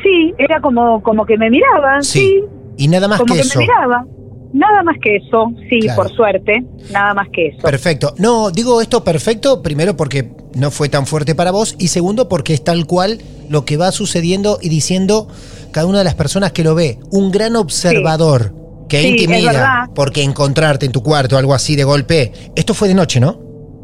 Sí, 0.02 0.34
era 0.36 0.60
como, 0.60 1.02
como 1.02 1.24
que 1.24 1.38
me 1.38 1.48
miraban, 1.48 2.02
sí. 2.02 2.42
Y 2.76 2.88
nada 2.88 3.08
más 3.08 3.18
como 3.18 3.34
que, 3.34 3.40
me 3.40 3.66
miraba. 3.66 4.04
Nada 4.52 4.82
más 4.82 4.96
que 5.02 5.16
eso, 5.16 5.52
sí, 5.68 5.80
por 5.94 6.10
suerte, 6.10 6.64
nada 6.90 7.12
más 7.14 7.28
que 7.30 7.48
eso. 7.48 7.58
Perfecto. 7.58 8.14
No, 8.18 8.50
digo 8.50 8.80
esto 8.80 9.04
perfecto, 9.04 9.62
primero 9.62 9.96
porque 9.96 10.30
no 10.54 10.70
fue 10.70 10.88
tan 10.88 11.06
fuerte 11.06 11.34
para 11.34 11.50
vos 11.50 11.76
y 11.78 11.88
segundo 11.88 12.28
porque 12.28 12.54
es 12.54 12.64
tal 12.64 12.86
cual 12.86 13.18
lo 13.50 13.64
que 13.64 13.76
va 13.76 13.92
sucediendo 13.92 14.58
y 14.62 14.70
diciendo 14.70 15.28
cada 15.70 15.86
una 15.86 15.98
de 15.98 16.04
las 16.04 16.14
personas 16.14 16.52
que 16.52 16.64
lo 16.64 16.74
ve. 16.74 16.98
Un 17.10 17.30
gran 17.30 17.56
observador 17.56 18.54
que 18.88 19.02
intimida 19.02 19.90
porque 19.94 20.22
encontrarte 20.22 20.86
en 20.86 20.92
tu 20.92 21.02
cuarto 21.02 21.36
algo 21.36 21.52
así 21.52 21.76
de 21.76 21.84
golpe. 21.84 22.32
Esto 22.56 22.72
fue 22.72 22.88
de 22.88 22.94
noche, 22.94 23.20
¿no? 23.20 23.40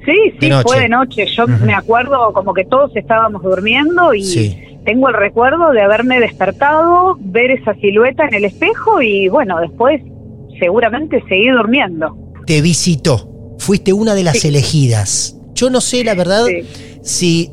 Sí, 0.07 0.35
sí, 0.40 0.50
fue 0.62 0.81
de 0.81 0.88
noche. 0.88 1.27
Yo 1.27 1.46
me 1.46 1.74
acuerdo 1.74 2.33
como 2.33 2.55
que 2.55 2.64
todos 2.64 2.94
estábamos 2.96 3.42
durmiendo 3.42 4.14
y 4.14 4.81
tengo 4.85 5.09
el 5.09 5.14
recuerdo 5.14 5.72
de 5.72 5.83
haberme 5.83 6.20
despertado, 6.20 7.16
ver 7.20 7.50
esa 7.50 7.74
silueta 7.74 8.27
en 8.27 8.35
el 8.35 8.44
espejo 8.44 9.00
y 9.00 9.29
bueno, 9.29 9.61
después 9.61 10.03
seguramente 10.58 11.22
seguí 11.28 11.48
durmiendo. 11.50 12.16
Te 12.46 12.60
visitó, 12.60 13.56
fuiste 13.58 13.92
una 13.92 14.14
de 14.14 14.24
las 14.24 14.44
elegidas. 14.44 15.36
Yo 15.54 15.70
no 15.70 15.80
sé, 15.80 16.04
la 16.04 16.14
verdad, 16.14 16.46
si 17.02 17.50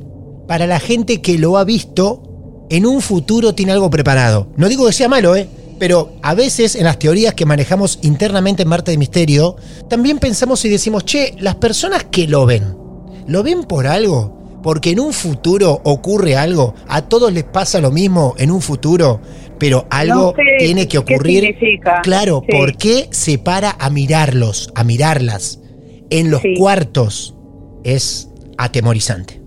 para 0.48 0.68
la 0.68 0.80
gente 0.80 1.22
que 1.22 1.38
lo 1.38 1.58
ha 1.58 1.64
visto, 1.64 2.68
en 2.70 2.86
un 2.86 3.02
futuro 3.02 3.54
tiene 3.54 3.74
algo 3.74 3.90
preparado. 3.90 4.48
No 4.58 4.70
digo 4.70 4.86
que 4.86 4.94
sea 4.94 5.08
malo, 5.08 5.36
¿eh? 5.36 5.48
Pero 5.78 6.14
a 6.22 6.36
veces 6.36 6.76
en 6.76 6.84
las 6.84 7.00
teorías 7.00 7.34
que 7.34 7.46
manejamos 7.46 8.00
internamente 8.02 8.64
en 8.64 8.70
Marte 8.70 8.92
de 8.92 8.98
Misterio, 8.98 9.56
también 9.90 10.20
pensamos 10.20 10.64
y 10.64 10.70
decimos, 10.70 11.06
che, 11.06 11.36
las 11.40 11.56
personas 11.56 12.04
que 12.06 12.28
lo 12.28 12.46
ven, 12.46 12.76
¿lo 13.28 13.44
ven 13.44 13.64
por 13.64 13.88
algo? 13.88 14.60
Porque 14.62 14.92
en 14.92 15.00
un 15.00 15.12
futuro 15.12 15.82
ocurre 15.84 16.38
algo, 16.38 16.76
a 16.88 17.02
todos 17.02 17.34
les 17.34 17.46
pasa 17.46 17.82
lo 17.82 17.92
mismo 17.92 18.36
en 18.38 18.52
un 18.52 18.62
futuro, 18.62 19.22
pero 19.62 19.86
algo 19.92 20.34
tiene 20.58 20.88
que 20.88 20.98
ocurrir. 20.98 21.56
claro, 22.02 22.42
¿por 22.42 22.78
qué 22.78 23.08
se 23.12 23.38
para 23.38 23.76
a 23.80 23.92
mirarlos, 23.92 24.74
a 24.74 24.84
mirarlas? 24.84 25.62
En 26.10 26.32
los 26.32 26.42
cuartos 26.58 27.38
es 27.84 28.28
atemorizante. 28.58 29.40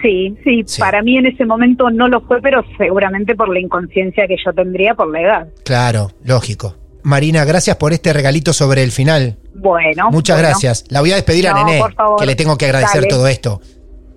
Sí, 0.00 0.34
sí, 0.44 0.64
para 0.78 1.02
mí 1.02 1.18
en 1.18 1.26
ese 1.26 1.44
momento 1.44 1.90
no 1.90 2.08
lo 2.08 2.22
fue, 2.22 2.40
pero 2.40 2.64
seguramente 2.78 3.34
por 3.34 3.50
la 3.50 3.60
inconsciencia 3.60 4.26
que 4.26 4.36
yo 4.42 4.50
tendría 4.54 4.94
por 4.94 5.12
la 5.12 5.20
edad. 5.20 5.48
Claro, 5.62 6.10
lógico. 6.24 6.76
Marina, 7.02 7.44
gracias 7.44 7.76
por 7.76 7.92
este 7.92 8.14
regalito 8.14 8.54
sobre 8.54 8.82
el 8.82 8.92
final. 8.92 9.36
Bueno. 9.54 10.10
Muchas 10.10 10.38
gracias. 10.38 10.86
La 10.88 11.02
voy 11.02 11.12
a 11.12 11.16
despedir 11.16 11.48
a 11.48 11.52
Nené, 11.52 11.82
que 12.18 12.24
le 12.24 12.34
tengo 12.34 12.56
que 12.56 12.64
agradecer 12.64 13.06
todo 13.08 13.28
esto. 13.28 13.60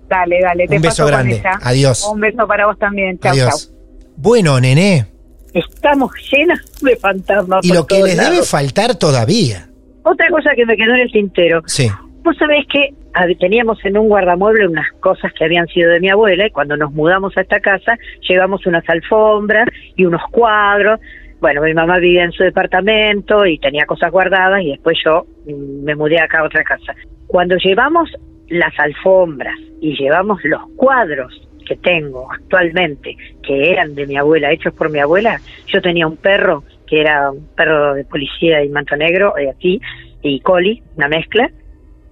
Dale, 0.08 0.40
dale, 0.40 0.66
te 0.66 0.76
Un 0.76 0.82
beso 0.82 1.04
grande. 1.04 1.42
Adiós. 1.60 2.08
Un 2.10 2.20
beso 2.20 2.46
para 2.46 2.66
vos 2.66 2.78
también. 2.78 3.18
Chao, 3.18 3.32
Adiós. 3.32 3.74
Bueno, 4.16 4.58
Nené. 4.58 5.13
Estamos 5.54 6.10
llenas 6.30 6.60
de 6.82 6.96
fantasmas. 6.96 7.64
Y 7.64 7.72
lo 7.72 7.86
que 7.86 8.02
les 8.02 8.16
debe 8.16 8.42
faltar 8.42 8.96
todavía. 8.96 9.68
Otra 10.02 10.28
cosa 10.28 10.50
que 10.54 10.66
me 10.66 10.76
quedó 10.76 10.94
en 10.94 11.00
el 11.00 11.12
tintero. 11.12 11.62
Sí. 11.66 11.88
Vos 12.22 12.36
sabés 12.36 12.66
que 12.70 12.92
teníamos 13.38 13.78
en 13.84 13.96
un 13.96 14.08
guardamueble 14.08 14.66
unas 14.66 14.90
cosas 15.00 15.32
que 15.32 15.44
habían 15.44 15.66
sido 15.68 15.90
de 15.90 16.00
mi 16.00 16.10
abuela 16.10 16.46
y 16.46 16.50
cuando 16.50 16.76
nos 16.76 16.92
mudamos 16.92 17.36
a 17.36 17.42
esta 17.42 17.60
casa 17.60 17.96
llevamos 18.28 18.66
unas 18.66 18.82
alfombras 18.88 19.68
y 19.96 20.04
unos 20.04 20.22
cuadros. 20.30 21.00
Bueno, 21.40 21.62
mi 21.62 21.74
mamá 21.74 21.98
vivía 21.98 22.24
en 22.24 22.32
su 22.32 22.42
departamento 22.42 23.46
y 23.46 23.58
tenía 23.58 23.86
cosas 23.86 24.10
guardadas 24.10 24.62
y 24.62 24.70
después 24.70 24.98
yo 25.04 25.26
mm, 25.46 25.84
me 25.84 25.94
mudé 25.94 26.18
acá 26.18 26.40
a 26.40 26.44
otra 26.44 26.64
casa. 26.64 26.94
Cuando 27.26 27.56
llevamos 27.56 28.10
las 28.48 28.72
alfombras 28.78 29.58
y 29.80 29.96
llevamos 29.96 30.40
los 30.44 30.62
cuadros 30.76 31.32
que 31.64 31.76
tengo 31.76 32.30
actualmente, 32.30 33.16
que 33.42 33.70
eran 33.70 33.94
de 33.94 34.06
mi 34.06 34.16
abuela, 34.16 34.52
hechos 34.52 34.74
por 34.74 34.90
mi 34.90 35.00
abuela, 35.00 35.40
yo 35.66 35.80
tenía 35.80 36.06
un 36.06 36.16
perro 36.16 36.64
que 36.86 37.00
era 37.00 37.30
un 37.30 37.46
perro 37.54 37.94
de 37.94 38.04
policía 38.04 38.62
y 38.62 38.68
manto 38.68 38.96
negro, 38.96 39.36
eh, 39.38 39.50
aquí, 39.50 39.80
y 40.22 40.40
coli, 40.40 40.82
una 40.96 41.08
mezcla. 41.08 41.50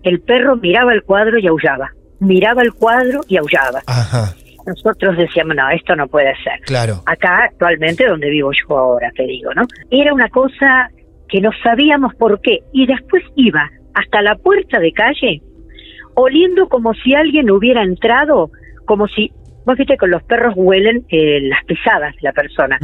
El 0.03 0.21
perro 0.21 0.57
miraba 0.57 0.93
el 0.93 1.03
cuadro 1.03 1.39
y 1.39 1.47
aullaba. 1.47 1.93
Miraba 2.21 2.63
el 2.63 2.73
cuadro 2.73 3.21
y 3.29 3.37
aullaba. 3.37 3.83
Nosotros 4.67 5.17
decíamos, 5.17 5.57
no, 5.57 5.69
esto 5.71 5.97
no 5.97 6.07
puede 6.07 6.35
ser. 6.43 6.61
Claro. 6.65 7.03
Acá, 7.07 7.45
actualmente, 7.51 8.07
donde 8.07 8.31
vivo 8.31 8.51
yo 8.53 8.79
ahora, 8.79 9.11
te 9.15 9.25
digo, 9.25 9.53
¿no? 9.55 9.63
Era 9.91 10.15
una 10.15 10.29
cosa 10.29 10.89
que 11.29 11.41
no 11.41 11.51
sabíamos 11.63 12.15
por 12.15 12.41
qué. 12.41 12.61
Y 12.73 12.87
después 12.87 13.25
iba 13.37 13.71
hasta 13.95 14.23
la 14.23 14.37
puerta 14.37 14.79
de 14.79 14.93
calle 14.93 15.43
oliendo 16.15 16.69
como 16.69 16.95
si 16.95 17.15
alguien 17.15 17.51
hubiera 17.51 17.83
entrado, 17.83 18.51
como 18.85 19.09
si, 19.09 19.33
vos 19.65 19.77
viste, 19.77 19.97
con 19.97 20.11
los 20.11 20.23
perros 20.23 20.55
huelen 20.57 21.05
eh, 21.09 21.41
las 21.43 21.65
pisadas 21.65 22.15
de 22.17 22.23
la 22.23 22.33
persona. 22.33 22.79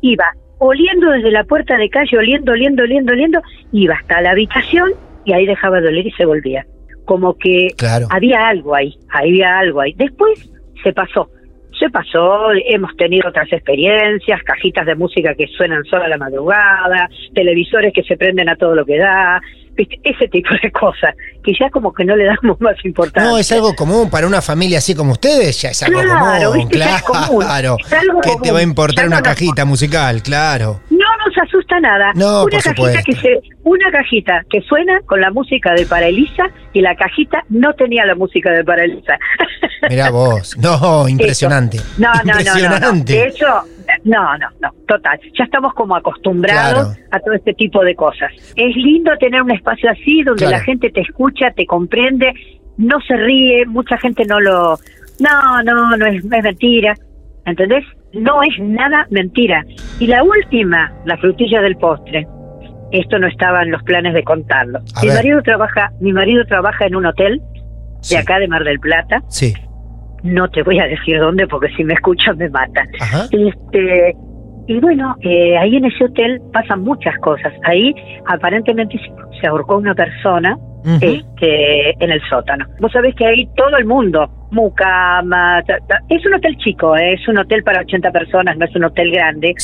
Iba 0.00 0.26
oliendo 0.58 1.10
desde 1.10 1.30
la 1.30 1.44
puerta 1.44 1.76
de 1.76 1.88
calle, 1.88 2.18
oliendo, 2.18 2.52
oliendo, 2.52 2.82
oliendo, 2.82 3.12
oliendo, 3.12 3.42
iba 3.72 3.94
hasta 3.94 4.20
la 4.20 4.30
habitación 4.30 4.92
y 5.24 5.32
ahí 5.32 5.46
dejaba 5.46 5.80
de 5.80 5.88
oler 5.88 6.06
y 6.06 6.12
se 6.12 6.24
volvía. 6.24 6.66
Como 7.04 7.36
que 7.36 7.68
había 8.10 8.48
algo 8.48 8.74
ahí, 8.74 8.96
había 9.10 9.58
algo 9.58 9.80
ahí. 9.80 9.92
Después 9.96 10.50
se 10.82 10.92
pasó, 10.92 11.30
se 11.78 11.90
pasó, 11.90 12.50
hemos 12.52 12.96
tenido 12.96 13.28
otras 13.28 13.52
experiencias, 13.52 14.42
cajitas 14.42 14.86
de 14.86 14.94
música 14.94 15.34
que 15.34 15.46
suenan 15.46 15.84
solo 15.84 16.04
a 16.04 16.08
la 16.08 16.16
madrugada, 16.16 17.08
televisores 17.34 17.92
que 17.92 18.02
se 18.02 18.16
prenden 18.16 18.48
a 18.48 18.56
todo 18.56 18.74
lo 18.74 18.84
que 18.84 18.98
da, 18.98 19.40
ese 19.76 20.28
tipo 20.28 20.50
de 20.62 20.70
cosas, 20.70 21.14
que 21.44 21.52
ya 21.58 21.70
como 21.70 21.92
que 21.92 22.04
no 22.04 22.16
le 22.16 22.24
damos 22.24 22.60
más 22.60 22.76
importancia. 22.84 23.30
No, 23.30 23.38
es 23.38 23.50
algo 23.52 23.74
común 23.74 24.10
para 24.10 24.26
una 24.26 24.42
familia 24.42 24.78
así 24.78 24.94
como 24.94 25.12
ustedes, 25.12 25.60
ya 25.60 25.70
es 25.70 25.82
algo 25.82 26.00
común, 26.00 26.68
claro. 26.68 27.76
¿Qué 28.22 28.36
te 28.42 28.52
va 28.52 28.60
a 28.60 28.62
importar 28.62 29.06
una 29.06 29.22
cajita 29.22 29.64
musical? 29.64 30.22
Claro. 30.22 30.80
No 30.90 31.06
nos 31.24 31.36
asusta 31.38 31.80
nada. 31.80 32.12
No, 32.14 32.44
una 32.44 32.58
cajita 32.58 33.02
que 33.02 33.12
se, 33.12 33.40
una 33.64 33.90
cajita 33.90 34.44
que 34.50 34.60
suena 34.62 35.00
con 35.06 35.20
la 35.20 35.30
música 35.30 35.72
de 35.72 35.86
Para 35.86 36.06
Elisa 36.06 36.44
y 36.72 36.80
la 36.80 36.94
cajita 36.94 37.44
no 37.48 37.72
tenía 37.74 38.04
la 38.06 38.14
música 38.14 38.50
de 38.50 38.64
Para 38.64 38.84
Elisa. 38.84 39.18
Mirá 39.88 40.10
vos, 40.10 40.56
no, 40.58 41.08
impresionante. 41.08 41.78
No, 41.98 42.12
no, 42.24 42.34
no, 42.34 42.78
no, 42.78 43.04
De 43.04 43.26
hecho, 43.26 43.46
No, 44.06 44.38
no, 44.38 44.46
no, 44.60 44.70
total. 44.86 45.18
Ya 45.36 45.44
estamos 45.44 45.74
como 45.74 45.96
acostumbrados 45.96 46.96
a 47.10 47.18
todo 47.18 47.34
este 47.34 47.54
tipo 47.54 47.82
de 47.82 47.96
cosas. 47.96 48.30
Es 48.54 48.76
lindo 48.76 49.10
tener 49.18 49.42
un 49.42 49.50
espacio 49.50 49.90
así 49.90 50.22
donde 50.22 50.46
la 50.46 50.60
gente 50.60 50.90
te 50.90 51.00
escucha, 51.00 51.50
te 51.50 51.66
comprende, 51.66 52.32
no 52.76 53.00
se 53.00 53.16
ríe, 53.16 53.66
mucha 53.66 53.98
gente 53.98 54.24
no 54.24 54.38
lo... 54.38 54.78
No, 55.18 55.62
no, 55.64 55.96
no 55.96 56.06
es, 56.06 56.24
es 56.24 56.42
mentira. 56.42 56.94
¿Entendés? 57.46 57.84
No 58.12 58.42
es 58.44 58.54
nada 58.60 59.08
mentira. 59.10 59.64
Y 59.98 60.06
la 60.06 60.22
última, 60.22 60.92
la 61.04 61.16
frutilla 61.16 61.60
del 61.60 61.76
postre. 61.76 62.28
Esto 62.92 63.18
no 63.18 63.26
estaba 63.26 63.64
en 63.64 63.72
los 63.72 63.82
planes 63.82 64.14
de 64.14 64.22
contarlo. 64.22 64.78
mi 65.02 65.08
marido 65.08 65.42
trabaja, 65.42 65.90
mi 66.00 66.12
marido 66.12 66.44
trabaja 66.44 66.86
en 66.86 66.94
un 66.94 67.06
hotel 67.06 67.42
de 68.08 68.18
acá 68.18 68.38
de 68.38 68.46
Mar 68.46 68.62
del 68.62 68.78
Plata. 68.78 69.20
Sí 69.28 69.52
no 70.26 70.48
te 70.48 70.62
voy 70.62 70.78
a 70.78 70.86
decir 70.86 71.18
dónde 71.18 71.46
porque 71.46 71.68
si 71.76 71.84
me 71.84 71.94
escuchan 71.94 72.36
me 72.38 72.48
matan. 72.48 72.88
Este, 73.30 74.16
y 74.68 74.80
bueno, 74.80 75.16
eh, 75.22 75.56
ahí 75.56 75.76
en 75.76 75.84
ese 75.84 76.04
hotel 76.04 76.40
pasan 76.52 76.82
muchas 76.82 77.16
cosas. 77.18 77.52
Ahí 77.64 77.94
aparentemente 78.26 78.98
se 79.40 79.46
ahorcó 79.46 79.76
una 79.76 79.94
persona 79.94 80.58
este, 81.00 82.04
en 82.04 82.10
el 82.10 82.20
sótano. 82.28 82.64
Vos 82.80 82.92
sabés 82.92 83.14
que 83.16 83.26
ahí 83.26 83.48
todo 83.56 83.76
el 83.76 83.84
mundo, 83.84 84.28
mucama, 84.52 85.62
es 86.08 86.26
un 86.26 86.34
hotel 86.34 86.56
chico, 86.58 86.96
eh, 86.96 87.14
es 87.14 87.28
un 87.28 87.38
hotel 87.38 87.62
para 87.64 87.80
80 87.80 88.10
personas, 88.12 88.56
no 88.56 88.64
es 88.64 88.76
un 88.76 88.84
hotel 88.84 89.10
grande. 89.10 89.54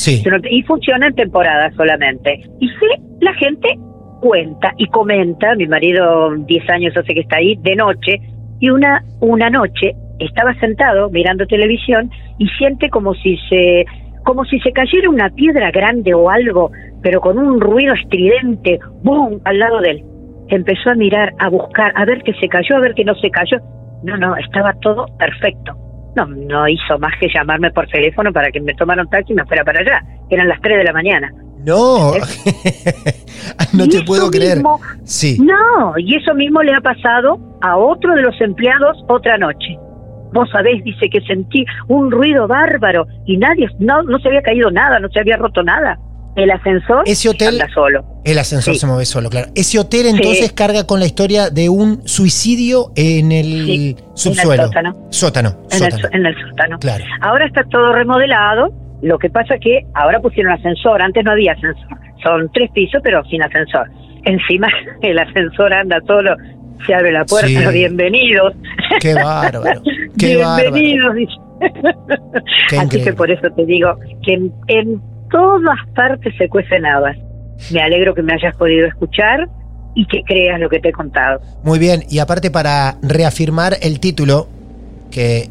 y 0.49 0.63
funciona 0.63 1.07
en 1.07 1.15
temporada 1.15 1.71
solamente. 1.77 2.41
Y 2.59 2.67
sí, 2.67 2.87
la 3.21 3.33
gente 3.35 3.77
cuenta 4.21 4.73
y 4.77 4.87
comenta, 4.87 5.55
mi 5.55 5.67
marido 5.67 6.33
10 6.35 6.69
años 6.69 6.95
hace 6.95 7.13
que 7.13 7.21
está 7.21 7.37
ahí, 7.37 7.57
de 7.61 7.75
noche, 7.75 8.19
y 8.59 8.69
una, 8.69 9.03
una 9.19 9.49
noche 9.49 9.93
estaba 10.25 10.53
sentado 10.59 11.09
mirando 11.09 11.45
televisión 11.45 12.09
y 12.37 12.47
siente 12.57 12.89
como 12.89 13.13
si 13.15 13.37
se 13.49 13.85
como 14.23 14.45
si 14.45 14.59
se 14.61 14.71
cayera 14.71 15.09
una 15.09 15.29
piedra 15.29 15.69
grande 15.71 16.13
o 16.13 16.29
algo, 16.29 16.71
pero 17.01 17.19
con 17.19 17.37
un 17.37 17.59
ruido 17.59 17.93
estridente, 17.93 18.79
¡boom!, 19.03 19.41
al 19.43 19.59
lado 19.59 19.81
de 19.81 19.91
él. 19.91 20.03
Empezó 20.47 20.91
a 20.91 20.95
mirar, 20.95 21.33
a 21.39 21.49
buscar, 21.49 21.91
a 21.95 22.05
ver 22.05 22.23
que 22.23 22.33
se 22.35 22.47
cayó, 22.47 22.77
a 22.77 22.79
ver 22.79 22.93
que 22.93 23.03
no 23.03 23.15
se 23.15 23.29
cayó. 23.29 23.57
No, 24.03 24.17
no, 24.17 24.35
estaba 24.37 24.73
todo 24.81 25.05
perfecto. 25.17 25.75
No, 26.15 26.25
no 26.25 26.67
hizo 26.67 26.99
más 26.99 27.13
que 27.19 27.27
llamarme 27.33 27.71
por 27.71 27.87
teléfono 27.87 28.31
para 28.31 28.51
que 28.51 28.61
me 28.61 28.73
tomara 28.75 29.01
un 29.01 29.09
taxi 29.09 29.33
y 29.33 29.35
me 29.35 29.45
fuera 29.45 29.63
para 29.63 29.79
allá. 29.79 30.01
Eran 30.29 30.47
las 30.47 30.61
3 30.61 30.77
de 30.77 30.83
la 30.83 30.93
mañana. 30.93 31.31
No, 31.65 32.11
no 33.73 33.87
te 33.87 34.03
puedo 34.03 34.29
creer. 34.29 34.59
sí. 35.05 35.37
No, 35.39 35.93
y 35.97 36.15
eso 36.15 36.33
mismo 36.35 36.61
le 36.61 36.73
ha 36.73 36.81
pasado 36.81 37.39
a 37.61 37.77
otro 37.77 38.13
de 38.15 38.21
los 38.21 38.39
empleados 38.41 38.97
otra 39.07 39.37
noche. 39.37 39.77
Vos 40.33 40.49
sabés, 40.51 40.83
dice 40.83 41.09
que 41.09 41.21
sentí 41.21 41.65
un 41.87 42.11
ruido 42.11 42.47
bárbaro 42.47 43.05
y 43.25 43.37
nadie, 43.37 43.67
no, 43.79 44.01
no 44.03 44.17
se 44.19 44.27
había 44.27 44.41
caído 44.41 44.71
nada, 44.71 44.99
no 44.99 45.09
se 45.09 45.19
había 45.19 45.37
roto 45.37 45.63
nada. 45.63 45.97
El 46.35 46.49
ascensor 46.49 47.03
Ese 47.05 47.29
hotel, 47.29 47.61
anda 47.61 47.67
solo. 47.73 48.03
El 48.25 48.39
ascensor 48.39 48.75
se 48.75 48.87
mueve 48.87 49.05
solo, 49.05 49.29
claro. 49.29 49.51
Ese 49.55 49.77
hotel 49.77 50.07
entonces 50.07 50.51
carga 50.51 50.87
con 50.87 50.99
la 50.99 51.05
historia 51.05 51.51
de 51.51 51.69
un 51.69 52.07
suicidio 52.07 52.91
en 52.95 53.31
el 53.31 53.95
subsuelo. 54.15 54.53
En 54.53 54.59
el 54.61 54.65
sótano. 54.65 55.07
Sótano. 55.11 55.49
En, 55.71 55.83
El, 55.83 56.09
en 56.11 56.25
el 56.25 56.35
sótano. 56.49 56.79
Claro. 56.79 57.03
Ahora 57.21 57.45
está 57.45 57.63
todo 57.65 57.93
remodelado. 57.93 58.73
Lo 59.03 59.19
que 59.19 59.29
pasa 59.29 59.57
que 59.59 59.81
ahora 59.93 60.19
pusieron 60.21 60.53
ascensor. 60.53 61.03
Antes 61.03 61.23
no 61.23 61.33
había 61.33 61.51
ascensor. 61.51 61.99
Son 62.23 62.49
tres 62.51 62.71
pisos, 62.71 62.99
pero 63.03 63.23
sin 63.25 63.43
ascensor. 63.43 63.91
Encima 64.23 64.67
el 65.03 65.19
ascensor 65.19 65.71
anda 65.71 65.99
solo 66.07 66.35
se 66.85 66.93
abre 66.93 67.11
la 67.11 67.25
puerta, 67.25 67.69
bienvenidos. 67.71 68.53
Qué 68.99 69.13
bárbaro. 69.13 69.81
Qué 70.17 70.35
bienvenidos. 70.35 71.15
Así 72.77 73.03
que 73.03 73.13
por 73.13 73.31
eso 73.31 73.47
te 73.55 73.65
digo 73.65 73.95
que 74.25 74.33
en, 74.67 75.01
todas 75.31 75.77
partes 75.95 76.33
se 76.37 76.47
cuecen 76.49 76.85
habas. 76.85 77.17
Me 77.71 77.81
alegro 77.81 78.13
que 78.13 78.21
me 78.21 78.33
hayas 78.33 78.55
podido 78.55 78.87
escuchar 78.87 79.47
y 79.95 80.05
que 80.07 80.23
creas 80.23 80.59
lo 80.59 80.69
que 80.69 80.79
te 80.79 80.89
he 80.89 80.91
contado. 80.91 81.39
Muy 81.63 81.79
bien, 81.79 82.03
y 82.09 82.19
aparte 82.19 82.51
para 82.51 82.97
reafirmar 83.01 83.77
el 83.81 83.99
título 83.99 84.47
que 85.11 85.49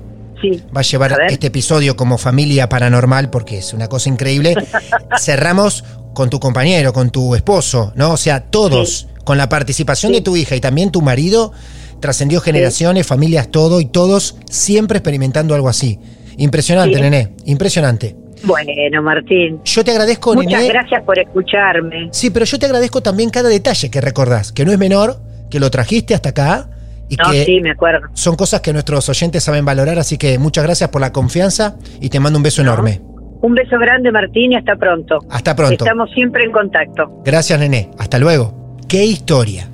va 0.74 0.80
a 0.80 0.82
llevar 0.82 1.16
este 1.28 1.46
episodio 1.48 1.96
como 1.96 2.18
familia 2.18 2.68
paranormal, 2.68 3.30
porque 3.30 3.58
es 3.58 3.72
una 3.72 3.88
cosa 3.88 4.08
increíble, 4.08 4.54
cerramos 5.18 5.84
con 6.14 6.30
tu 6.30 6.40
compañero, 6.40 6.92
con 6.92 7.10
tu 7.10 7.34
esposo, 7.34 7.92
¿no? 7.94 8.12
O 8.12 8.16
sea, 8.16 8.40
todos 8.40 9.08
con 9.24 9.38
la 9.38 9.48
participación 9.48 10.12
de 10.12 10.20
tu 10.20 10.36
hija 10.36 10.56
y 10.56 10.60
también 10.60 10.90
tu 10.90 11.02
marido, 11.02 11.52
trascendió 12.00 12.40
generaciones, 12.40 13.06
familias, 13.06 13.50
todo, 13.50 13.80
y 13.80 13.86
todos 13.86 14.36
siempre 14.50 14.98
experimentando 14.98 15.54
algo 15.54 15.68
así. 15.68 15.98
Impresionante, 16.36 17.00
Nené, 17.00 17.34
impresionante. 17.44 18.16
Bueno, 18.44 19.02
Martín. 19.02 19.60
Yo 19.64 19.84
te 19.84 19.92
agradezco, 19.92 20.34
Muchas 20.34 20.66
gracias 20.66 21.02
por 21.04 21.18
escucharme. 21.18 22.08
Sí, 22.10 22.30
pero 22.30 22.44
yo 22.44 22.58
te 22.58 22.66
agradezco 22.66 23.00
también 23.00 23.30
cada 23.30 23.48
detalle 23.48 23.90
que 23.90 24.00
recordás, 24.00 24.52
que 24.52 24.64
no 24.64 24.72
es 24.72 24.78
menor, 24.78 25.20
que 25.50 25.60
lo 25.60 25.70
trajiste 25.70 26.14
hasta 26.14 26.30
acá. 26.30 26.68
Y 27.08 27.16
no, 27.16 27.30
que 27.30 27.44
sí, 27.44 27.60
me 27.60 27.70
acuerdo. 27.70 28.08
Son 28.14 28.36
cosas 28.36 28.60
que 28.62 28.72
nuestros 28.72 29.08
oyentes 29.08 29.44
saben 29.44 29.64
valorar, 29.64 29.98
así 29.98 30.16
que 30.16 30.38
muchas 30.38 30.64
gracias 30.64 30.90
por 30.90 31.00
la 31.00 31.12
confianza 31.12 31.76
y 32.00 32.08
te 32.08 32.18
mando 32.20 32.38
un 32.38 32.42
beso 32.42 32.62
enorme. 32.62 33.00
Un 33.42 33.54
beso 33.54 33.78
grande, 33.78 34.10
Martín, 34.10 34.52
y 34.52 34.56
hasta 34.56 34.76
pronto. 34.76 35.18
Hasta 35.28 35.54
pronto. 35.54 35.84
Estamos 35.84 36.10
siempre 36.12 36.44
en 36.44 36.52
contacto. 36.52 37.22
Gracias, 37.24 37.58
Nené. 37.58 37.90
Hasta 37.98 38.18
luego. 38.18 38.61
¿Qué 38.92 39.06
historia? 39.06 39.70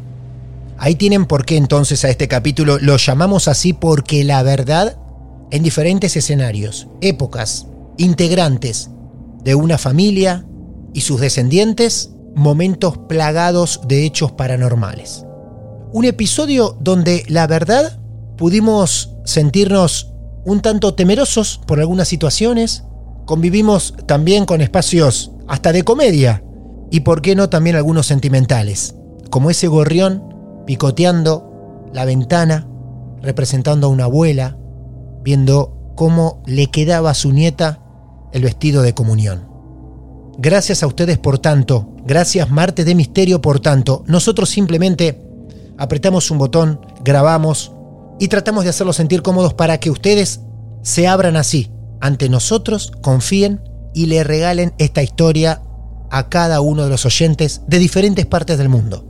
Ahí 0.78 0.94
tienen 0.94 1.26
por 1.26 1.44
qué 1.44 1.56
entonces 1.56 2.04
a 2.04 2.08
este 2.08 2.28
capítulo 2.28 2.78
lo 2.78 2.96
llamamos 2.98 3.48
así 3.48 3.72
porque 3.72 4.22
la 4.22 4.44
verdad, 4.44 4.96
en 5.50 5.64
diferentes 5.64 6.16
escenarios, 6.16 6.86
épocas, 7.00 7.66
integrantes 7.96 8.90
de 9.42 9.56
una 9.56 9.76
familia 9.76 10.46
y 10.94 11.00
sus 11.00 11.20
descendientes, 11.20 12.10
momentos 12.36 12.96
plagados 13.08 13.80
de 13.88 14.06
hechos 14.06 14.30
paranormales. 14.30 15.24
Un 15.92 16.04
episodio 16.04 16.78
donde 16.80 17.24
la 17.26 17.48
verdad 17.48 17.98
pudimos 18.36 19.16
sentirnos 19.24 20.12
un 20.44 20.60
tanto 20.60 20.94
temerosos 20.94 21.60
por 21.66 21.80
algunas 21.80 22.06
situaciones, 22.06 22.84
convivimos 23.24 23.94
también 24.06 24.46
con 24.46 24.60
espacios 24.60 25.32
hasta 25.48 25.72
de 25.72 25.82
comedia 25.82 26.44
y 26.92 27.00
por 27.00 27.20
qué 27.20 27.34
no 27.34 27.50
también 27.50 27.74
algunos 27.74 28.06
sentimentales 28.06 28.94
como 29.30 29.50
ese 29.50 29.68
gorrión 29.68 30.22
picoteando 30.66 31.88
la 31.92 32.04
ventana, 32.04 32.68
representando 33.22 33.86
a 33.86 33.90
una 33.90 34.04
abuela, 34.04 34.56
viendo 35.22 35.92
cómo 35.94 36.42
le 36.46 36.70
quedaba 36.70 37.10
a 37.10 37.14
su 37.14 37.32
nieta 37.32 37.80
el 38.32 38.42
vestido 38.42 38.82
de 38.82 38.94
comunión. 38.94 39.48
Gracias 40.38 40.82
a 40.82 40.86
ustedes 40.86 41.18
por 41.18 41.38
tanto, 41.38 41.96
gracias 42.04 42.50
Marte 42.50 42.84
de 42.84 42.94
Misterio 42.94 43.42
por 43.42 43.60
tanto, 43.60 44.04
nosotros 44.06 44.48
simplemente 44.48 45.20
apretamos 45.76 46.30
un 46.30 46.38
botón, 46.38 46.80
grabamos 47.02 47.72
y 48.20 48.28
tratamos 48.28 48.64
de 48.64 48.70
hacerlos 48.70 48.96
sentir 48.96 49.22
cómodos 49.22 49.54
para 49.54 49.78
que 49.78 49.90
ustedes 49.90 50.40
se 50.82 51.08
abran 51.08 51.36
así 51.36 51.72
ante 52.00 52.28
nosotros, 52.28 52.92
confíen 53.02 53.60
y 53.94 54.06
le 54.06 54.22
regalen 54.22 54.74
esta 54.78 55.02
historia 55.02 55.62
a 56.10 56.28
cada 56.28 56.60
uno 56.60 56.84
de 56.84 56.90
los 56.90 57.04
oyentes 57.04 57.62
de 57.66 57.78
diferentes 57.78 58.26
partes 58.26 58.58
del 58.58 58.68
mundo. 58.68 59.07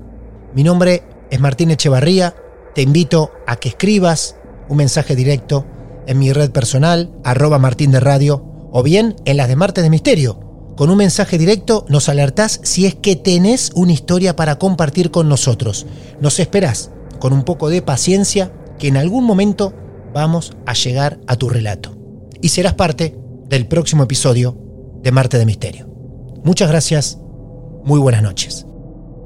Mi 0.55 0.64
nombre 0.64 1.03
es 1.30 1.40
Martín 1.40 1.70
Echevarría. 1.70 2.34
Te 2.74 2.82
invito 2.82 3.32
a 3.46 3.57
que 3.57 3.68
escribas 3.68 4.36
un 4.68 4.78
mensaje 4.78 5.14
directo 5.14 5.66
en 6.07 6.18
mi 6.18 6.32
red 6.32 6.51
personal, 6.51 7.12
arroba 7.22 7.59
Martín 7.59 7.90
de 7.90 8.01
Radio, 8.01 8.44
o 8.72 8.82
bien 8.82 9.16
en 9.24 9.36
las 9.36 9.49
de 9.49 9.57
Martes 9.57 9.84
de 9.84 9.90
Misterio. 9.90 10.40
Con 10.76 10.90
un 10.90 10.96
mensaje 10.96 11.38
directo 11.38 11.84
nos 11.88 12.09
alertás 12.09 12.61
si 12.62 12.86
es 12.86 12.94
que 12.94 13.16
tenés 13.16 13.72
una 13.74 13.92
historia 13.92 14.36
para 14.36 14.59
compartir 14.59 15.11
con 15.11 15.28
nosotros. 15.28 15.86
Nos 16.20 16.38
esperás 16.38 16.90
con 17.18 17.32
un 17.32 17.44
poco 17.44 17.68
de 17.68 17.82
paciencia 17.82 18.53
que 18.78 18.88
en 18.88 18.96
algún 18.96 19.24
momento 19.24 19.74
vamos 20.14 20.57
a 20.66 20.72
llegar 20.72 21.20
a 21.26 21.36
tu 21.36 21.49
relato. 21.51 21.94
Y 22.40 22.51
serás 22.51 22.74
parte 22.74 23.18
del 23.49 23.66
próximo 23.66 24.05
episodio 24.05 24.57
de 25.03 25.12
Marte 25.12 25.38
de 25.38 25.46
Misterio. 25.46 25.88
Muchas 26.44 26.70
gracias, 26.70 27.18
muy 27.84 27.99
buenas 27.99 28.22
noches. 28.22 28.68